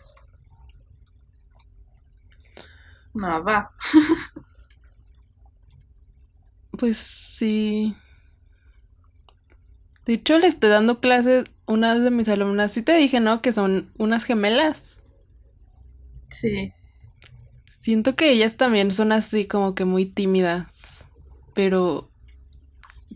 Nada. 3.18 3.70
Pues 6.78 6.96
sí. 6.96 7.96
De 10.06 10.14
hecho, 10.14 10.38
le 10.38 10.46
estoy 10.46 10.70
dando 10.70 11.00
clases 11.00 11.46
a 11.66 11.72
una 11.72 11.98
de 11.98 12.10
mis 12.10 12.28
alumnas. 12.28 12.72
Sí 12.72 12.82
te 12.82 12.96
dije, 12.96 13.18
¿no? 13.20 13.42
Que 13.42 13.52
son 13.52 13.90
unas 13.98 14.24
gemelas. 14.24 15.00
Sí. 16.30 16.72
Siento 17.80 18.14
que 18.14 18.30
ellas 18.30 18.56
también 18.56 18.92
son 18.92 19.10
así 19.12 19.46
como 19.46 19.74
que 19.74 19.84
muy 19.84 20.06
tímidas. 20.06 21.04
Pero 21.54 22.08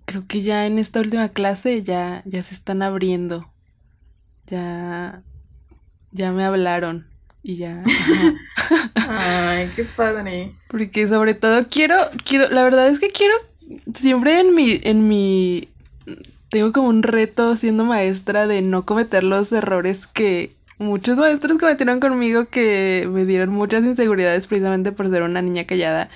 creo 0.05 0.27
que 0.27 0.43
ya 0.43 0.67
en 0.67 0.79
esta 0.79 1.01
última 1.01 1.29
clase 1.29 1.85
ya, 1.85 2.23
ya 2.27 2.43
se 2.43 2.55
están 2.57 2.83
abriendo. 2.83 3.47
Ya, 4.49 5.23
ya 6.11 6.33
me 6.33 6.45
hablaron. 6.45 7.12
Y 7.43 7.57
ya. 7.57 7.83
Ay, 8.95 9.71
qué 9.75 9.85
padre. 9.85 10.53
Porque 10.69 11.09
sobre 11.09 11.35
todo 11.35 11.67
quiero, 11.69 11.97
quiero, 12.25 12.49
la 12.51 12.63
verdad 12.63 12.89
es 12.89 13.01
que 13.01 13.11
quiero, 13.11 13.35
siempre 13.95 14.41
en 14.41 14.55
mi, 14.55 14.81
en 14.83 15.09
mi, 15.09 15.69
tengo 16.51 16.73
como 16.73 16.89
un 16.89 17.03
reto 17.03 17.57
siendo 17.57 17.85
maestra 17.85 18.47
de 18.47 18.63
no 18.63 18.85
cometer 18.85 19.25
los 19.25 19.51
errores 19.53 20.07
que 20.07 20.53
muchos 20.79 21.17
maestros 21.17 21.59
cometieron 21.59 22.01
conmigo 22.01 22.47
que 22.47 23.09
me 23.11 23.25
dieron 23.25 23.51
muchas 23.51 23.83
inseguridades 23.85 24.47
precisamente 24.47 24.93
por 24.93 25.09
ser 25.11 25.23
una 25.23 25.43
niña 25.43 25.65
callada. 25.65 26.11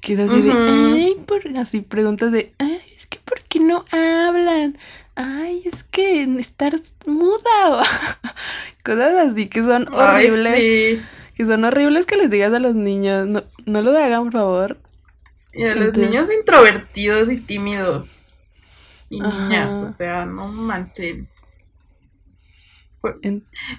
Que 0.00 0.14
es 0.14 0.18
así 0.18 0.40
de, 0.40 0.52
ay, 0.52 1.16
por, 1.26 1.42
así 1.58 1.82
preguntas 1.82 2.32
de, 2.32 2.52
ay, 2.58 2.80
es 2.96 3.06
que 3.06 3.18
¿por 3.18 3.42
qué 3.42 3.60
no 3.60 3.84
hablan? 3.90 4.78
Ay, 5.14 5.62
es 5.64 5.84
que 5.84 6.22
estar 6.38 6.72
muda 7.06 7.82
cosas 8.84 9.30
así 9.30 9.48
que 9.48 9.60
son 9.62 9.88
Ay, 9.92 10.26
horribles. 10.26 10.56
sí. 10.56 11.02
Que 11.36 11.44
son 11.46 11.64
horribles 11.64 12.06
que 12.06 12.16
les 12.16 12.30
digas 12.30 12.52
a 12.52 12.58
los 12.58 12.74
niños. 12.74 13.26
No, 13.26 13.42
no 13.66 13.82
lo 13.82 13.96
hagan, 13.96 14.24
por 14.24 14.32
favor. 14.32 14.76
Y 15.52 15.64
a 15.64 15.74
los 15.74 15.96
niños 15.96 16.28
introvertidos 16.30 17.30
y 17.30 17.38
tímidos. 17.38 18.12
Y 19.08 19.20
Ajá. 19.20 19.30
niñas, 19.48 19.70
o 19.70 19.88
sea, 19.88 20.24
no 20.26 20.48
manchen. 20.48 21.28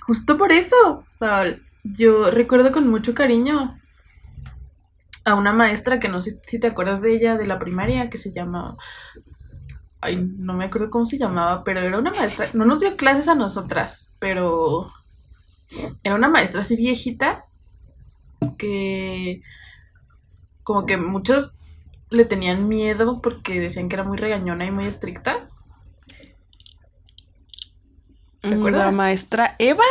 Justo 0.06 0.38
por 0.38 0.52
eso, 0.52 1.06
Paul, 1.20 1.62
yo 1.84 2.32
recuerdo 2.32 2.72
con 2.72 2.88
mucho 2.88 3.14
cariño 3.14 3.78
a 5.24 5.36
una 5.36 5.54
maestra 5.54 6.00
que 6.00 6.10
no 6.10 6.22
sé 6.22 6.36
si 6.48 6.60
te 6.60 6.68
acuerdas 6.68 7.02
de 7.02 7.14
ella 7.14 7.38
de 7.38 7.46
la 7.46 7.60
primaria, 7.60 8.10
que 8.10 8.18
se 8.18 8.32
llama... 8.32 8.76
Ay, 10.02 10.18
no 10.38 10.54
me 10.54 10.66
acuerdo 10.66 10.90
cómo 10.90 11.06
se 11.06 11.18
llamaba, 11.18 11.64
pero 11.64 11.80
era 11.82 11.98
una 12.00 12.12
maestra, 12.12 12.50
no 12.54 12.66
nos 12.66 12.80
dio 12.80 12.98
clases 12.98 13.28
a 13.30 13.36
nosotras, 13.36 14.08
pero 14.20 14.92
era 16.04 16.16
una 16.16 16.30
maestra 16.30 16.62
así 16.62 16.76
viejita 16.76 17.44
que 18.58 19.42
como 20.64 20.86
que 20.88 20.98
muchos 20.98 21.54
le 22.10 22.26
tenían 22.26 22.68
miedo 22.68 23.22
porque 23.22 23.60
decían 23.60 23.90
que 23.90 23.96
era 23.96 24.04
muy 24.04 24.18
regañona 24.18 24.66
y 24.66 24.72
muy 24.72 24.88
estricta. 24.88 25.48
¿Te 28.48 28.56
Mm, 28.56 28.56
acuerdas? 28.56 28.78
La 28.78 28.92
maestra 28.92 29.56
Eva. 29.58 29.84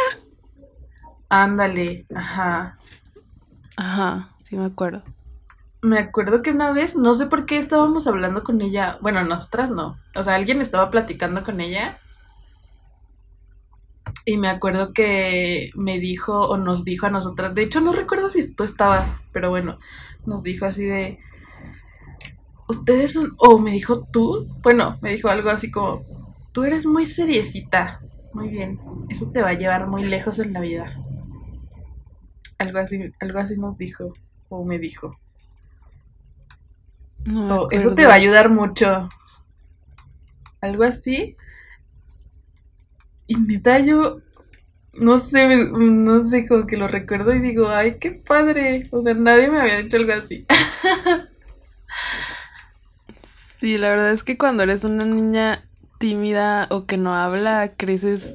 Ándale, 1.31 2.05
ajá. 2.15 2.77
Ajá, 3.77 4.29
sí 4.45 4.57
me 4.57 4.67
acuerdo. 4.67 5.03
Me 5.83 5.99
acuerdo 5.99 6.43
que 6.43 6.51
una 6.51 6.73
vez, 6.73 6.95
no 6.95 7.15
sé 7.15 7.27
por 7.27 7.47
qué 7.47 7.57
estábamos 7.57 8.07
hablando 8.07 8.45
con 8.45 8.61
ella, 8.61 8.99
bueno, 9.01 9.25
nosotras 9.25 9.71
no, 9.71 9.97
o 10.15 10.23
sea, 10.23 10.35
alguien 10.35 10.61
estaba 10.61 10.91
platicando 10.91 11.43
con 11.43 11.61
ella 11.61 11.97
y 14.27 14.37
me 14.37 14.49
acuerdo 14.49 14.93
que 14.93 15.71
me 15.75 15.99
dijo 15.99 16.49
o 16.49 16.59
nos 16.59 16.85
dijo 16.85 17.07
a 17.07 17.11
nosotras, 17.11 17.55
de 17.55 17.63
hecho 17.63 17.81
no 17.81 17.93
recuerdo 17.93 18.29
si 18.29 18.55
tú 18.55 18.65
estabas, 18.65 19.09
pero 19.33 19.49
bueno, 19.49 19.79
nos 20.27 20.43
dijo 20.43 20.67
así 20.67 20.85
de, 20.85 21.19
ustedes 22.69 23.15
son, 23.15 23.33
o 23.39 23.59
me 23.59 23.73
dijo 23.73 24.07
tú, 24.13 24.47
bueno, 24.63 24.99
me 25.01 25.13
dijo 25.13 25.29
algo 25.29 25.49
así 25.49 25.71
como, 25.71 26.03
tú 26.53 26.65
eres 26.65 26.85
muy 26.85 27.07
seriecita, 27.07 28.01
muy 28.35 28.49
bien, 28.49 28.79
eso 29.09 29.31
te 29.33 29.41
va 29.41 29.51
a 29.51 29.59
llevar 29.59 29.87
muy 29.87 30.05
lejos 30.05 30.39
en 30.39 30.53
la 30.53 30.61
vida. 30.61 30.93
Algo 32.59 32.79
así, 32.79 33.13
algo 33.21 33.39
así 33.39 33.57
nos 33.57 33.79
dijo, 33.79 34.15
o 34.51 34.65
me 34.65 34.79
dijo. 34.79 35.17
No 37.25 37.71
eso 37.71 37.95
te 37.95 38.07
va 38.07 38.13
a 38.13 38.17
ayudar 38.17 38.51
mucho. 38.51 39.09
Algo 40.61 40.85
así. 40.85 41.37
Y 43.27 43.35
neta, 43.37 43.79
yo 43.79 44.21
no 44.95 45.19
sé, 45.19 45.47
no 45.71 46.25
sé, 46.25 46.47
como 46.47 46.67
que 46.67 46.77
lo 46.77 46.89
recuerdo 46.89 47.35
y 47.35 47.41
digo, 47.41 47.69
ay, 47.69 47.97
qué 48.01 48.11
padre. 48.11 48.89
O 48.91 49.03
sea, 49.03 49.15
nadie 49.15 49.49
me 49.49 49.61
había 49.61 49.79
dicho 49.79 49.97
algo 49.97 50.13
así. 50.13 50.47
Sí, 53.61 53.77
la 53.77 53.91
verdad 53.91 54.13
es 54.13 54.23
que 54.23 54.39
cuando 54.39 54.63
eres 54.63 54.85
una 54.85 55.05
niña 55.05 55.63
tímida 55.99 56.67
o 56.71 56.87
que 56.87 56.97
no 56.97 57.15
habla, 57.15 57.75
creces 57.77 58.35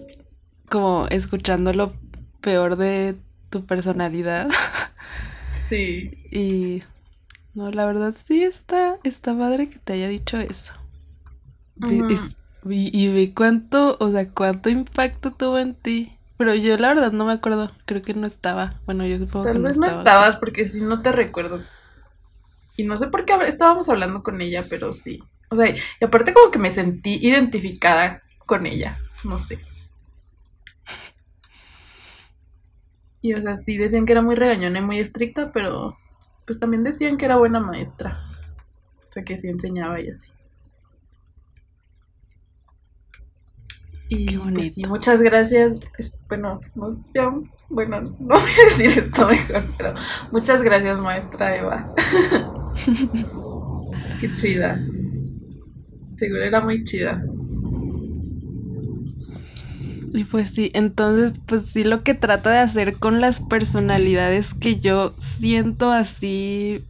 como 0.70 1.08
escuchando 1.10 1.74
lo 1.74 1.94
peor 2.42 2.76
de 2.78 3.16
tu 3.50 3.66
personalidad. 3.66 4.48
Sí. 5.54 6.12
Y 6.32 6.84
no, 7.56 7.72
la 7.72 7.88
verdad 7.88 8.16
sí 8.28 8.44
está, 8.44 9.00
está 9.04 9.36
padre 9.36 9.68
que 9.68 9.80
te 9.80 9.94
haya 9.94 10.08
dicho 10.10 10.38
eso. 10.38 10.74
Ve- 11.78 12.06
Ujú. 12.06 12.06
es- 12.10 12.36
y, 12.70 12.90
y 12.92 13.14
ve 13.14 13.34
cuánto, 13.34 13.96
o 14.00 14.10
sea, 14.12 14.30
cuánto 14.30 14.70
impacto 14.70 15.32
tuvo 15.32 15.58
en 15.60 15.74
ti. 15.76 16.12
Pero 16.38 16.54
yo 16.56 16.76
la 16.78 16.90
verdad 16.90 17.12
no 17.14 17.26
me 17.26 17.34
acuerdo, 17.34 17.72
creo 17.86 18.02
que 18.04 18.14
no 18.14 18.28
estaba. 18.28 18.74
Bueno, 18.86 19.06
yo 19.06 19.18
supongo 19.18 19.50
que 19.50 19.58
Tal 19.58 19.60
no 19.60 19.70
vez 19.70 19.78
no 19.78 19.88
estaba. 19.88 20.02
estabas 20.02 20.36
porque 20.38 20.66
si 20.66 20.82
no 20.82 21.02
te 21.02 21.12
recuerdo. 21.14 21.62
Y 22.78 22.84
no 22.84 22.98
sé 22.98 23.08
por 23.08 23.26
qué 23.26 23.34
estábamos 23.48 23.90
hablando 23.90 24.22
con 24.22 24.40
ella, 24.42 24.66
pero 24.70 24.94
sí. 24.94 25.20
O 25.50 25.56
sea, 25.56 25.70
y 25.70 26.06
aparte 26.06 26.34
como 26.34 26.52
que 26.52 26.60
me 26.60 26.72
sentí 26.72 27.16
identificada 27.26 28.22
con 28.46 28.66
ella. 28.66 28.98
No 29.24 29.38
sé. 29.38 29.60
Y 33.22 33.34
o 33.34 33.42
sea, 33.42 33.58
sí 33.58 33.76
decían 33.78 34.06
que 34.06 34.14
era 34.14 34.22
muy 34.22 34.36
regañona 34.36 34.80
y 34.80 34.82
muy 34.82 35.00
estricta, 35.00 35.52
pero 35.54 35.98
pues 36.46 36.60
también 36.60 36.84
decían 36.84 37.18
que 37.18 37.26
era 37.26 37.38
buena 37.38 37.60
maestra. 37.60 38.22
O 39.10 39.12
sea, 39.12 39.24
que 39.24 39.38
sí 39.38 39.48
enseñaba 39.48 40.00
y 40.00 40.10
así. 40.10 40.32
Y 44.10 44.38
Qué. 44.38 44.54
Pues, 44.54 44.74
sí, 44.74 44.84
muchas 44.88 45.22
gracias. 45.22 45.80
Bueno, 46.28 46.62
no 46.76 46.92
sé, 46.92 47.20
bueno, 47.70 48.02
no 48.02 48.40
voy 48.40 48.52
a 48.52 48.66
decir 48.66 48.88
esto 49.04 49.28
mejor, 49.28 49.66
pero 49.78 49.94
muchas 50.32 50.62
gracias, 50.62 51.00
maestra 51.00 51.58
Eva. 51.58 51.94
Qué 54.22 54.36
chida. 54.38 54.80
Seguro 56.16 56.44
era 56.44 56.62
muy 56.62 56.84
chida. 56.84 57.22
Y 60.16 60.24
pues 60.24 60.50
sí, 60.50 60.72
entonces 60.74 61.34
pues 61.46 61.64
sí 61.68 61.84
lo 61.84 62.02
que 62.02 62.14
trato 62.14 62.50
de 62.50 62.60
hacer 62.60 62.98
con 62.98 63.20
las 63.22 63.42
personalidades 63.42 64.54
que 64.54 64.80
yo 64.80 65.14
siento 65.20 65.92
así 65.92 66.84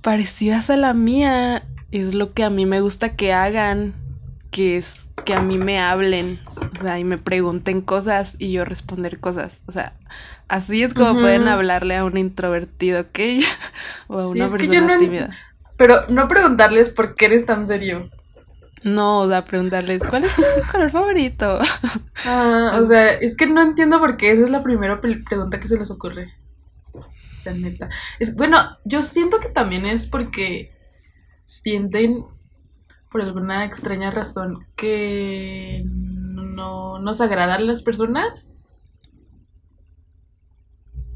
parecidas 0.00 0.70
a 0.70 0.76
la 0.76 0.94
mía 0.94 1.62
es 1.90 2.14
lo 2.14 2.32
que 2.32 2.44
a 2.44 2.50
mí 2.50 2.66
me 2.66 2.80
gusta 2.80 3.14
que 3.14 3.32
hagan, 3.32 3.92
que 4.50 4.78
es 4.78 4.96
que 5.24 5.34
a 5.34 5.40
mí 5.42 5.58
me 5.58 5.78
hablen, 5.78 6.40
o 6.78 6.82
sea, 6.82 6.98
y 6.98 7.04
me 7.04 7.18
pregunten 7.18 7.82
cosas 7.82 8.36
y 8.38 8.52
yo 8.52 8.64
responder 8.64 9.20
cosas, 9.20 9.52
o 9.66 9.72
sea, 9.72 9.92
así 10.48 10.82
es 10.82 10.94
como 10.94 11.20
pueden 11.20 11.46
hablarle 11.46 11.96
a 11.96 12.04
un 12.04 12.16
introvertido, 12.16 13.02
¿ok? 13.02 13.18
O 14.08 14.18
a 14.18 14.26
Sí, 14.26 14.38
una 14.38 14.46
yo 14.46 14.52
persona 14.52 14.86
no 14.88 14.98
tímida. 14.98 15.30
Pero 15.76 16.00
no 16.08 16.28
preguntarles 16.28 16.88
por 16.90 17.14
qué 17.14 17.26
eres 17.26 17.46
tan 17.46 17.66
serio. 17.66 18.08
No, 18.84 19.20
o 19.20 19.28
sea, 19.28 19.44
preguntarles, 19.44 20.00
¿cuál 20.08 20.24
es 20.24 20.34
tu 20.34 20.42
color 20.72 20.90
favorito? 20.90 21.60
Ah, 22.24 22.80
o 22.80 22.86
sea, 22.86 23.14
es 23.14 23.36
que 23.36 23.46
no 23.46 23.60
entiendo 23.62 23.98
por 23.98 24.16
qué 24.16 24.30
esa 24.30 24.44
es 24.44 24.50
la 24.50 24.62
primera 24.62 25.00
pregunta 25.00 25.58
que 25.58 25.66
se 25.66 25.76
les 25.76 25.90
ocurre. 25.90 26.32
La 27.44 27.52
neta. 27.52 27.88
Es, 28.20 28.36
bueno, 28.36 28.58
yo 28.84 29.02
siento 29.02 29.40
que 29.40 29.48
también 29.48 29.86
es 29.86 30.06
porque 30.06 30.70
sienten, 31.46 32.24
por 33.10 33.22
alguna 33.22 33.64
extraña 33.64 34.12
razón, 34.12 34.64
que 34.76 35.82
no 35.84 37.00
nos 37.00 37.20
agradan 37.20 37.66
las 37.66 37.82
personas. 37.82 38.46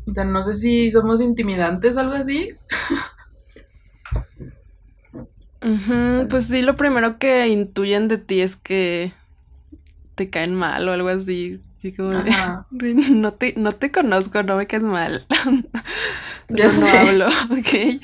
O 0.08 0.12
sea, 0.12 0.24
no 0.24 0.42
sé 0.42 0.54
si 0.54 0.90
somos 0.90 1.20
intimidantes 1.20 1.96
o 1.96 2.00
algo 2.00 2.14
así. 2.14 2.50
Ujú, 5.66 6.28
pues 6.28 6.46
sí, 6.46 6.62
lo 6.62 6.76
primero 6.76 7.18
que 7.18 7.48
intuyen 7.48 8.06
de 8.06 8.18
ti 8.18 8.40
es 8.40 8.54
que 8.54 9.12
te 10.14 10.30
caen 10.30 10.54
mal 10.54 10.88
o 10.88 10.92
algo 10.92 11.08
así. 11.08 11.60
Así 11.78 11.92
como 11.92 12.10
de, 12.22 12.32
no 13.10 13.32
te, 13.34 13.54
no 13.56 13.72
te 13.72 13.90
conozco, 13.92 14.42
no 14.42 14.56
me 14.56 14.66
caes 14.66 14.82
mal. 14.82 15.26
Ya 16.48 16.70
no 16.70 16.70
sé. 16.70 16.92
hablo, 16.92 17.26
¿ok? 17.50 18.00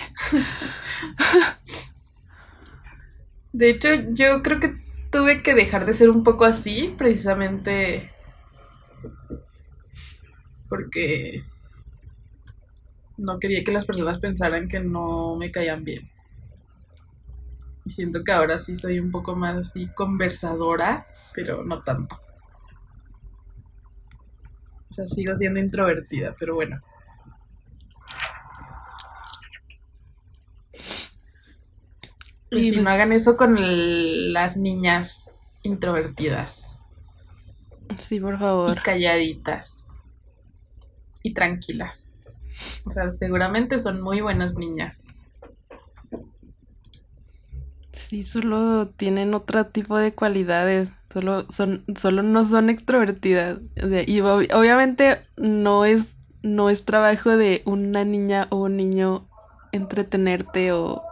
De 3.52 3.70
hecho, 3.70 3.88
yo 4.14 4.42
creo 4.42 4.58
que 4.58 4.72
tuve 5.12 5.42
que 5.42 5.54
dejar 5.54 5.86
de 5.86 5.94
ser 5.94 6.10
un 6.10 6.24
poco 6.24 6.44
así, 6.44 6.92
precisamente 6.98 8.10
porque 10.68 11.42
no 13.16 13.38
quería 13.38 13.64
que 13.64 13.72
las 13.72 13.86
personas 13.86 14.20
pensaran 14.20 14.68
que 14.68 14.80
no 14.80 15.36
me 15.36 15.50
caían 15.50 15.82
bien. 15.84 16.11
Y 17.84 17.90
siento 17.90 18.22
que 18.24 18.32
ahora 18.32 18.58
sí 18.58 18.76
soy 18.76 18.98
un 19.00 19.10
poco 19.10 19.34
más 19.34 19.56
así 19.56 19.88
conversadora, 19.88 21.06
pero 21.34 21.64
no 21.64 21.82
tanto. 21.82 22.16
O 24.90 24.94
sea, 24.94 25.06
sigo 25.06 25.34
siendo 25.36 25.58
introvertida, 25.58 26.34
pero 26.38 26.54
bueno. 26.54 26.80
Y 32.50 32.60
si 32.64 32.72
pues- 32.72 32.84
no 32.84 32.90
hagan 32.90 33.12
eso 33.12 33.36
con 33.36 33.56
el- 33.58 34.32
las 34.32 34.56
niñas 34.56 35.30
introvertidas 35.62 36.62
Sí, 37.98 38.20
por 38.20 38.34
y 38.34 38.38
favor. 38.38 38.82
calladitas 38.82 39.72
y 41.22 41.34
tranquilas. 41.34 42.06
O 42.84 42.90
sea, 42.90 43.10
seguramente 43.12 43.78
son 43.78 44.00
muy 44.02 44.20
buenas 44.20 44.54
niñas. 44.54 45.06
Sí, 48.12 48.24
solo 48.24 48.88
tienen 48.90 49.32
otro 49.32 49.66
tipo 49.68 49.96
de 49.96 50.14
cualidades. 50.14 50.90
Solo 51.12 51.46
son, 51.50 51.82
solo 51.96 52.22
no 52.22 52.44
son 52.44 52.68
extrovertidas. 52.68 53.58
O 53.82 53.88
sea, 53.88 54.02
y 54.02 54.18
ob- 54.20 54.52
obviamente 54.54 55.18
no 55.38 55.86
es, 55.86 56.14
no 56.42 56.68
es 56.68 56.84
trabajo 56.84 57.30
de 57.38 57.62
una 57.64 58.04
niña 58.04 58.48
o 58.50 58.56
un 58.64 58.76
niño 58.76 59.24
entretenerte 59.72 60.72
o 60.72 61.02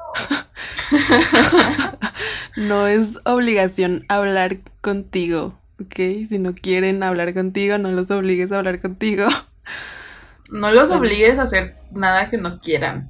no 2.56 2.86
es 2.86 3.18
obligación 3.24 4.04
hablar 4.08 4.58
contigo, 4.82 5.54
¿ok? 5.80 5.94
Si 6.28 6.38
no 6.38 6.54
quieren 6.54 7.02
hablar 7.02 7.32
contigo, 7.34 7.78
no 7.78 7.90
los 7.92 8.10
obligues 8.10 8.52
a 8.52 8.58
hablar 8.58 8.80
contigo. 8.82 9.26
No 10.50 10.70
los 10.70 10.90
obligues 10.90 11.38
a 11.38 11.44
hacer 11.44 11.72
nada 11.92 12.28
que 12.28 12.36
no 12.36 12.58
quieran. 12.60 13.08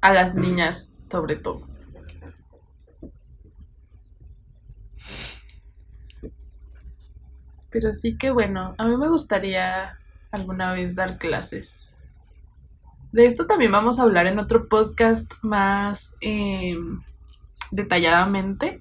A 0.00 0.12
las 0.12 0.34
niñas, 0.34 0.90
sobre 1.08 1.36
todo. 1.36 1.62
Pero 7.70 7.94
sí 7.94 8.16
que 8.16 8.30
bueno, 8.30 8.74
a 8.78 8.84
mí 8.86 8.96
me 8.96 9.08
gustaría 9.08 9.98
alguna 10.30 10.72
vez 10.72 10.94
dar 10.94 11.18
clases. 11.18 11.74
De 13.12 13.24
esto 13.26 13.46
también 13.46 13.72
vamos 13.72 13.98
a 13.98 14.02
hablar 14.02 14.26
en 14.26 14.38
otro 14.38 14.68
podcast 14.68 15.32
más 15.42 16.14
eh, 16.20 16.76
detalladamente 17.70 18.80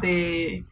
de, 0.00 0.64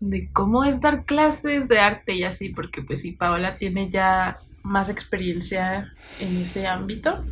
de 0.00 0.28
cómo 0.32 0.64
es 0.64 0.80
dar 0.80 1.04
clases 1.04 1.68
de 1.68 1.78
arte 1.78 2.14
y 2.14 2.24
así, 2.24 2.50
porque 2.50 2.82
pues 2.82 3.00
sí, 3.00 3.12
Paola 3.12 3.56
tiene 3.56 3.90
ya 3.90 4.38
más 4.62 4.90
experiencia 4.90 5.92
en 6.20 6.36
ese 6.38 6.66
ámbito. 6.66 7.24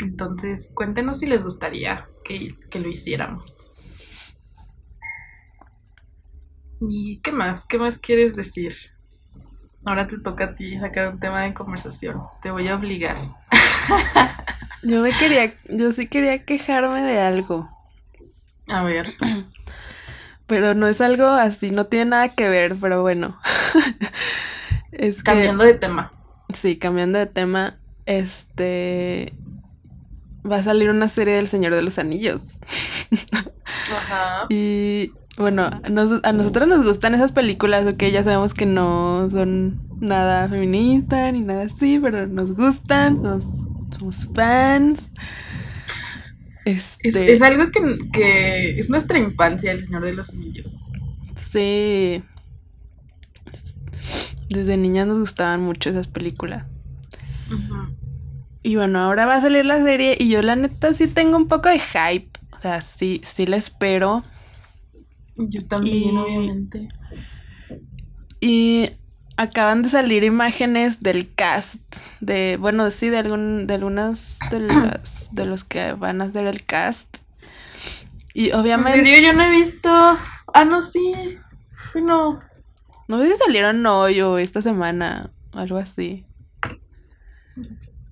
Entonces, 0.00 0.72
cuéntenos 0.74 1.18
si 1.18 1.26
les 1.26 1.44
gustaría 1.44 2.06
que, 2.24 2.54
que 2.70 2.80
lo 2.80 2.88
hiciéramos. 2.88 3.69
¿Y 6.80 7.18
qué 7.18 7.32
más? 7.32 7.64
¿Qué 7.66 7.78
más 7.78 7.98
quieres 7.98 8.34
decir? 8.36 8.74
Ahora 9.84 10.06
te 10.06 10.18
toca 10.18 10.44
a 10.44 10.54
ti 10.54 10.78
sacar 10.78 11.08
un 11.08 11.20
tema 11.20 11.42
de 11.42 11.54
conversación. 11.54 12.20
Te 12.42 12.50
voy 12.50 12.68
a 12.68 12.76
obligar. 12.76 13.16
Yo 14.82 15.02
me 15.02 15.12
quería, 15.12 15.52
yo 15.68 15.92
sí 15.92 16.08
quería 16.08 16.42
quejarme 16.42 17.02
de 17.02 17.20
algo. 17.20 17.68
A 18.66 18.82
ver. 18.82 19.14
Pero 20.46 20.74
no 20.74 20.86
es 20.88 21.00
algo 21.02 21.26
así, 21.26 21.70
no 21.70 21.86
tiene 21.86 22.06
nada 22.06 22.30
que 22.30 22.48
ver, 22.48 22.76
pero 22.80 23.02
bueno. 23.02 23.38
Es 24.92 25.18
que, 25.18 25.22
Cambiando 25.22 25.62
de 25.64 25.74
tema. 25.74 26.12
sí, 26.52 26.76
cambiando 26.76 27.18
de 27.20 27.26
tema, 27.26 27.76
este 28.06 29.32
va 30.50 30.56
a 30.56 30.62
salir 30.64 30.90
una 30.90 31.08
serie 31.08 31.34
del 31.36 31.46
Señor 31.46 31.74
de 31.74 31.82
los 31.82 31.98
Anillos. 32.00 32.42
Ajá. 33.94 34.46
Y 34.48 35.12
bueno, 35.36 35.70
a, 35.82 35.88
nos- 35.88 36.20
a 36.24 36.32
nosotros 36.32 36.68
nos 36.68 36.84
gustan 36.84 37.14
esas 37.14 37.32
películas, 37.32 37.86
ok, 37.92 38.04
ya 38.12 38.24
sabemos 38.24 38.54
que 38.54 38.66
no 38.66 39.28
son 39.30 39.78
nada 40.00 40.48
feministas 40.48 41.32
ni 41.32 41.40
nada 41.40 41.62
así, 41.64 41.98
pero 41.98 42.26
nos 42.26 42.54
gustan, 42.54 43.22
nos- 43.22 43.46
somos 43.96 44.26
fans. 44.34 45.10
Es, 46.64 46.98
Este, 47.02 47.32
es 47.32 47.42
algo 47.42 47.70
que, 47.72 47.80
que 48.12 48.78
es 48.78 48.90
nuestra 48.90 49.18
infancia, 49.18 49.72
el 49.72 49.80
Señor 49.80 50.04
de 50.04 50.12
los 50.12 50.30
Anillos. 50.30 50.66
Sí. 51.36 52.22
Desde 54.48 54.76
niñas 54.76 55.06
nos 55.06 55.18
gustaban 55.18 55.60
mucho 55.62 55.90
esas 55.90 56.06
películas. 56.08 56.64
Ujú. 57.50 57.96
Y 58.62 58.76
bueno, 58.76 59.00
ahora 59.00 59.26
va 59.26 59.36
a 59.36 59.40
salir 59.40 59.64
la 59.64 59.82
serie 59.82 60.16
y 60.18 60.28
yo 60.28 60.42
la 60.42 60.54
neta 60.56 60.92
sí 60.92 61.08
tengo 61.08 61.36
un 61.36 61.48
poco 61.48 61.68
de 61.68 61.78
hype. 61.78 62.30
O 62.52 62.60
sea, 62.60 62.80
sí, 62.82 63.20
sí 63.24 63.46
la 63.46 63.56
espero. 63.56 64.22
Yo 65.48 65.66
también, 65.66 66.16
Y- 66.16 66.18
obviamente. 66.18 66.88
Y 68.40 68.90
acaban 69.36 69.82
de 69.82 69.88
salir 69.90 70.24
imágenes 70.24 71.02
del 71.02 71.32
cast. 71.34 71.80
De, 72.20 72.56
bueno, 72.58 72.90
sí, 72.90 73.08
de 73.08 73.18
algún, 73.18 73.66
de 73.66 73.74
algunos 73.74 74.38
de 74.50 74.60
los, 74.60 75.28
de 75.30 75.46
los 75.46 75.64
que 75.64 75.92
van 75.92 76.20
a 76.20 76.24
hacer 76.24 76.46
el 76.46 76.64
cast. 76.64 77.08
Y 78.34 78.50
¿En 78.50 78.54
obviamente, 78.54 79.02
serio? 79.02 79.20
Yo 79.20 79.32
no 79.36 79.44
he 79.44 79.50
visto. 79.50 79.88
Ah, 80.54 80.64
no, 80.64 80.82
sí. 80.82 81.14
Bueno, 81.92 82.40
no 83.08 83.18
sé 83.18 83.30
si 83.30 83.36
salieron 83.36 83.84
hoy 83.86 84.20
o 84.22 84.38
esta 84.38 84.62
semana, 84.62 85.30
algo 85.52 85.78
así. 85.78 86.24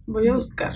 voy 0.07 0.29
a 0.29 0.35
buscar. 0.35 0.73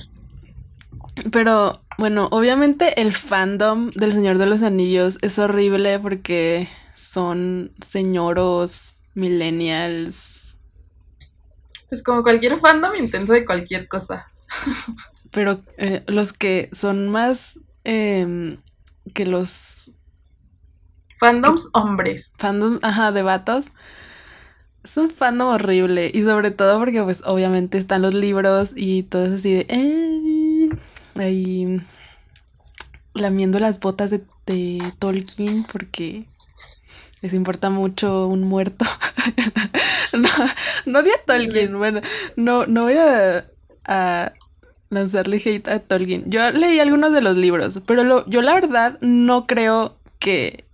Pero 1.33 1.82
bueno, 2.03 2.27
obviamente 2.33 3.01
el 3.01 3.13
fandom 3.13 3.91
del 3.91 4.13
Señor 4.13 4.37
de 4.39 4.47
los 4.47 4.65
Anillos 4.65 5.19
es 5.23 5.39
horrible 5.39 6.01
porque 6.01 6.69
son 6.97 7.71
señoros, 7.93 8.97
millennials, 9.15 10.57
Pues 11.89 12.03
como 12.03 12.25
cualquier 12.25 12.59
fandom 12.59 12.97
intenso 12.97 13.35
de 13.35 13.45
cualquier 13.45 13.87
cosa. 13.87 14.27
pero 15.31 15.61
eh, 15.79 16.03
los 16.09 16.33
que 16.33 16.71
son 16.73 17.09
más 17.09 17.57
em, 17.85 18.57
que 19.15 19.25
los 19.25 19.93
Fandoms 21.21 21.71
hombres. 21.73 22.33
Fandom, 22.37 22.81
ajá, 22.83 23.13
de 23.13 23.23
vatos. 23.23 23.67
Es 24.83 24.97
un 24.97 25.13
fandom 25.13 25.51
horrible. 25.55 26.11
Y 26.13 26.25
sobre 26.25 26.51
todo 26.51 26.81
porque, 26.81 27.01
pues, 27.05 27.23
obviamente 27.25 27.79
están 27.79 28.03
los 28.03 28.13
libros 28.13 28.73
y 28.75 29.05
todo 29.05 29.27
eso 29.27 29.35
así 29.37 29.53
de. 29.55 29.67
"Eh", 29.69 30.69
ahí. 31.15 31.81
Lamiendo 33.15 33.59
las 33.59 33.79
botas 33.79 34.11
de, 34.11 34.23
de 34.47 34.83
Tolkien 34.99 35.65
porque 35.65 36.25
les 37.21 37.33
importa 37.33 37.71
mucho 37.71 38.27
un 38.27 38.43
muerto. 38.43 38.85
no, 40.13 40.29
no 40.87 40.99
odio 40.99 41.15
a 41.15 41.25
Tolkien. 41.25 41.79
Bueno, 41.79 42.01
no, 42.37 42.67
no 42.67 42.83
voy 42.83 42.95
a, 42.95 43.45
a 43.85 44.33
lanzarle 44.91 45.37
hate 45.45 45.69
a 45.69 45.79
Tolkien. 45.79 46.31
Yo 46.31 46.51
leí 46.51 46.81
algunos 46.81 47.13
de 47.13 47.23
los 47.23 47.37
libros, 47.37 47.81
pero 47.87 48.05
lo, 48.05 48.29
yo 48.29 48.43
la 48.43 48.55
verdad 48.55 48.99
no 49.01 49.47
creo 49.47 49.97
que 50.19 50.65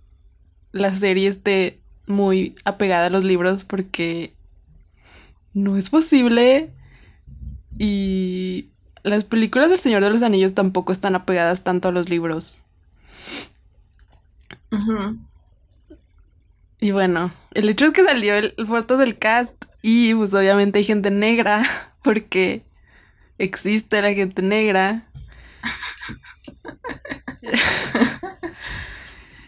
la 0.71 0.93
serie 0.93 1.27
esté 1.27 1.79
muy 2.07 2.55
apegada 2.65 3.07
a 3.07 3.11
los 3.11 3.23
libros 3.23 3.63
porque 3.63 4.33
no 5.53 5.77
es 5.77 5.89
posible 5.89 6.69
y 7.77 8.65
las 9.09 9.23
películas 9.23 9.69
del 9.69 9.79
Señor 9.79 10.03
de 10.03 10.09
los 10.09 10.21
Anillos 10.21 10.53
tampoco 10.53 10.91
están 10.91 11.15
apegadas 11.15 11.63
tanto 11.63 11.87
a 11.89 11.91
los 11.91 12.09
libros. 12.09 12.59
Y 16.79 16.91
bueno, 16.91 17.31
el 17.53 17.69
hecho 17.69 17.85
es 17.85 17.91
que 17.91 18.03
salió 18.03 18.35
el, 18.35 18.53
foto 18.67 18.97
del 18.97 19.17
cast 19.17 19.53
y 19.81 20.13
pues 20.13 20.33
obviamente 20.33 20.79
hay 20.79 20.85
gente 20.85 21.11
negra 21.11 21.63
porque 22.03 22.63
existe 23.37 24.01
la 24.01 24.13
gente 24.13 24.41
negra. 24.41 25.03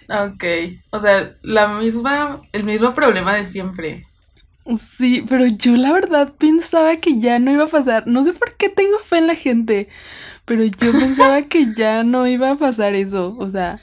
Ok. 0.09 0.43
O 0.89 0.99
sea, 0.99 1.31
la 1.41 1.69
misma, 1.69 2.41
el 2.51 2.63
mismo 2.63 2.93
problema 2.93 3.35
de 3.35 3.45
siempre. 3.45 4.05
Sí, 4.79 5.25
pero 5.27 5.47
yo 5.47 5.75
la 5.75 5.91
verdad 5.91 6.33
pensaba 6.37 6.97
que 6.97 7.19
ya 7.19 7.39
no 7.39 7.51
iba 7.51 7.65
a 7.65 7.67
pasar. 7.67 8.07
No 8.07 8.23
sé 8.23 8.33
por 8.33 8.55
qué 8.57 8.69
tengo 8.69 8.99
fe 8.99 9.17
en 9.17 9.27
la 9.27 9.35
gente, 9.35 9.89
pero 10.45 10.65
yo 10.65 10.97
pensaba 10.97 11.43
que 11.47 11.73
ya 11.73 12.03
no 12.03 12.27
iba 12.27 12.51
a 12.51 12.57
pasar 12.59 12.95
eso. 12.95 13.35
O 13.39 13.49
sea, 13.51 13.81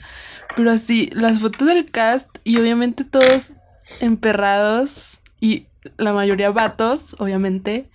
pero 0.55 0.71
así, 0.71 1.09
las 1.13 1.39
fotos 1.41 1.67
del 1.69 1.85
cast 1.91 2.29
y 2.45 2.57
obviamente 2.59 3.05
todos 3.05 3.53
emperrados 3.99 5.21
y 5.41 5.67
la 5.97 6.13
mayoría 6.13 6.51
vatos, 6.51 7.15
obviamente, 7.19 7.89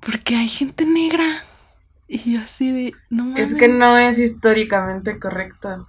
porque 0.00 0.36
hay 0.36 0.48
gente 0.48 0.84
negra. 0.86 1.44
Y 2.08 2.34
yo 2.34 2.40
así 2.40 2.72
de, 2.72 3.02
no 3.10 3.24
mames. 3.24 3.52
Es 3.52 3.56
que 3.56 3.66
no 3.66 3.98
es 3.98 4.20
históricamente 4.20 5.18
correcto. 5.18 5.88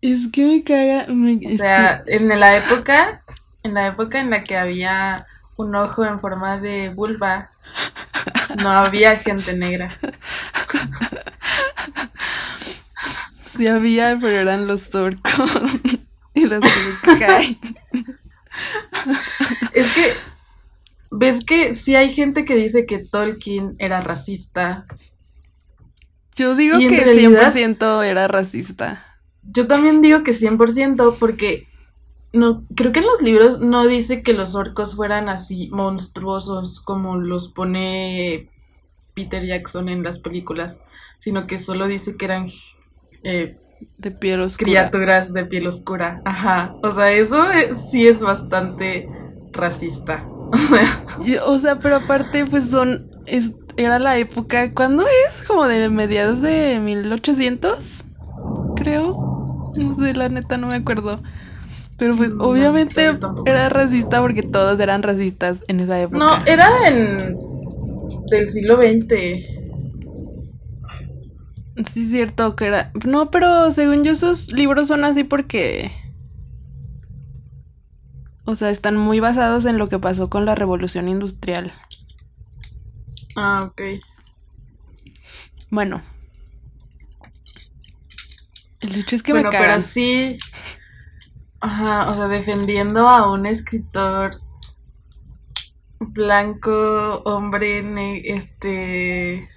Es 0.00 0.28
que 0.30 0.44
me 0.46 0.62
caga. 0.62 1.06
me- 1.12 1.40
O 1.42 1.50
sea, 1.56 2.02
en 2.06 2.28
la 2.40 2.56
época, 2.56 3.22
en 3.64 3.74
la 3.74 3.88
época 3.88 4.20
en 4.20 4.30
la 4.30 4.44
que 4.44 4.56
había 4.56 5.26
un 5.56 5.74
ojo 5.74 6.04
en 6.04 6.20
forma 6.20 6.60
de 6.60 6.90
vulva, 6.90 7.50
no 8.62 8.70
había 8.70 9.16
gente 9.16 9.54
negra. 9.54 9.96
sí 13.46 13.66
había, 13.66 14.18
pero 14.20 14.38
eran 14.40 14.66
los 14.66 14.90
turcos. 14.90 15.32
y 16.34 16.44
los 16.44 16.60
que. 16.60 17.56
Es 19.72 19.92
que, 19.94 20.12
¿ves 21.10 21.44
que 21.44 21.74
sí 21.74 21.96
hay 21.96 22.12
gente 22.12 22.44
que 22.44 22.54
dice 22.54 22.86
que 22.86 22.98
Tolkien 22.98 23.76
era 23.78 24.00
racista? 24.02 24.84
Yo 26.36 26.54
digo 26.54 26.78
que 26.78 27.00
realidad- 27.00 27.52
100% 27.52 28.04
era 28.04 28.28
racista. 28.28 29.04
Yo 29.42 29.66
también 29.66 30.02
digo 30.02 30.22
que 30.22 30.32
100% 30.32 31.16
porque 31.18 31.66
no, 32.34 32.64
creo 32.74 32.92
que 32.92 33.00
en 33.00 33.06
los 33.06 33.22
libros 33.22 33.60
no 33.60 33.86
dice 33.86 34.22
que 34.22 34.34
los 34.34 34.54
orcos 34.54 34.96
fueran 34.96 35.28
así 35.28 35.68
monstruosos 35.72 36.80
como 36.80 37.16
los 37.16 37.48
pone 37.48 38.48
Peter 39.14 39.44
Jackson 39.46 39.88
en 39.88 40.02
las 40.02 40.18
películas, 40.18 40.80
sino 41.18 41.46
que 41.46 41.58
solo 41.58 41.86
dice 41.86 42.16
que 42.16 42.24
eran 42.26 42.52
eh, 43.22 43.56
De 43.98 44.10
piel 44.10 44.40
oscura. 44.42 44.90
criaturas 44.90 45.32
de 45.32 45.44
piel 45.46 45.66
oscura. 45.68 46.20
Ajá. 46.24 46.74
O 46.82 46.92
sea, 46.92 47.12
eso 47.12 47.42
sí 47.90 48.06
es 48.06 48.20
bastante 48.20 49.08
racista. 49.52 50.24
O 50.52 50.58
sea, 50.58 51.44
o 51.46 51.58
sea, 51.58 51.80
pero 51.80 51.96
aparte, 51.96 52.46
pues 52.46 52.70
son. 52.70 53.10
Es, 53.26 53.54
era 53.76 53.98
la 53.98 54.18
época. 54.18 54.72
¿Cuándo 54.74 55.04
es? 55.04 55.42
Como 55.46 55.66
de 55.66 55.88
mediados 55.88 56.42
de 56.42 56.78
1800, 56.80 58.04
creo. 58.76 59.18
No 59.74 59.96
sé, 59.96 60.14
la 60.14 60.28
neta, 60.28 60.56
no 60.58 60.68
me 60.68 60.76
acuerdo. 60.76 61.20
Pero 61.96 62.16
pues, 62.16 62.30
No, 62.30 62.44
obviamente 62.44 63.16
era 63.46 63.68
racista 63.68 64.20
porque 64.20 64.42
todos 64.42 64.78
eran 64.80 65.02
racistas 65.02 65.58
en 65.68 65.80
esa 65.80 66.00
época. 66.00 66.18
no, 66.18 66.44
era 66.44 66.68
en 66.88 67.36
del 68.30 68.50
siglo 68.50 68.76
XX. 68.76 69.54
Sí, 71.92 72.04
es 72.04 72.10
cierto 72.10 72.56
que 72.56 72.66
era. 72.66 72.90
No, 73.04 73.30
pero 73.30 73.70
según 73.72 74.04
yo, 74.04 74.12
esos 74.12 74.52
libros 74.52 74.88
son 74.88 75.04
así 75.04 75.24
porque. 75.24 75.90
O 78.44 78.56
sea, 78.56 78.70
están 78.70 78.96
muy 78.96 79.20
basados 79.20 79.64
en 79.64 79.78
lo 79.78 79.88
que 79.88 79.98
pasó 79.98 80.28
con 80.28 80.44
la 80.44 80.54
revolución 80.54 81.08
industrial. 81.08 81.72
Ah, 83.36 83.64
ok. 83.64 83.82
Bueno. 85.70 86.02
El 88.80 88.96
hecho 88.96 89.16
es 89.16 89.22
que 89.22 89.32
bueno, 89.32 89.48
me 89.48 89.56
cagan. 89.56 89.80
pero 89.80 89.82
sí. 89.82 90.38
Ajá, 91.64 92.10
o 92.10 92.14
sea, 92.14 92.28
defendiendo 92.28 93.08
a 93.08 93.32
un 93.32 93.46
escritor 93.46 94.38
blanco, 95.98 97.22
hombre, 97.24 98.20
este. 98.22 99.48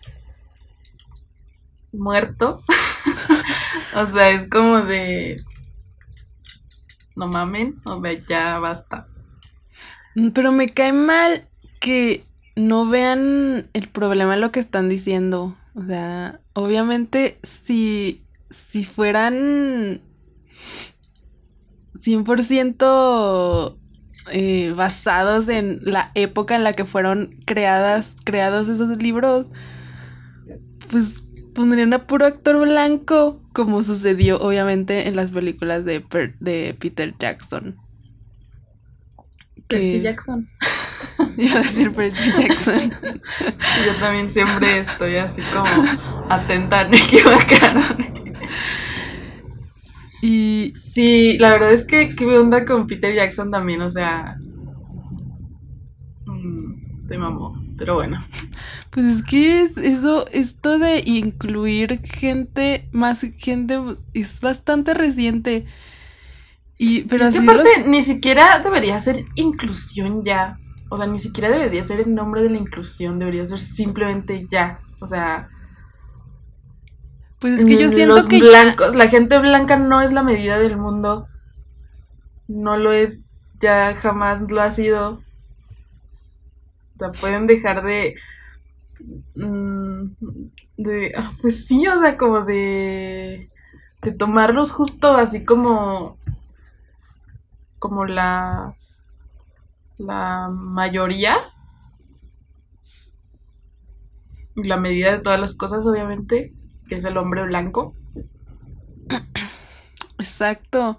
muerto. 1.91 2.63
o 3.93 4.05
sea, 4.05 4.29
es 4.29 4.49
como 4.49 4.83
de. 4.83 5.41
No 7.17 7.27
mamen, 7.27 7.75
o 7.83 8.01
sea, 8.01 8.13
ya 8.29 8.59
basta. 8.59 9.05
Mm, 10.15 10.29
Pero 10.29 10.53
me 10.53 10.69
cae 10.69 10.93
mal 10.93 11.45
que 11.81 12.23
no 12.55 12.87
vean 12.87 13.67
el 13.73 13.89
problema 13.89 14.35
en 14.35 14.39
lo 14.39 14.53
que 14.53 14.61
están 14.61 14.87
diciendo. 14.87 15.57
O 15.75 15.83
sea, 15.83 16.39
obviamente 16.53 17.37
si, 17.43 18.21
si 18.49 18.85
fueran 18.85 19.99
100% 21.99 23.75
eh, 24.31 24.73
basados 24.75 25.47
en 25.49 25.79
la 25.83 26.11
época 26.15 26.55
en 26.55 26.63
la 26.63 26.73
que 26.73 26.85
fueron 26.85 27.35
creadas, 27.45 28.11
creados 28.23 28.67
esos 28.69 28.97
libros, 28.97 29.45
pues 30.91 31.23
pondrían 31.55 31.93
a 31.93 32.05
puro 32.05 32.25
actor 32.25 32.59
blanco, 32.59 33.41
como 33.53 33.81
sucedió 33.83 34.39
obviamente 34.39 35.07
en 35.07 35.15
las 35.15 35.31
películas 35.31 35.85
de, 35.85 36.01
Per- 36.01 36.37
de 36.39 36.75
Peter 36.79 37.13
Jackson. 37.19 37.75
Percy 39.67 39.91
Que- 39.97 40.01
Jackson. 40.01 40.47
Iba 41.37 41.59
a 41.59 41.61
decir 41.63 41.91
Percy 41.93 42.31
Jackson. 42.31 42.91
Yo 43.85 43.95
también 43.99 44.29
siempre 44.31 44.79
estoy 44.79 45.15
así 45.17 45.41
como 45.53 45.85
atenta 46.29 46.81
a 46.81 46.83
no 46.87 46.95
equivocarme. 46.95 48.26
Y 50.31 50.73
Sí, 50.75 51.37
la 51.37 51.51
verdad 51.51 51.73
es 51.73 51.85
que 51.85 52.15
qué 52.15 52.25
onda 52.25 52.65
con 52.65 52.87
Peter 52.87 53.13
Jackson 53.13 53.51
también, 53.51 53.81
o 53.81 53.89
sea. 53.89 54.35
mm, 56.25 57.07
te 57.07 57.17
mamó, 57.17 57.55
pero 57.77 57.95
bueno. 57.95 58.17
pues 58.91 59.05
es 59.05 59.23
que 59.23 59.61
es- 59.63 59.77
eso, 59.77 60.27
esto 60.29 60.79
de 60.79 61.01
incluir 61.05 62.01
gente, 62.03 62.87
más 62.91 63.21
gente, 63.39 63.79
es 64.13 64.39
bastante 64.41 64.93
reciente. 64.93 65.65
Y, 66.77 67.03
pero 67.03 67.25
es 67.25 67.29
que 67.31 67.37
así 67.37 67.39
aparte 67.39 67.69
los- 67.69 67.79
ni 67.85 68.01
siquiera 68.01 68.59
debería 68.59 68.99
ser 68.99 69.17
inclusión 69.35 70.23
ya. 70.23 70.55
O 70.89 70.97
sea, 70.97 71.07
ni 71.07 71.19
siquiera 71.19 71.49
debería 71.49 71.83
ser 71.83 72.01
el 72.01 72.13
nombre 72.15 72.41
de 72.43 72.49
la 72.49 72.57
inclusión, 72.57 73.19
debería 73.19 73.45
ser 73.47 73.59
simplemente 73.59 74.45
ya. 74.51 74.79
O 74.99 75.07
sea, 75.07 75.49
pues 77.39 77.59
es 77.59 77.65
que 77.65 77.79
yo 77.79 77.89
siento 77.89 78.15
los 78.15 78.27
que 78.27 78.39
ya- 78.39 78.45
blancos, 78.63 78.95
la 78.95 79.07
gente 79.09 79.37
blanca 79.39 79.77
no 79.77 80.01
es 80.01 80.11
la 80.11 80.23
medida 80.23 80.57
del 80.59 80.77
mundo. 80.77 81.27
No 82.47 82.77
lo 82.77 82.93
es, 82.93 83.19
ya 83.61 83.93
jamás 83.95 84.41
lo 84.49 84.61
ha 84.61 84.73
sido. 84.73 85.21
O 86.95 86.97
sea, 86.99 87.11
pueden 87.11 87.47
dejar 87.47 87.83
de. 87.83 88.15
mm, 89.35 90.05
de 90.77 91.13
ah, 91.15 91.33
pues 91.41 91.65
sí, 91.65 91.87
o 91.87 91.99
sea, 91.99 92.17
como 92.17 92.43
de. 92.45 93.49
de 94.01 94.11
tomarlos 94.11 94.71
justo 94.71 95.15
así 95.15 95.45
como. 95.45 96.17
como 97.79 98.05
la. 98.05 98.73
la 99.97 100.49
mayoría. 100.51 101.37
La 104.55 104.77
medida 104.77 105.11
de 105.11 105.19
todas 105.19 105.39
las 105.39 105.55
cosas, 105.55 105.85
obviamente, 105.85 106.51
que 106.87 106.95
es 106.95 107.05
el 107.05 107.17
hombre 107.17 107.43
blanco. 107.43 107.93
Exacto. 110.19 110.97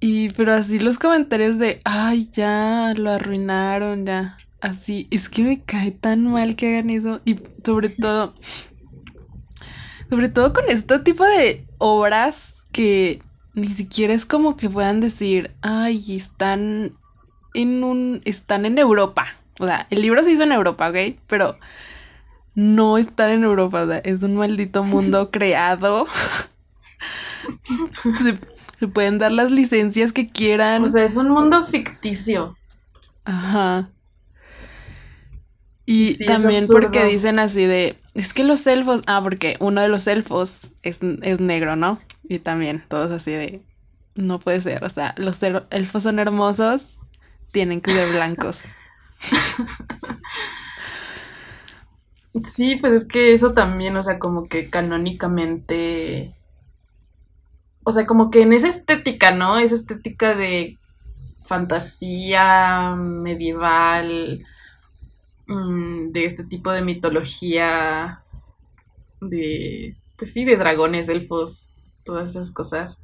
Y, 0.00 0.30
pero 0.30 0.52
así 0.52 0.78
los 0.78 0.98
comentarios 0.98 1.58
de, 1.58 1.80
ay, 1.84 2.28
ya, 2.32 2.92
lo 2.96 3.10
arruinaron, 3.10 4.04
ya. 4.04 4.36
Así, 4.60 5.08
es 5.10 5.28
que 5.28 5.42
me 5.42 5.62
cae 5.62 5.92
tan 5.92 6.26
mal 6.26 6.56
que 6.56 6.68
hagan 6.68 6.90
eso. 6.90 7.20
Y 7.24 7.38
sobre 7.64 7.88
todo, 7.88 8.34
sobre 10.10 10.28
todo 10.28 10.52
con 10.52 10.64
este 10.68 10.98
tipo 10.98 11.24
de 11.24 11.64
obras 11.78 12.54
que 12.72 13.22
ni 13.54 13.68
siquiera 13.68 14.12
es 14.12 14.26
como 14.26 14.56
que 14.56 14.68
puedan 14.68 15.00
decir, 15.00 15.52
ay, 15.62 16.16
están 16.16 16.92
en 17.54 17.84
un, 17.84 18.20
están 18.24 18.66
en 18.66 18.78
Europa. 18.78 19.26
O 19.58 19.66
sea, 19.66 19.86
el 19.90 20.02
libro 20.02 20.22
se 20.22 20.32
hizo 20.32 20.42
en 20.42 20.52
Europa, 20.52 20.90
¿ok? 20.90 21.16
Pero 21.28 21.56
no 22.54 22.98
están 22.98 23.30
en 23.30 23.44
Europa, 23.44 23.82
o 23.82 23.86
sea, 23.86 23.98
es 23.98 24.22
un 24.22 24.36
maldito 24.36 24.84
mundo 24.84 25.30
creado. 25.32 26.06
Se 28.78 28.88
pueden 28.88 29.18
dar 29.18 29.32
las 29.32 29.50
licencias 29.50 30.12
que 30.12 30.30
quieran. 30.30 30.84
O 30.84 30.88
sea, 30.88 31.04
es 31.04 31.16
un 31.16 31.30
mundo 31.30 31.66
ficticio. 31.66 32.56
Ajá. 33.24 33.88
Y 35.86 36.24
también 36.24 36.66
porque 36.66 37.04
dicen 37.04 37.38
así 37.38 37.66
de, 37.66 37.98
es 38.14 38.32
que 38.32 38.42
los 38.42 38.66
elfos, 38.66 39.02
ah, 39.06 39.20
porque 39.22 39.56
uno 39.60 39.82
de 39.82 39.88
los 39.88 40.06
elfos 40.06 40.72
es, 40.82 40.98
es 41.22 41.40
negro, 41.40 41.76
¿no? 41.76 41.98
Y 42.26 42.38
también 42.38 42.82
todos 42.88 43.10
así 43.10 43.32
de, 43.32 43.60
no 44.14 44.38
puede 44.38 44.62
ser, 44.62 44.82
o 44.84 44.88
sea, 44.88 45.14
los 45.18 45.40
elfos 45.42 46.02
son 46.02 46.18
hermosos, 46.18 46.94
tienen 47.52 47.82
que 47.82 47.90
ser 47.90 48.10
blancos. 48.12 48.60
Sí, 52.42 52.76
pues 52.76 52.92
es 52.92 53.08
que 53.08 53.32
eso 53.32 53.54
también, 53.54 53.96
o 53.96 54.02
sea, 54.02 54.18
como 54.18 54.46
que 54.46 54.68
canónicamente 54.68 56.34
o 57.84 57.92
sea, 57.92 58.06
como 58.06 58.30
que 58.30 58.42
en 58.42 58.52
esa 58.52 58.68
estética, 58.68 59.30
¿no? 59.30 59.58
Esa 59.58 59.74
estética 59.76 60.34
de 60.34 60.76
fantasía 61.46 62.94
medieval, 62.96 64.44
mm, 65.46 66.10
de 66.12 66.26
este 66.26 66.44
tipo 66.44 66.70
de 66.70 66.82
mitología, 66.82 68.20
de, 69.20 69.96
pues 70.18 70.32
sí, 70.32 70.44
de 70.44 70.56
dragones, 70.56 71.08
elfos, 71.08 71.72
todas 72.04 72.30
esas 72.30 72.52
cosas. 72.52 72.98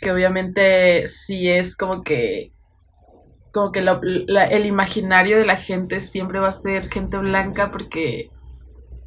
Que 0.00 0.12
obviamente 0.12 1.08
sí 1.08 1.48
es 1.48 1.76
como 1.76 2.02
que, 2.04 2.52
como 3.58 3.72
que 3.72 3.80
el 3.80 4.66
imaginario 4.66 5.36
de 5.36 5.44
la 5.44 5.56
gente 5.56 6.00
siempre 6.00 6.38
va 6.38 6.48
a 6.48 6.52
ser 6.52 6.88
gente 6.90 7.18
blanca 7.18 7.72
porque 7.72 8.30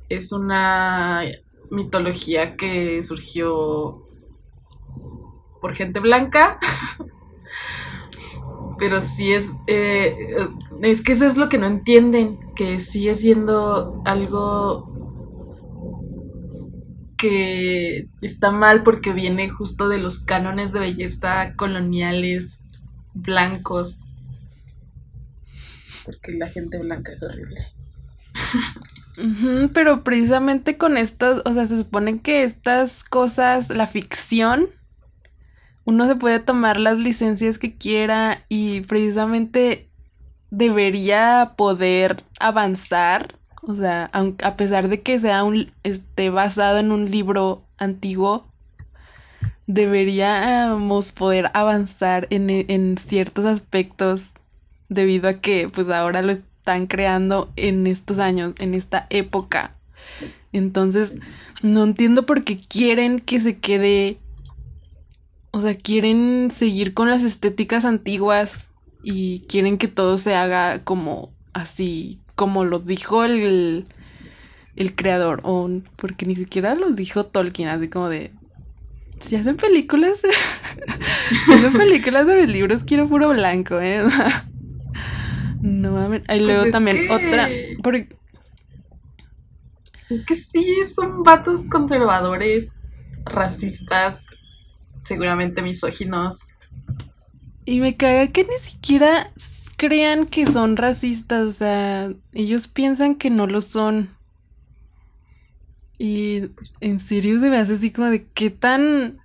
es 0.09 0.33
una 0.33 1.23
mitología 1.69 2.57
que 2.57 3.01
surgió 3.01 4.01
por 5.61 5.73
gente 5.75 6.01
blanca. 6.01 6.59
Pero 8.77 8.99
sí 8.99 9.31
es, 9.31 9.47
eh, 9.67 10.13
es 10.81 11.01
que 11.01 11.13
eso 11.13 11.25
es 11.25 11.37
lo 11.37 11.47
que 11.47 11.57
no 11.57 11.67
entienden, 11.67 12.37
que 12.57 12.81
sigue 12.81 13.15
siendo 13.15 14.01
algo 14.03 14.85
que 17.17 18.07
está 18.21 18.51
mal 18.51 18.83
porque 18.83 19.13
viene 19.13 19.49
justo 19.49 19.87
de 19.87 19.99
los 19.99 20.19
cánones 20.19 20.73
de 20.73 20.79
belleza 20.81 21.53
coloniales 21.55 22.59
blancos. 23.13 23.97
Porque 26.05 26.33
la 26.33 26.49
gente 26.49 26.77
blanca 26.77 27.11
es 27.11 27.23
horrible. 27.23 27.67
pero 29.73 30.03
precisamente 30.03 30.77
con 30.77 30.97
estas, 30.97 31.41
o 31.45 31.53
sea, 31.53 31.67
se 31.67 31.77
supone 31.77 32.21
que 32.21 32.43
estas 32.43 33.03
cosas, 33.03 33.69
la 33.69 33.87
ficción, 33.87 34.67
uno 35.85 36.07
se 36.07 36.15
puede 36.15 36.39
tomar 36.39 36.79
las 36.79 36.97
licencias 36.97 37.57
que 37.57 37.73
quiera 37.73 38.39
y 38.49 38.81
precisamente 38.81 39.87
debería 40.49 41.53
poder 41.55 42.23
avanzar, 42.39 43.35
o 43.61 43.75
sea, 43.75 44.09
a 44.13 44.55
pesar 44.55 44.89
de 44.89 45.01
que 45.01 45.19
sea 45.19 45.43
un, 45.43 45.71
esté 45.83 46.29
basado 46.29 46.79
en 46.79 46.91
un 46.91 47.09
libro 47.09 47.63
antiguo, 47.77 48.45
deberíamos 49.67 51.11
poder 51.11 51.49
avanzar 51.53 52.27
en, 52.29 52.49
en 52.49 52.97
ciertos 52.97 53.45
aspectos 53.45 54.31
debido 54.91 55.29
a 55.29 55.35
que 55.35 55.69
pues 55.73 55.89
ahora 55.89 56.21
lo 56.21 56.33
están 56.33 56.85
creando 56.85 57.49
en 57.55 57.87
estos 57.87 58.19
años, 58.19 58.53
en 58.59 58.73
esta 58.73 59.07
época. 59.09 59.71
Entonces, 60.51 61.13
no 61.63 61.83
entiendo 61.85 62.25
por 62.25 62.43
qué 62.43 62.59
quieren 62.59 63.21
que 63.21 63.39
se 63.39 63.57
quede, 63.57 64.17
o 65.51 65.61
sea, 65.61 65.75
quieren 65.75 66.51
seguir 66.51 66.93
con 66.93 67.09
las 67.09 67.23
estéticas 67.23 67.85
antiguas 67.85 68.67
y 69.01 69.39
quieren 69.47 69.77
que 69.77 69.87
todo 69.87 70.17
se 70.17 70.35
haga 70.35 70.83
como 70.83 71.29
así, 71.53 72.19
como 72.35 72.65
lo 72.65 72.79
dijo 72.79 73.23
el, 73.23 73.85
el 74.75 74.93
creador, 74.93 75.39
o 75.43 75.69
porque 75.95 76.25
ni 76.25 76.35
siquiera 76.35 76.75
lo 76.75 76.89
dijo 76.89 77.25
Tolkien, 77.25 77.69
así 77.69 77.87
como 77.87 78.09
de, 78.09 78.31
si 79.21 79.37
hacen 79.37 79.55
películas, 79.55 80.19
si 81.45 81.53
hacen 81.53 81.71
películas 81.71 82.27
de 82.27 82.41
mis 82.41 82.49
libros, 82.49 82.83
quiero 82.83 83.07
puro 83.07 83.29
blanco, 83.29 83.79
¿eh? 83.79 84.03
No 85.61 85.91
mames. 85.91 86.23
Y 86.27 86.39
luego 86.39 86.63
pues 86.63 86.71
también 86.71 87.09
otra. 87.09 87.49
Es 90.09 90.25
que 90.25 90.35
sí, 90.35 90.65
son 90.93 91.23
vatos 91.23 91.65
conservadores, 91.67 92.69
racistas, 93.25 94.17
seguramente 95.05 95.61
misóginos. 95.61 96.37
Y 97.65 97.79
me 97.79 97.95
caga 97.95 98.27
que 98.27 98.43
ni 98.43 98.57
siquiera 98.59 99.31
crean 99.77 100.25
que 100.25 100.45
son 100.51 100.77
racistas, 100.77 101.47
o 101.47 101.51
sea, 101.51 102.11
ellos 102.33 102.67
piensan 102.67 103.15
que 103.15 103.29
no 103.29 103.47
lo 103.47 103.61
son. 103.61 104.09
Y 105.97 106.49
en 106.81 106.99
serio 106.99 107.39
se 107.39 107.49
me 107.49 107.57
hace 107.57 107.73
así 107.73 107.91
como 107.91 108.09
de 108.09 108.25
qué 108.33 108.49
tan 108.49 109.20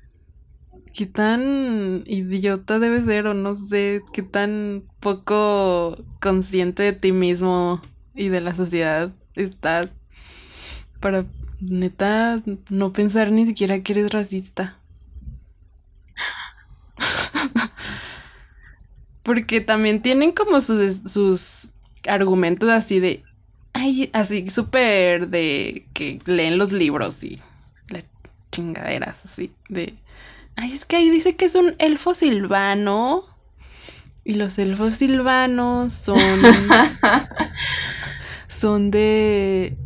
qué 0.96 1.04
tan 1.04 2.04
idiota 2.06 2.78
debe 2.78 3.04
ser 3.04 3.26
o 3.26 3.34
no 3.34 3.54
sé, 3.54 4.00
qué 4.14 4.22
tan 4.22 4.82
poco 5.00 5.98
consciente 6.20 6.82
de 6.84 6.94
ti 6.94 7.12
mismo 7.12 7.82
y 8.14 8.28
de 8.28 8.40
la 8.40 8.54
sociedad 8.54 9.12
estás 9.34 9.90
para 11.00 11.26
neta 11.60 12.42
no 12.70 12.94
pensar 12.94 13.30
ni 13.30 13.44
siquiera 13.44 13.82
que 13.82 13.92
eres 13.92 14.10
racista. 14.10 14.78
Porque 19.22 19.60
también 19.60 20.00
tienen 20.00 20.32
como 20.32 20.62
sus, 20.62 21.02
sus 21.12 21.68
argumentos 22.08 22.70
así 22.70 23.00
de, 23.00 23.22
así 24.14 24.48
súper 24.48 25.28
de 25.28 25.84
que 25.92 26.20
leen 26.24 26.56
los 26.56 26.72
libros 26.72 27.22
y 27.22 27.38
las 27.90 28.04
chingaderas 28.50 29.26
así 29.26 29.52
de 29.68 29.94
Ay, 30.56 30.72
es 30.72 30.86
que 30.86 30.96
ahí 30.96 31.10
dice 31.10 31.36
que 31.36 31.44
es 31.44 31.54
un 31.54 31.74
elfo 31.78 32.14
silvano. 32.14 33.24
Y 34.24 34.34
los 34.34 34.58
elfos 34.58 34.94
silvanos 34.94 35.92
son. 35.92 36.18
son 38.48 38.90
de. 38.90 39.76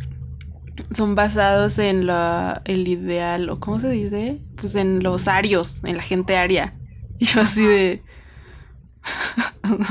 Son 0.96 1.14
basados 1.14 1.78
en 1.78 2.06
la, 2.06 2.62
el 2.64 2.88
ideal, 2.88 3.50
o 3.50 3.60
¿cómo 3.60 3.80
se 3.80 3.90
dice? 3.90 4.38
Pues 4.58 4.74
en 4.76 5.02
los 5.02 5.28
arios, 5.28 5.82
en 5.84 5.96
la 5.96 6.02
gente 6.02 6.36
aria. 6.36 6.72
Y 7.18 7.26
yo 7.26 7.42
así 7.42 7.62
de. 7.62 8.02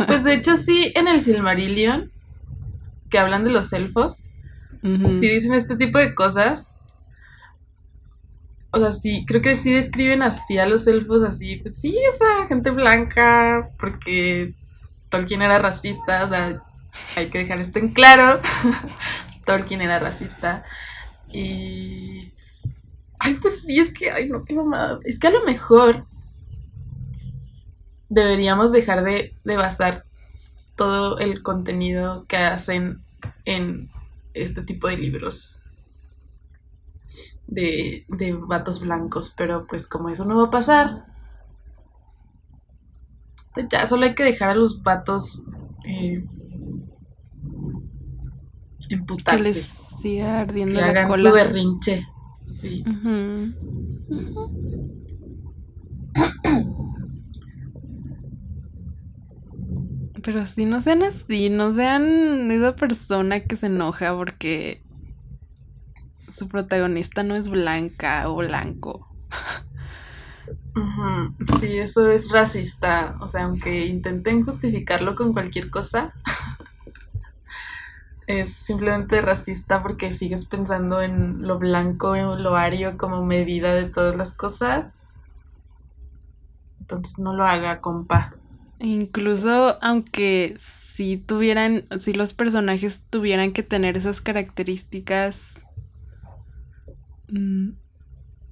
pues 0.07 0.23
de 0.23 0.34
hecho, 0.34 0.57
sí, 0.57 0.91
en 0.95 1.07
el 1.07 1.21
Silmarillion, 1.21 2.09
que 3.11 3.19
hablan 3.19 3.43
de 3.43 3.51
los 3.51 3.71
elfos, 3.71 4.23
sí 4.82 5.27
dicen 5.27 5.53
este 5.53 5.75
tipo 5.75 5.99
de 5.99 6.15
cosas 6.15 6.78
o 8.72 8.80
sea, 8.80 8.91
sí, 8.91 9.26
creo 9.26 9.41
que 9.41 9.55
sí 9.55 9.72
describen 9.74 10.22
así 10.22 10.57
a 10.57 10.65
los 10.65 10.86
elfos, 10.88 11.24
así, 11.24 11.57
pues 11.57 11.80
sí, 11.80 11.97
esa 12.13 12.47
gente 12.47 12.70
blanca, 12.70 13.67
porque 13.80 14.53
Tolkien 15.09 15.41
era 15.41 15.57
racista, 15.57 16.26
o 16.26 16.30
sea, 16.30 16.61
hay 17.15 17.30
que 17.30 17.39
dejar 17.39 17.61
esto 17.61 17.80
en 17.80 17.93
claro, 17.93 18.41
Tolkien 19.45 19.82
era 19.82 19.99
racista, 19.99 20.63
y... 21.32 22.32
Ay, 23.22 23.34
pues 23.36 23.63
sí, 23.65 23.80
es 23.80 23.93
que, 23.93 24.11
ay, 24.11 24.30
no, 24.30 24.45
qué 24.45 24.53
mamada, 24.53 24.99
es 25.03 25.20
que 25.20 25.28
a 25.28 25.32
lo 25.32 25.43
mejor 25.43 26.03
deberíamos 28.07 28.72
dejar 28.72 29.03
de, 29.03 29.34
de 29.43 29.57
basar 29.57 30.03
todo 30.78 31.20
el 31.20 31.43
contenido 31.43 32.26
que 32.30 32.38
hacen 32.38 32.99
en 33.43 33.89
este 34.34 34.61
tipo 34.61 34.88
de 34.88 34.97
libros 34.97 35.59
de, 37.50 38.06
de 38.08 38.34
vatos 38.34 38.80
blancos, 38.80 39.34
pero 39.36 39.66
pues 39.68 39.88
como 39.88 40.10
eso 40.10 40.26
no 40.26 40.38
va 40.38 40.47
a 40.47 40.52
pasar, 40.52 40.91
pues 43.54 43.68
ya 43.70 43.88
solo 43.88 44.06
hay 44.06 44.16
que 44.16 44.24
dejar 44.24 44.52
a 44.52 44.56
los 44.56 44.84
vatos 44.84 45.41
eh, 45.86 46.24
emputarse. 48.89 49.38
Que 49.38 49.43
les 49.43 49.74
siga 50.02 50.39
ardiendo 50.39 50.80
que 50.80 50.93
la 50.93 51.08
cola. 51.08 51.30
su 51.30 51.36
berrinche. 51.36 52.06
Sí. 52.60 52.84
Pero 60.22 60.45
si 60.45 60.66
no 60.66 60.82
sean 60.82 61.04
así, 61.04 61.50
no 61.50 61.74
sean 61.74 62.52
esa 62.52 62.76
persona 62.76 63.39
que 63.39 63.56
se 63.56 63.68
enoja 63.68 64.16
porque 64.16 64.82
su 66.39 66.47
protagonista 66.47 67.21
no 67.21 67.35
es 67.35 67.49
blanca 67.49 68.29
o 68.29 68.37
blanco. 68.37 69.05
Sí, 71.59 71.77
eso 71.77 72.09
es 72.09 72.31
racista. 72.31 73.15
O 73.19 73.27
sea, 73.27 73.43
aunque 73.43 73.85
intenten 73.85 74.45
justificarlo 74.45 75.15
con 75.15 75.33
cualquier 75.33 75.69
cosa, 75.69 76.13
es 78.27 78.53
simplemente 78.65 79.21
racista 79.21 79.83
porque 79.83 80.13
sigues 80.13 80.45
pensando 80.45 81.01
en 81.01 81.45
lo 81.45 81.59
blanco, 81.59 82.15
en 82.15 82.41
lo 82.41 82.55
ario 82.55 82.97
como 82.97 83.25
medida 83.25 83.73
de 83.73 83.89
todas 83.89 84.15
las 84.15 84.31
cosas. 84.31 84.93
Entonces 86.79 87.19
no 87.19 87.33
lo 87.33 87.45
haga, 87.45 87.81
compa. 87.81 88.33
Incluso 88.79 89.77
aunque 89.81 90.55
si 90.57 91.17
tuvieran, 91.17 91.83
si 91.99 92.13
los 92.13 92.33
personajes 92.33 93.01
tuvieran 93.09 93.51
que 93.51 93.63
tener 93.63 93.97
esas 93.97 94.21
características, 94.21 95.59
mm, 97.32 97.69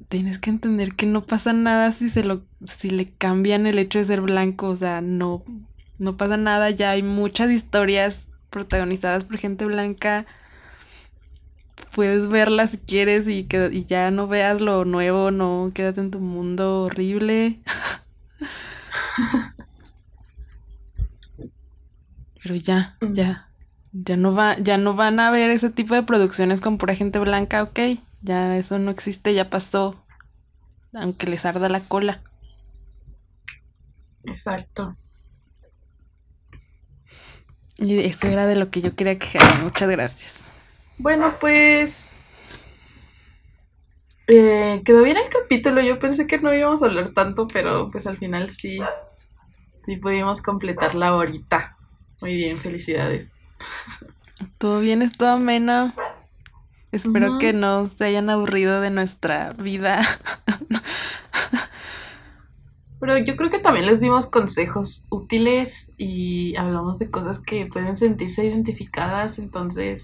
tienes 0.09 0.38
que 0.39 0.49
entender 0.51 0.95
que 0.95 1.05
no 1.07 1.25
pasa 1.25 1.53
nada 1.53 1.91
si 1.91 2.09
se 2.09 2.23
lo, 2.23 2.43
si 2.65 2.89
le 2.91 3.13
cambian 3.15 3.65
el 3.67 3.80
hecho 3.80 3.97
de 3.99 4.05
ser 4.05 4.21
blanco, 4.21 4.69
o 4.69 4.75
sea, 4.75 5.01
no, 5.01 5.43
no 5.99 6.17
pasa 6.17 6.38
nada, 6.38 6.69
ya 6.71 6.91
hay 6.91 7.01
muchas 7.03 7.49
historias 7.51 8.28
protagonizadas 8.51 9.25
por 9.25 9.38
gente 9.39 9.65
blanca, 9.65 10.25
puedes 11.93 12.28
verlas 12.30 12.71
si 12.71 12.78
quieres 12.78 13.28
y 13.28 13.45
que 13.47 13.69
y 13.73 13.86
ya 13.86 14.09
no 14.11 14.28
veas 14.28 14.61
lo 14.61 14.86
nuevo, 14.86 15.32
no, 15.32 15.71
quédate 15.73 15.99
en 16.01 16.11
tu 16.11 16.19
mundo 16.19 16.84
horrible. 16.84 17.61
Pero 22.41 22.55
ya, 22.55 22.97
Mm. 23.01 23.13
ya, 23.15 23.47
ya 23.91 24.17
no 24.17 24.34
va, 24.34 24.57
ya 24.59 24.78
no 24.78 24.95
van 24.95 25.19
a 25.19 25.30
ver 25.32 25.49
ese 25.51 25.69
tipo 25.69 25.93
de 25.95 26.03
producciones 26.03 26.61
con 26.61 26.78
pura 26.78 26.95
gente 26.95 27.19
blanca, 27.19 27.63
ok, 27.63 27.80
ya 28.28 28.57
eso 28.57 28.78
no 28.78 28.91
existe, 28.91 29.34
ya 29.34 29.49
pasó, 29.49 29.95
aunque 30.93 31.28
les 31.28 31.45
arda 31.45 31.69
la 31.69 31.82
cola. 31.88 32.21
Exacto. 34.25 34.95
Y 37.78 37.99
eso 37.99 38.28
era 38.28 38.45
de 38.47 38.55
lo 38.55 38.69
que 38.69 38.82
yo 38.82 38.95
quería 38.95 39.17
quejarme, 39.17 39.63
muchas 39.63 39.89
gracias. 39.89 40.34
Bueno, 40.97 41.36
pues... 41.39 42.15
eh, 44.28 44.82
quedó 44.84 45.03
bien 45.03 45.17
el 45.17 45.30
capítulo. 45.30 45.82
Yo 45.82 45.99
pensé 45.99 46.28
que 46.28 46.39
no 46.39 46.53
íbamos 46.53 46.82
a 46.82 46.88
hablar 46.88 47.11
tanto, 47.13 47.47
pero 47.47 47.89
pues 47.91 48.05
al 48.07 48.17
final 48.17 48.49
sí, 48.49 48.80
sí 49.86 49.97
pudimos 49.97 50.41
completar 50.41 50.95
la 50.95 51.15
horita. 51.15 51.75
Muy 52.19 52.34
bien, 52.34 52.57
felicidades. 52.59 53.30
Todo 54.57 54.80
bien, 54.82 55.01
estuvo 55.01 55.30
ameno. 55.30 55.93
Espero 56.98 57.38
que 57.38 57.54
no 57.54 57.88
se 57.88 58.06
hayan 58.06 58.30
aburrido 58.32 58.82
de 58.82 58.89
nuestra 58.89 59.54
vida. 59.54 60.02
Pero 63.00 63.18
yo 63.20 63.36
creo 63.36 63.52
que 63.52 63.60
también 63.60 63.86
les 63.86 64.00
dimos 64.00 64.26
consejos 64.26 65.06
útiles 65.12 65.93
y 66.00 66.56
hablamos 66.56 66.98
de 66.98 67.12
cosas 67.12 67.39
que 67.39 67.68
pueden 67.68 67.98
sentirse 67.98 68.43
identificadas. 68.43 69.38
Entonces, 69.38 70.02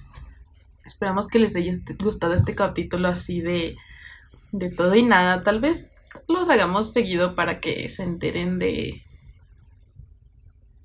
esperamos 0.85 1.27
que 1.27 1.39
les 1.39 1.55
haya 1.55 1.73
gustado 1.99 2.35
este 2.35 2.53
capítulo 2.53 3.07
así 3.07 3.41
de, 3.41 3.75
de 4.51 4.69
todo 4.69 4.93
y 4.93 5.01
nada. 5.01 5.43
Tal 5.43 5.59
vez 5.59 5.91
los 6.27 6.47
hagamos 6.47 6.93
seguido 6.93 7.33
para 7.33 7.59
que 7.59 7.89
se 7.89 8.03
enteren 8.03 8.59
de, 8.59 9.01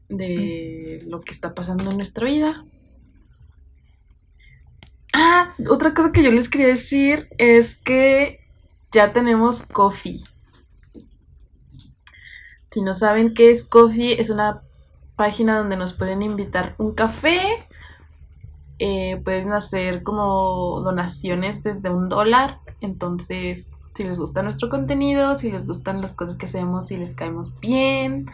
de 0.08 1.02
lo 1.06 1.20
que 1.20 1.32
está 1.32 1.54
pasando 1.54 1.90
en 1.90 1.98
nuestra 1.98 2.24
vida. 2.24 2.64
Ah, 5.12 5.54
otra 5.68 5.92
cosa 5.92 6.12
que 6.12 6.22
yo 6.22 6.30
les 6.32 6.48
quería 6.48 6.68
decir 6.68 7.28
es 7.38 7.76
que 7.76 8.38
ya 8.92 9.12
tenemos 9.12 9.62
coffee. 9.66 10.22
Si 12.70 12.80
no 12.82 12.94
saben 12.94 13.34
qué 13.34 13.50
es 13.50 13.68
Coffee, 13.68 14.20
es 14.20 14.30
una 14.30 14.60
página 15.16 15.58
donde 15.58 15.76
nos 15.76 15.94
pueden 15.94 16.22
invitar 16.22 16.74
un 16.78 16.94
café. 16.94 17.40
eh, 18.78 19.20
pueden 19.24 19.52
hacer 19.52 20.02
como 20.04 20.80
donaciones 20.82 21.62
desde 21.62 21.90
un 21.90 22.08
dólar. 22.08 22.58
Entonces, 22.80 23.70
si 23.94 24.04
les 24.04 24.18
gusta 24.18 24.42
nuestro 24.42 24.68
contenido, 24.68 25.38
si 25.38 25.50
les 25.50 25.66
gustan 25.66 26.00
las 26.00 26.12
cosas 26.14 26.36
que 26.38 26.46
hacemos, 26.46 26.86
si 26.86 26.96
les 26.96 27.14
caemos 27.14 27.58
bien, 27.60 28.26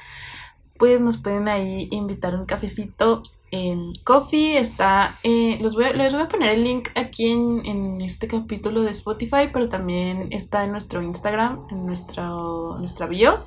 pues 0.79 1.01
nos 1.01 1.19
pueden 1.19 1.49
ahí 1.49 1.89
invitar 1.91 2.35
un 2.37 2.47
cafecito 2.47 3.23
en 3.55 3.95
Coffee. 4.03 4.59
Está, 4.59 5.19
eh, 5.23 5.59
los 5.61 5.75
voy 5.75 5.85
a- 5.85 5.93
les 5.93 6.13
voy 6.13 6.23
a 6.23 6.29
poner 6.29 6.55
el 6.55 6.65
link 6.65 6.89
aquí 6.97 7.31
en, 7.31 7.65
en 7.65 8.01
este 8.01 8.27
capítulo 8.27 8.83
de 8.83 8.91
Spotify, 8.91 9.49
pero 9.53 9.69
también 9.69 10.29
está 10.33 10.65
en 10.65 10.73
nuestro 10.73 11.03
Instagram, 11.03 11.61
en 11.71 11.87
nuestro, 11.87 12.77
nuestra 12.79 13.07
bio 13.07 13.39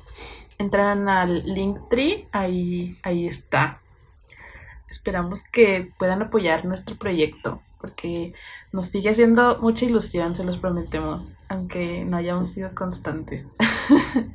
entran 0.58 1.08
al 1.08 1.44
Linktree, 1.44 2.26
ahí, 2.32 2.96
ahí 3.04 3.28
está. 3.28 3.78
Esperamos 4.90 5.44
que 5.52 5.88
puedan 5.98 6.22
apoyar 6.22 6.64
nuestro 6.64 6.96
proyecto, 6.96 7.60
porque 7.80 8.32
nos 8.72 8.88
sigue 8.88 9.10
haciendo 9.10 9.58
mucha 9.60 9.84
ilusión, 9.84 10.34
se 10.34 10.42
los 10.44 10.58
prometemos, 10.58 11.24
aunque 11.48 12.04
no 12.04 12.16
hayamos 12.16 12.50
sido 12.50 12.70
constantes. 12.74 13.44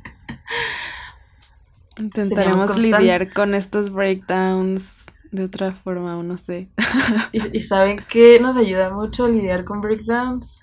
Intentaremos 1.98 2.76
lidiar 2.78 3.32
con 3.32 3.54
estos 3.54 3.90
breakdowns 3.90 5.03
de 5.34 5.44
otra 5.44 5.72
forma, 5.72 6.16
o 6.16 6.22
no 6.22 6.36
sé. 6.38 6.68
Y, 7.32 7.58
y 7.58 7.60
saben 7.60 7.98
que 8.08 8.38
nos 8.40 8.56
ayuda 8.56 8.90
mucho 8.90 9.24
a 9.24 9.28
lidiar 9.28 9.64
con 9.64 9.80
breakdowns, 9.80 10.60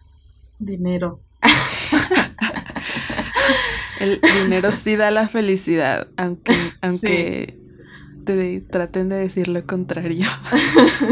dinero. 0.59 1.19
El 3.99 4.19
dinero 4.43 4.72
sí 4.72 4.95
da 4.95 5.11
la 5.11 5.28
felicidad, 5.28 6.07
aunque, 6.17 6.55
aunque 6.82 7.55
te 8.26 8.61
traten 8.61 9.09
de 9.09 9.17
decir 9.17 9.47
lo 9.47 9.63
contrario. 9.65 10.28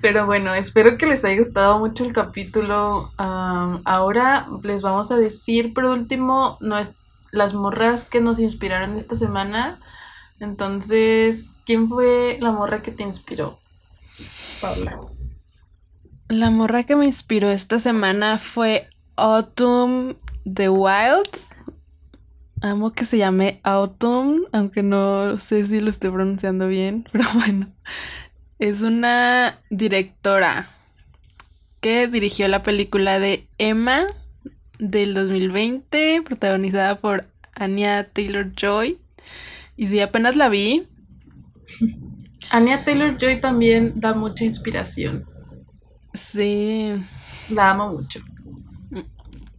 Pero 0.00 0.24
bueno, 0.24 0.54
espero 0.54 0.96
que 0.96 1.06
les 1.06 1.24
haya 1.24 1.42
gustado 1.42 1.78
mucho 1.78 2.04
el 2.04 2.12
capítulo. 2.14 3.10
Am, 3.18 3.82
ahora 3.84 4.46
les 4.62 4.80
vamos 4.82 5.10
a 5.10 5.16
decir 5.16 5.74
por 5.74 5.84
último 5.84 6.56
nues- 6.60 6.94
las 7.32 7.52
morras 7.54 8.06
que 8.06 8.20
nos 8.20 8.38
inspiraron 8.40 8.96
esta 8.96 9.14
semana. 9.16 9.78
Entonces, 10.40 11.52
¿quién 11.66 11.88
fue 11.88 12.38
la 12.40 12.50
morra 12.50 12.82
que 12.82 12.90
te 12.90 13.02
inspiró? 13.02 13.60
Paula. 14.60 15.00
La 16.28 16.50
morra 16.50 16.84
que 16.84 16.96
me 16.96 17.06
inspiró 17.06 17.50
esta 17.50 17.78
semana 17.78 18.38
fue 18.38 18.88
Autumn 19.16 20.16
the 20.50 20.68
Wild. 20.68 21.28
Amo 22.62 22.92
que 22.92 23.04
se 23.04 23.18
llame 23.18 23.60
Autumn, 23.62 24.46
aunque 24.52 24.82
no 24.82 25.38
sé 25.38 25.66
si 25.66 25.80
lo 25.80 25.90
estoy 25.90 26.10
pronunciando 26.10 26.68
bien, 26.68 27.04
pero 27.12 27.24
bueno. 27.34 27.68
Es 28.58 28.80
una 28.82 29.58
directora 29.70 30.68
que 31.80 32.08
dirigió 32.08 32.46
la 32.48 32.62
película 32.62 33.18
de 33.18 33.46
Emma 33.58 34.06
del 34.78 35.14
2020, 35.14 36.22
protagonizada 36.22 37.00
por 37.00 37.24
Anya 37.54 38.08
Taylor-Joy. 38.12 38.98
Y 39.80 39.98
apenas 40.00 40.36
la 40.36 40.50
vi. 40.50 40.86
Anya 42.50 42.84
Taylor 42.84 43.16
Joy 43.16 43.40
también 43.40 43.98
da 43.98 44.12
mucha 44.12 44.44
inspiración. 44.44 45.24
Sí. 46.12 46.92
La 47.48 47.70
amo 47.70 47.90
mucho. 47.90 48.20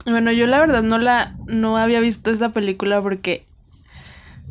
Bueno, 0.05 0.31
yo 0.31 0.45
la 0.45 0.59
verdad 0.59 0.83
no 0.83 0.99
la 0.99 1.33
no 1.47 1.75
había 1.75 1.99
visto 2.01 2.29
esta 2.29 2.49
película 2.49 3.01
porque 3.01 3.45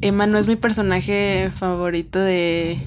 Emma 0.00 0.26
no 0.26 0.38
es 0.38 0.48
mi 0.48 0.56
personaje 0.56 1.52
favorito 1.56 2.18
de 2.18 2.80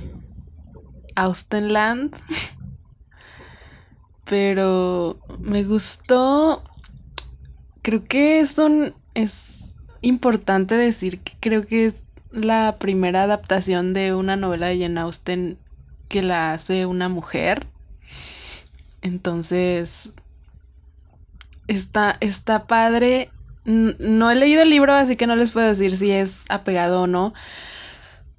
Austenland. 1.16 2.14
Pero 4.26 5.18
me 5.40 5.64
gustó. 5.64 6.62
Creo 7.82 8.04
que 8.04 8.42
es 8.42 8.58
un 8.58 8.94
es 9.14 9.74
importante 10.02 10.76
decir 10.76 11.20
que 11.20 11.32
creo 11.40 11.66
que 11.66 11.86
es 11.86 12.03
la 12.34 12.78
primera 12.80 13.24
adaptación 13.24 13.94
de 13.94 14.14
una 14.14 14.36
novela 14.36 14.68
de 14.68 14.80
Jane 14.80 15.00
Austen 15.00 15.58
que 16.10 16.24
la 16.24 16.54
hace 16.54 16.86
una 16.86 17.08
mujer. 17.08 17.68
Entonces, 19.02 20.12
está, 21.68 22.18
está 22.20 22.66
padre. 22.66 23.30
No 23.66 24.32
he 24.32 24.36
leído 24.36 24.64
el 24.64 24.72
libro, 24.72 24.94
así 24.94 25.16
que 25.16 25.28
no 25.28 25.36
les 25.36 25.52
puedo 25.52 25.68
decir 25.68 25.96
si 25.96 26.12
es 26.12 26.42
apegado 26.50 27.04
o 27.04 27.08
no. 27.08 27.34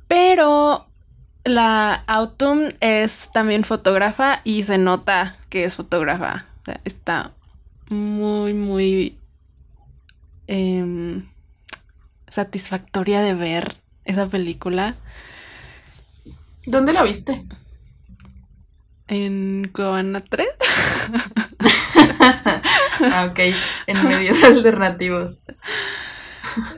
Pero 0.09 0.86
la 1.45 1.95
Autumn 2.07 2.74
es 2.80 3.30
también 3.32 3.64
fotógrafa 3.64 4.40
y 4.45 4.64
se 4.64 4.76
nota 4.76 5.36
que 5.51 5.64
es 5.64 5.76
fotógrafa. 5.76 6.47
O 6.62 6.64
sea, 6.64 6.80
está 6.84 7.30
muy, 7.90 8.55
muy 8.55 9.16
em, 10.49 11.26
satisfactoria 12.28 13.22
de 13.22 13.34
ver 13.34 13.84
esa 14.05 14.29
película. 14.29 14.95
¿Dónde 16.67 16.93
la 16.93 17.03
viste? 17.03 17.43
En 19.09 19.71
Cuevana 19.73 20.23
3. 20.23 20.47
ah, 23.13 23.29
ok, 23.31 23.39
en 23.87 24.09
medios 24.09 24.43
alternativos. 24.43 25.41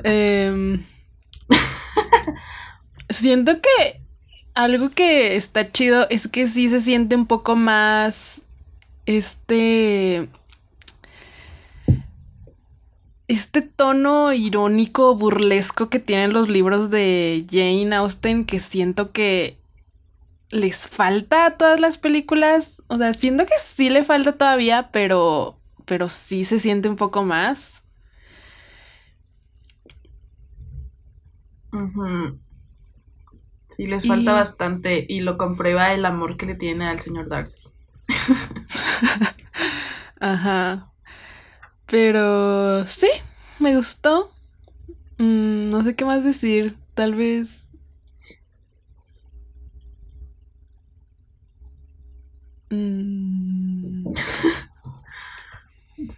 Em, 0.02 0.84
siento 3.10 3.60
que 3.60 4.00
algo 4.54 4.90
que 4.90 5.36
está 5.36 5.70
chido 5.70 6.06
es 6.10 6.26
que 6.28 6.48
sí 6.48 6.68
se 6.68 6.80
siente 6.80 7.14
un 7.14 7.26
poco 7.26 7.56
más 7.56 8.42
este 9.04 10.28
este 13.28 13.62
tono 13.62 14.32
irónico, 14.32 15.16
burlesco 15.16 15.88
que 15.88 15.98
tienen 15.98 16.32
los 16.32 16.48
libros 16.48 16.90
de 16.90 17.46
Jane 17.50 17.94
Austen, 17.94 18.44
que 18.44 18.60
siento 18.60 19.12
que 19.12 19.58
les 20.50 20.88
falta 20.88 21.46
a 21.46 21.56
todas 21.56 21.80
las 21.80 21.98
películas. 21.98 22.82
O 22.88 22.98
sea, 22.98 23.14
siento 23.14 23.46
que 23.46 23.54
sí 23.60 23.90
le 23.90 24.04
falta 24.04 24.36
todavía, 24.36 24.90
pero, 24.92 25.56
pero 25.84 26.08
sí 26.08 26.44
se 26.44 26.60
siente 26.60 26.88
un 26.88 26.96
poco 26.96 27.24
más. 27.24 27.82
Sí, 33.76 33.86
les 33.86 34.06
falta 34.06 34.32
bastante 34.32 35.04
y 35.06 35.20
lo 35.20 35.36
comprueba 35.36 35.92
el 35.92 36.06
amor 36.06 36.36
que 36.36 36.46
le 36.46 36.54
tiene 36.54 36.88
al 36.88 37.00
señor 37.00 37.28
Darcy. 37.28 37.62
Ajá. 40.20 40.86
Pero 41.86 42.86
sí, 42.86 43.08
me 43.58 43.76
gustó. 43.76 44.30
Mm, 45.18 45.70
no 45.70 45.82
sé 45.84 45.96
qué 45.96 46.04
más 46.04 46.24
decir. 46.24 46.76
Tal 46.94 47.14
vez. 47.14 47.64
Mm. 52.70 54.04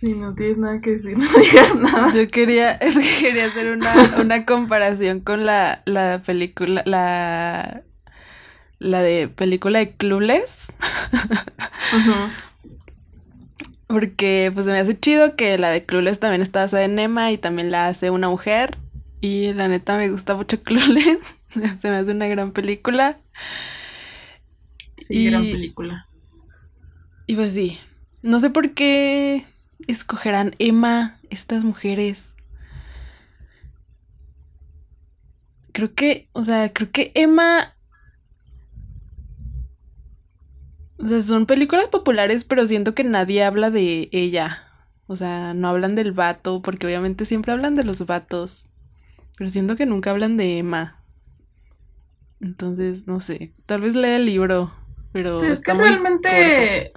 Si 0.01 0.13
no 0.13 0.35
tienes 0.35 0.59
nada 0.59 0.81
que 0.81 0.91
decir, 0.97 1.17
no 1.19 1.27
digas 1.39 1.75
nada. 1.77 2.13
Yo 2.13 2.29
quería, 2.31 2.73
es 2.81 2.99
que 2.99 3.19
quería 3.21 3.47
hacer 3.47 3.69
una, 3.71 3.95
una 4.19 4.45
comparación 4.45 5.21
con 5.21 5.47
la, 5.47 5.83
la 5.85 6.23
película, 6.25 6.83
la, 6.87 7.83
la 8.79 9.03
de 9.03 9.29
película 9.29 9.81
de 9.81 9.93
Clueless. 9.93 10.69
Ajá. 11.91 12.33
Porque 13.89 14.51
pues 14.53 14.67
se 14.67 14.73
me 14.73 14.79
hace 14.79 14.99
chido 14.99 15.35
que 15.35 15.57
la 15.59 15.71
de 15.71 15.85
Clueless 15.85 16.21
también 16.21 16.43
está 16.43 16.61
basada 16.61 16.85
en 16.85 16.99
Emma 16.99 17.33
y 17.33 17.39
también 17.39 17.71
la 17.71 17.89
hace 17.89 18.11
una 18.11 18.29
mujer. 18.29 18.77
Y 19.21 19.53
la 19.55 19.67
neta 19.67 19.97
me 19.97 20.11
gusta 20.11 20.35
mucho 20.37 20.63
Clueless. 20.63 21.19
se 21.49 21.91
me 21.91 21.97
hace 21.97 22.13
una 22.13 22.29
gran 22.29 22.53
película. 22.53 23.19
Sí, 25.07 25.31
gran 25.31 25.43
película. 25.43 26.07
Y 27.27 27.35
pues 27.35 27.55
sí. 27.55 27.79
No 28.23 28.39
sé 28.41 28.51
por 28.51 28.73
qué 28.75 29.45
escogerán 29.87 30.55
Emma 30.59 31.17
estas 31.31 31.65
mujeres. 31.65 32.27
Creo 35.73 35.95
que, 35.95 36.27
o 36.33 36.45
sea, 36.45 36.73
creo 36.73 36.91
que 36.91 37.13
Emma 37.15 37.73
O 40.99 41.07
sea, 41.07 41.23
son 41.23 41.47
películas 41.47 41.89
populares, 41.89 42.45
pero 42.45 42.67
siento 42.67 42.95
que 42.95 43.05
nadie 43.05 43.45
habla 43.45 43.71
de 43.71 44.09
ella. 44.13 44.65
O 45.07 45.17
sea, 45.17 45.55
no 45.55 45.69
hablan 45.69 45.95
del 45.95 46.13
vato, 46.13 46.61
porque 46.61 46.87
obviamente 46.87 47.25
siempre 47.25 47.53
hablan 47.53 47.77
de 47.77 47.85
los 47.85 48.05
vatos. 48.05 48.67
Pero 49.37 49.51
siento 49.51 49.77
que 49.77 49.87
nunca 49.87 50.11
hablan 50.11 50.37
de 50.37 50.59
Emma. 50.59 50.97
Entonces, 52.41 53.07
no 53.07 53.21
sé. 53.21 53.53
Tal 53.67 53.81
vez 53.81 53.95
lea 53.95 54.17
el 54.17 54.27
libro, 54.27 54.73
pero. 55.13 55.43
es 55.43 55.61
que 55.61 55.75
realmente. 55.75 56.91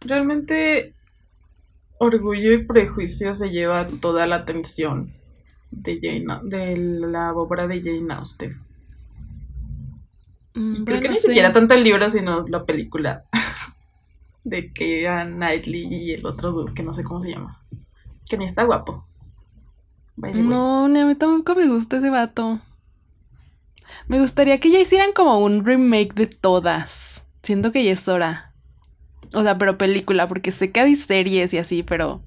Realmente. 0.00 0.92
Orgullo 2.00 2.52
y 2.52 2.64
prejuicio 2.64 3.34
se 3.34 3.50
lleva 3.50 3.86
toda 4.00 4.26
la 4.26 4.36
atención 4.36 5.12
de 5.72 5.98
Jane, 6.00 6.40
de 6.44 6.76
la 6.76 7.32
obra 7.34 7.66
de 7.66 7.82
Jane 7.82 8.14
Austen. 8.14 8.67
Mm, 10.54 10.84
Creo 10.84 11.00
que 11.00 11.08
ni 11.08 11.16
siquiera 11.16 11.52
tanto 11.52 11.74
el 11.74 11.84
libro, 11.84 12.08
sino 12.10 12.46
la 12.48 12.64
película. 12.64 13.22
de 14.44 14.72
que 14.72 15.02
era 15.02 15.24
Knightley 15.24 15.86
y 15.92 16.12
el 16.12 16.26
otro 16.26 16.66
que 16.74 16.82
no 16.82 16.94
sé 16.94 17.04
cómo 17.04 17.22
se 17.22 17.30
llama. 17.30 17.58
Que 18.28 18.38
ni 18.38 18.46
está 18.46 18.64
guapo. 18.64 19.04
No, 20.16 20.88
ni 20.88 21.00
a 21.00 21.06
mí 21.06 21.14
tampoco 21.14 21.54
me 21.54 21.68
gusta 21.68 21.98
ese 21.98 22.10
vato. 22.10 22.58
Me 24.08 24.18
gustaría 24.18 24.58
que 24.58 24.70
ya 24.70 24.80
hicieran 24.80 25.12
como 25.12 25.38
un 25.38 25.64
remake 25.64 26.14
de 26.14 26.26
todas. 26.26 27.22
Siento 27.42 27.72
que 27.72 27.84
ya 27.84 27.92
es 27.92 28.08
hora. 28.08 28.50
O 29.34 29.42
sea, 29.42 29.58
pero 29.58 29.78
película, 29.78 30.26
porque 30.26 30.50
sé 30.50 30.72
que 30.72 30.80
hay 30.80 30.96
series 30.96 31.52
y 31.52 31.58
así, 31.58 31.82
pero 31.82 32.20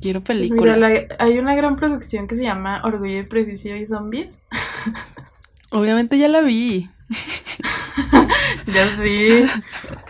quiero 0.00 0.20
pues 0.20 0.38
película. 0.38 1.06
hay 1.18 1.38
una 1.38 1.54
gran 1.54 1.76
producción 1.76 2.28
que 2.28 2.36
se 2.36 2.42
llama 2.42 2.82
Orgullo 2.84 3.20
y 3.20 3.24
Prejuicio 3.24 3.76
y 3.76 3.86
Zombies. 3.86 4.36
Obviamente 5.70 6.18
ya 6.18 6.28
la 6.28 6.40
vi. 6.42 6.88
ya 8.66 8.96
sí, 8.96 9.44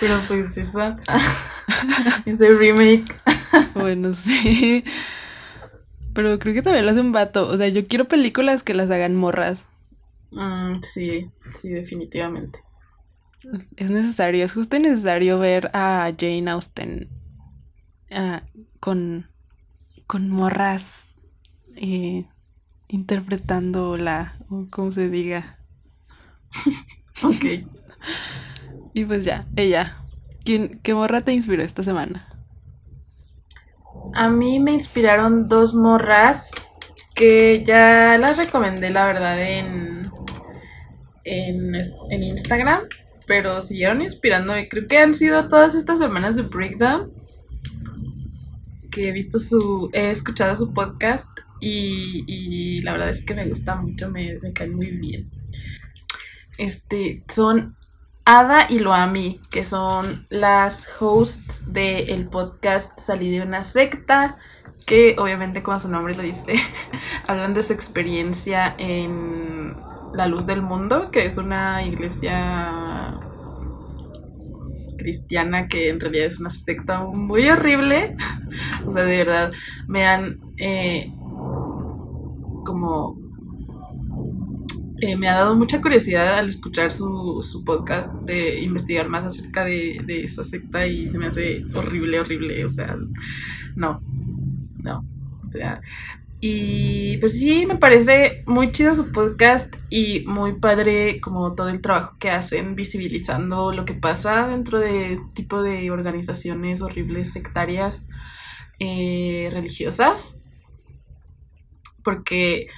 pero 0.01 0.21
pues 0.27 0.57
esa 0.57 0.97
es 2.27 2.41
el 2.41 2.59
remake. 2.59 3.15
bueno, 3.75 4.15
sí. 4.15 4.85
Pero 6.15 6.39
creo 6.39 6.55
que 6.55 6.63
también 6.63 6.87
lo 6.87 6.93
hace 6.93 7.01
un 7.01 7.13
vato. 7.13 7.49
O 7.49 7.57
sea, 7.57 7.69
yo 7.69 7.87
quiero 7.87 8.07
películas 8.07 8.63
que 8.63 8.75
las 8.75 8.91
hagan 8.91 9.17
morras. 9.17 9.65
Mm, 10.31 10.81
sí, 10.83 11.29
sí, 11.61 11.71
definitivamente. 11.71 12.59
Es 13.77 13.91
necesario, 13.91 14.45
es 14.45 14.55
justo 14.55 14.77
y 14.77 14.81
necesario 14.81 15.39
ver 15.39 15.71
a 15.75 16.11
Jane 16.19 16.51
Austen 16.51 17.09
ah, 18.11 18.43
con, 18.81 19.27
con 20.07 20.31
morras 20.31 21.05
eh, 21.77 22.25
interpretándola, 22.89 24.35
o 24.49 24.67
como 24.71 24.93
se 24.93 25.11
diga. 25.11 25.59
ok. 27.23 27.45
Y 28.95 29.05
pues 29.05 29.25
ya, 29.25 29.45
ella. 29.57 29.97
¿Quién, 30.45 30.79
¿Qué 30.83 30.95
morra 30.95 31.23
te 31.23 31.33
inspiró 31.33 31.63
esta 31.63 31.83
semana? 31.83 32.27
A 34.15 34.29
mí 34.29 34.61
me 34.61 34.73
inspiraron 34.73 35.49
dos 35.49 35.75
morras 35.75 36.53
que 37.15 37.65
ya 37.67 38.19
las 38.19 38.37
recomendé, 38.37 38.91
la 38.91 39.07
verdad, 39.07 39.41
en, 39.43 40.11
en, 41.25 42.23
Instagram, 42.23 42.83
pero 43.27 43.63
siguieron 43.63 44.03
inspirando. 44.03 44.57
Y 44.59 44.69
creo 44.69 44.87
que 44.87 44.99
han 44.99 45.15
sido 45.15 45.49
todas 45.49 45.75
estas 45.75 45.99
semanas 45.99 46.37
de 46.37 46.43
Breakdown 46.43 47.09
que 48.93 49.09
he 49.09 49.13
visto 49.13 49.41
su, 49.41 49.91
he 49.93 50.11
escuchado 50.11 50.57
su 50.57 50.73
podcast 50.73 51.25
y, 51.61 52.81
la 52.83 52.93
verdad 52.93 53.11
es 53.11 53.25
que 53.25 53.35
me 53.35 53.49
gusta 53.49 53.75
mucho, 53.75 54.09
me, 54.11 54.39
me 54.41 54.53
cae 54.53 54.69
muy 54.69 54.89
bien 54.99 55.27
este, 56.59 57.23
son 57.29 57.75
Ada 58.25 58.71
y 58.71 58.79
Loami, 58.79 59.41
que 59.51 59.65
son 59.65 60.27
las 60.31 60.89
hosts 60.99 61.73
del 61.73 62.29
podcast 62.29 62.99
Salí 62.99 63.31
de 63.31 63.43
una 63.43 63.65
secta, 63.65 64.39
que 64.87 65.17
obviamente 65.19 65.63
como 65.63 65.79
su 65.79 65.89
nombre 65.89 66.15
lo 66.15 66.23
dice, 66.23 66.55
hablan 67.27 67.55
de 67.55 67.63
su 67.63 67.73
experiencia 67.73 68.75
en 68.79 69.75
La 70.15 70.27
Luz 70.27 70.47
del 70.47 70.63
Mundo, 70.63 71.11
que 71.11 71.27
es 71.27 71.37
una 71.37 71.85
iglesia 71.87 73.21
cristiana 74.97 75.69
que 75.69 75.91
en 75.91 76.01
realidad 76.01 76.27
es 76.27 76.41
una 76.41 76.51
secta 76.51 77.01
muy 77.01 77.49
horrible. 77.51 78.17
o 78.87 78.93
sea, 78.93 79.05
de 79.05 79.19
verdad, 79.19 79.53
me 79.87 80.07
han 80.07 80.37
eh, 80.59 81.11
como 82.65 83.24
eh, 85.05 85.17
me 85.17 85.29
ha 85.29 85.35
dado 85.35 85.55
mucha 85.55 85.83
curiosidad 85.83 86.39
al 86.39 86.49
escuchar 86.49 86.93
su, 86.93 87.43
su 87.43 87.63
podcast 87.65 88.13
de 88.23 88.61
investigar 88.61 89.09
más 89.09 89.25
acerca 89.25 89.65
de, 89.65 90.01
de 90.05 90.25
esa 90.25 90.43
secta 90.43 90.87
y 90.87 91.11
se 91.11 91.19
me 91.19 91.27
hace 91.27 91.65
horrible, 91.75 92.21
horrible, 92.21 92.65
o 92.65 92.71
sea, 92.71 92.97
no, 93.77 94.01
no, 94.83 95.05
o 95.47 95.53
sea, 95.53 95.81
y 96.41 97.17
pues 97.19 97.39
sí, 97.39 97.65
me 97.67 97.77
parece 97.77 98.43
muy 98.47 98.71
chido 98.73 98.95
su 98.95 99.11
podcast 99.13 99.75
y 99.89 100.21
muy 100.27 100.53
padre 100.61 101.21
como 101.21 101.55
todo 101.55 101.69
el 101.69 101.81
trabajo 101.81 102.17
que 102.19 102.31
hacen 102.31 102.75
visibilizando 102.75 103.73
lo 103.73 103.85
que 103.85 103.95
pasa 103.95 104.49
dentro 104.49 104.79
de 104.79 105.19
tipo 105.35 105.63
de 105.63 105.91
organizaciones 105.91 106.83
horribles 106.83 107.33
sectarias 107.33 108.09
eh, 108.79 109.49
religiosas. 109.53 110.35
Porque 112.03 112.69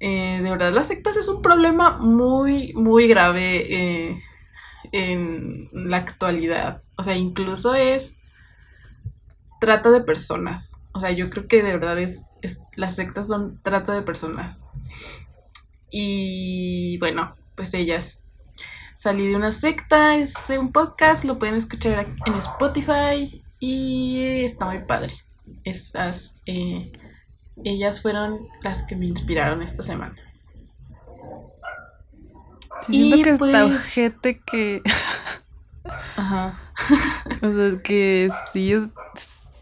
eh, 0.00 0.40
de 0.42 0.50
verdad, 0.50 0.72
las 0.72 0.88
sectas 0.88 1.16
es 1.16 1.28
un 1.28 1.42
problema 1.42 1.98
muy, 1.98 2.72
muy 2.74 3.06
grave 3.08 4.10
eh, 4.10 4.22
en 4.92 5.68
la 5.72 5.98
actualidad. 5.98 6.82
O 6.96 7.02
sea, 7.02 7.16
incluso 7.16 7.74
es 7.74 8.12
trata 9.60 9.90
de 9.90 10.00
personas. 10.00 10.82
O 10.92 11.00
sea, 11.00 11.10
yo 11.10 11.30
creo 11.30 11.48
que 11.48 11.62
de 11.62 11.72
verdad 11.72 11.98
es, 11.98 12.22
las 12.76 12.96
sectas 12.96 13.28
son 13.28 13.58
trata 13.62 13.94
de 13.94 14.02
personas. 14.02 14.62
Y 15.90 16.98
bueno, 16.98 17.34
pues 17.56 17.72
ellas. 17.74 18.20
Salí 18.94 19.28
de 19.28 19.36
una 19.36 19.50
secta, 19.50 20.16
es 20.16 20.34
un 20.58 20.72
podcast, 20.72 21.24
lo 21.24 21.38
pueden 21.38 21.56
escuchar 21.56 22.06
en 22.24 22.34
Spotify 22.34 23.42
y 23.60 24.44
está 24.44 24.64
muy 24.64 24.78
padre. 24.78 25.14
Estas, 25.64 26.34
eh, 26.46 26.90
ellas 27.62 28.02
fueron 28.02 28.38
las 28.62 28.82
que 28.82 28.96
me 28.96 29.06
inspiraron 29.06 29.62
esta 29.62 29.82
semana. 29.82 30.16
siento 32.82 33.16
que 33.16 33.36
pues... 33.36 33.54
está 33.54 33.66
ojete 33.66 34.40
que... 34.44 34.82
Ajá. 36.16 36.58
o 37.42 37.52
sea, 37.52 37.82
que 37.82 38.30
sí 38.52 38.72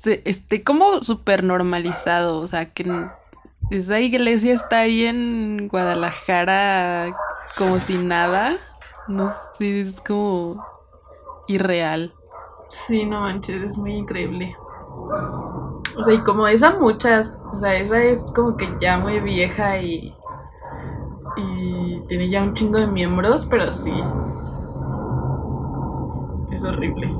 esté 0.05 0.63
como 0.63 1.03
súper 1.03 1.45
normalizado, 1.45 2.39
o 2.39 2.47
sea, 2.47 2.71
que 2.71 2.87
esa 3.71 4.01
iglesia 4.01 4.55
está 4.55 4.81
ahí 4.81 5.05
en 5.05 5.69
Guadalajara 5.69 7.15
como 7.57 7.81
si 7.81 7.97
nada. 7.97 8.57
No 9.09 9.35
sé, 9.59 9.83
es 9.83 10.01
como 10.01 10.65
irreal. 11.49 12.13
Sí, 12.71 13.05
no 13.05 13.21
manches, 13.21 13.63
es 13.63 13.77
muy 13.77 13.93
increíble. 13.93 14.55
O 15.97 16.05
sea, 16.05 16.15
y 16.15 16.21
como 16.21 16.47
esa 16.47 16.79
muchas, 16.79 17.29
o 17.53 17.61
sea, 17.61 17.75
esa 17.77 18.03
es 18.03 18.19
como 18.35 18.57
que 18.57 18.69
ya 18.81 18.99
muy 18.99 19.21
vieja 19.21 19.79
y 19.79 20.15
y 21.37 22.01
tiene 22.09 22.31
ya 22.31 22.43
un 22.43 22.55
chingo 22.55 22.79
de 22.79 22.87
miembros, 22.87 23.47
pero 23.47 23.71
sí. 23.71 23.93
Es 26.53 26.63
horrible. 26.63 27.11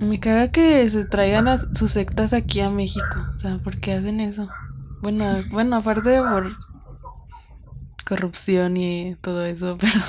Me 0.00 0.20
caga 0.20 0.52
que 0.52 0.88
se 0.90 1.04
traigan 1.06 1.48
a 1.48 1.58
sus 1.58 1.92
sectas 1.92 2.32
aquí 2.32 2.60
a 2.60 2.68
México. 2.68 3.16
O 3.34 3.38
sea, 3.38 3.58
¿por 3.58 3.80
qué 3.80 3.94
hacen 3.94 4.20
eso? 4.20 4.48
Bueno, 5.02 5.24
bueno, 5.50 5.76
aparte 5.76 6.10
de 6.10 6.22
por 6.22 6.52
corrupción 8.06 8.76
y 8.76 9.16
todo 9.16 9.44
eso, 9.44 9.76
pero... 9.80 10.00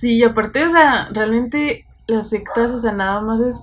Sí, 0.00 0.22
aparte, 0.22 0.64
o 0.64 0.70
sea, 0.70 1.08
realmente 1.12 1.84
las 2.06 2.30
sectas, 2.30 2.72
o 2.72 2.78
sea, 2.78 2.92
nada 2.92 3.20
más 3.20 3.40
es... 3.40 3.56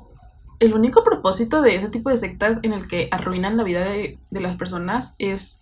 El 0.59 0.73
único 0.73 1.03
propósito 1.03 1.61
de 1.61 1.76
ese 1.76 1.89
tipo 1.89 2.09
de 2.09 2.18
sectas 2.18 2.59
en 2.64 2.73
el 2.73 2.88
que 2.88 3.09
arruinan 3.11 3.57
la 3.57 3.64
vida 3.64 3.81
de, 3.85 4.18
de 4.31 4.41
las 4.41 4.57
personas 4.57 5.14
es 5.19 5.55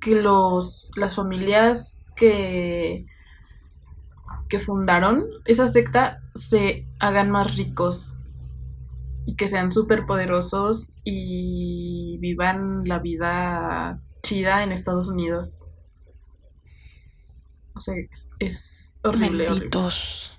que 0.00 0.10
los, 0.10 0.90
las 0.96 1.16
familias 1.16 2.02
que 2.16 3.06
que 4.48 4.60
fundaron 4.60 5.26
esa 5.44 5.68
secta 5.68 6.18
se 6.34 6.86
hagan 7.00 7.30
más 7.30 7.56
ricos 7.56 8.14
y 9.26 9.34
que 9.34 9.48
sean 9.48 9.72
súper 9.72 10.06
poderosos 10.06 10.92
y 11.04 12.18
vivan 12.20 12.86
la 12.86 13.00
vida 13.00 13.98
chida 14.22 14.62
en 14.62 14.72
Estados 14.72 15.08
Unidos. 15.08 15.64
O 17.74 17.80
sea, 17.80 17.94
es, 18.38 18.75
horrible. 19.08 19.46
Malditos. 19.48 20.36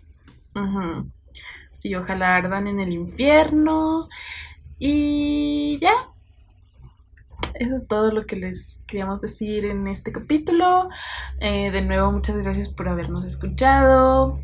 Sí, 1.79 1.93
ojalá 1.95 2.35
ardan 2.35 2.67
en 2.67 2.79
el 2.79 2.91
infierno. 2.91 4.09
Y 4.79 5.79
ya. 5.79 5.93
Eso 7.53 7.75
es 7.75 7.87
todo 7.87 8.11
lo 8.11 8.25
que 8.25 8.35
les 8.35 8.77
queríamos 8.87 9.21
decir 9.21 9.65
en 9.65 9.87
este 9.87 10.11
capítulo. 10.11 10.89
Eh, 11.39 11.71
de 11.71 11.81
nuevo, 11.81 12.11
muchas 12.11 12.37
gracias 12.37 12.69
por 12.69 12.87
habernos 12.87 13.25
escuchado. 13.25 14.39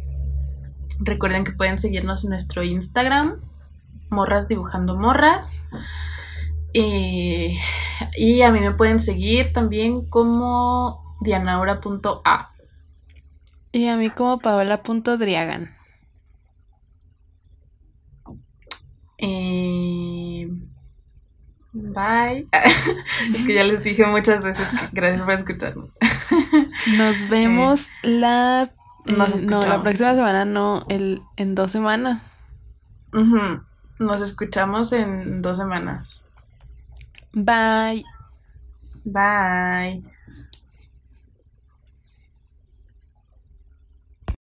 Recuerden 0.99 1.43
que 1.43 1.51
pueden 1.51 1.79
seguirnos 1.79 2.23
en 2.23 2.31
nuestro 2.31 2.63
Instagram, 2.63 3.39
Morras 4.09 4.47
Dibujando 4.47 4.95
Morras. 4.95 5.59
Eh, 6.73 7.55
y 8.17 8.41
a 8.41 8.51
mí 8.51 8.59
me 8.59 8.71
pueden 8.71 8.99
seguir 8.99 9.53
también 9.53 10.07
como 10.09 10.99
dianaura.a. 11.21 12.52
Y 13.73 13.87
a 13.87 13.97
mí 13.97 14.09
como 14.09 14.39
paola.driagan. 14.39 15.69
Eh, 19.17 20.47
Bye. 21.73 22.47
es 23.33 23.45
que 23.45 23.53
ya 23.55 23.63
les 23.63 23.83
dije 23.83 24.05
muchas 24.05 24.43
veces 24.43 24.67
gracias 24.91 25.23
por 25.23 25.33
escucharnos. 25.33 25.89
Nos 26.97 27.17
eh, 27.17 27.27
vemos 27.29 27.87
la 28.03 28.69
no, 29.05 29.65
la 29.65 29.81
próxima 29.81 30.13
semana 30.13 30.45
no, 30.45 30.85
el 30.87 31.21
en 31.35 31.55
dos 31.55 31.71
semanas. 31.71 32.21
Nos 33.99 34.21
escuchamos 34.21 34.93
en 34.93 35.41
dos 35.41 35.57
semanas. 35.57 36.29
Bye. 37.33 38.05
Bye. 39.03 40.03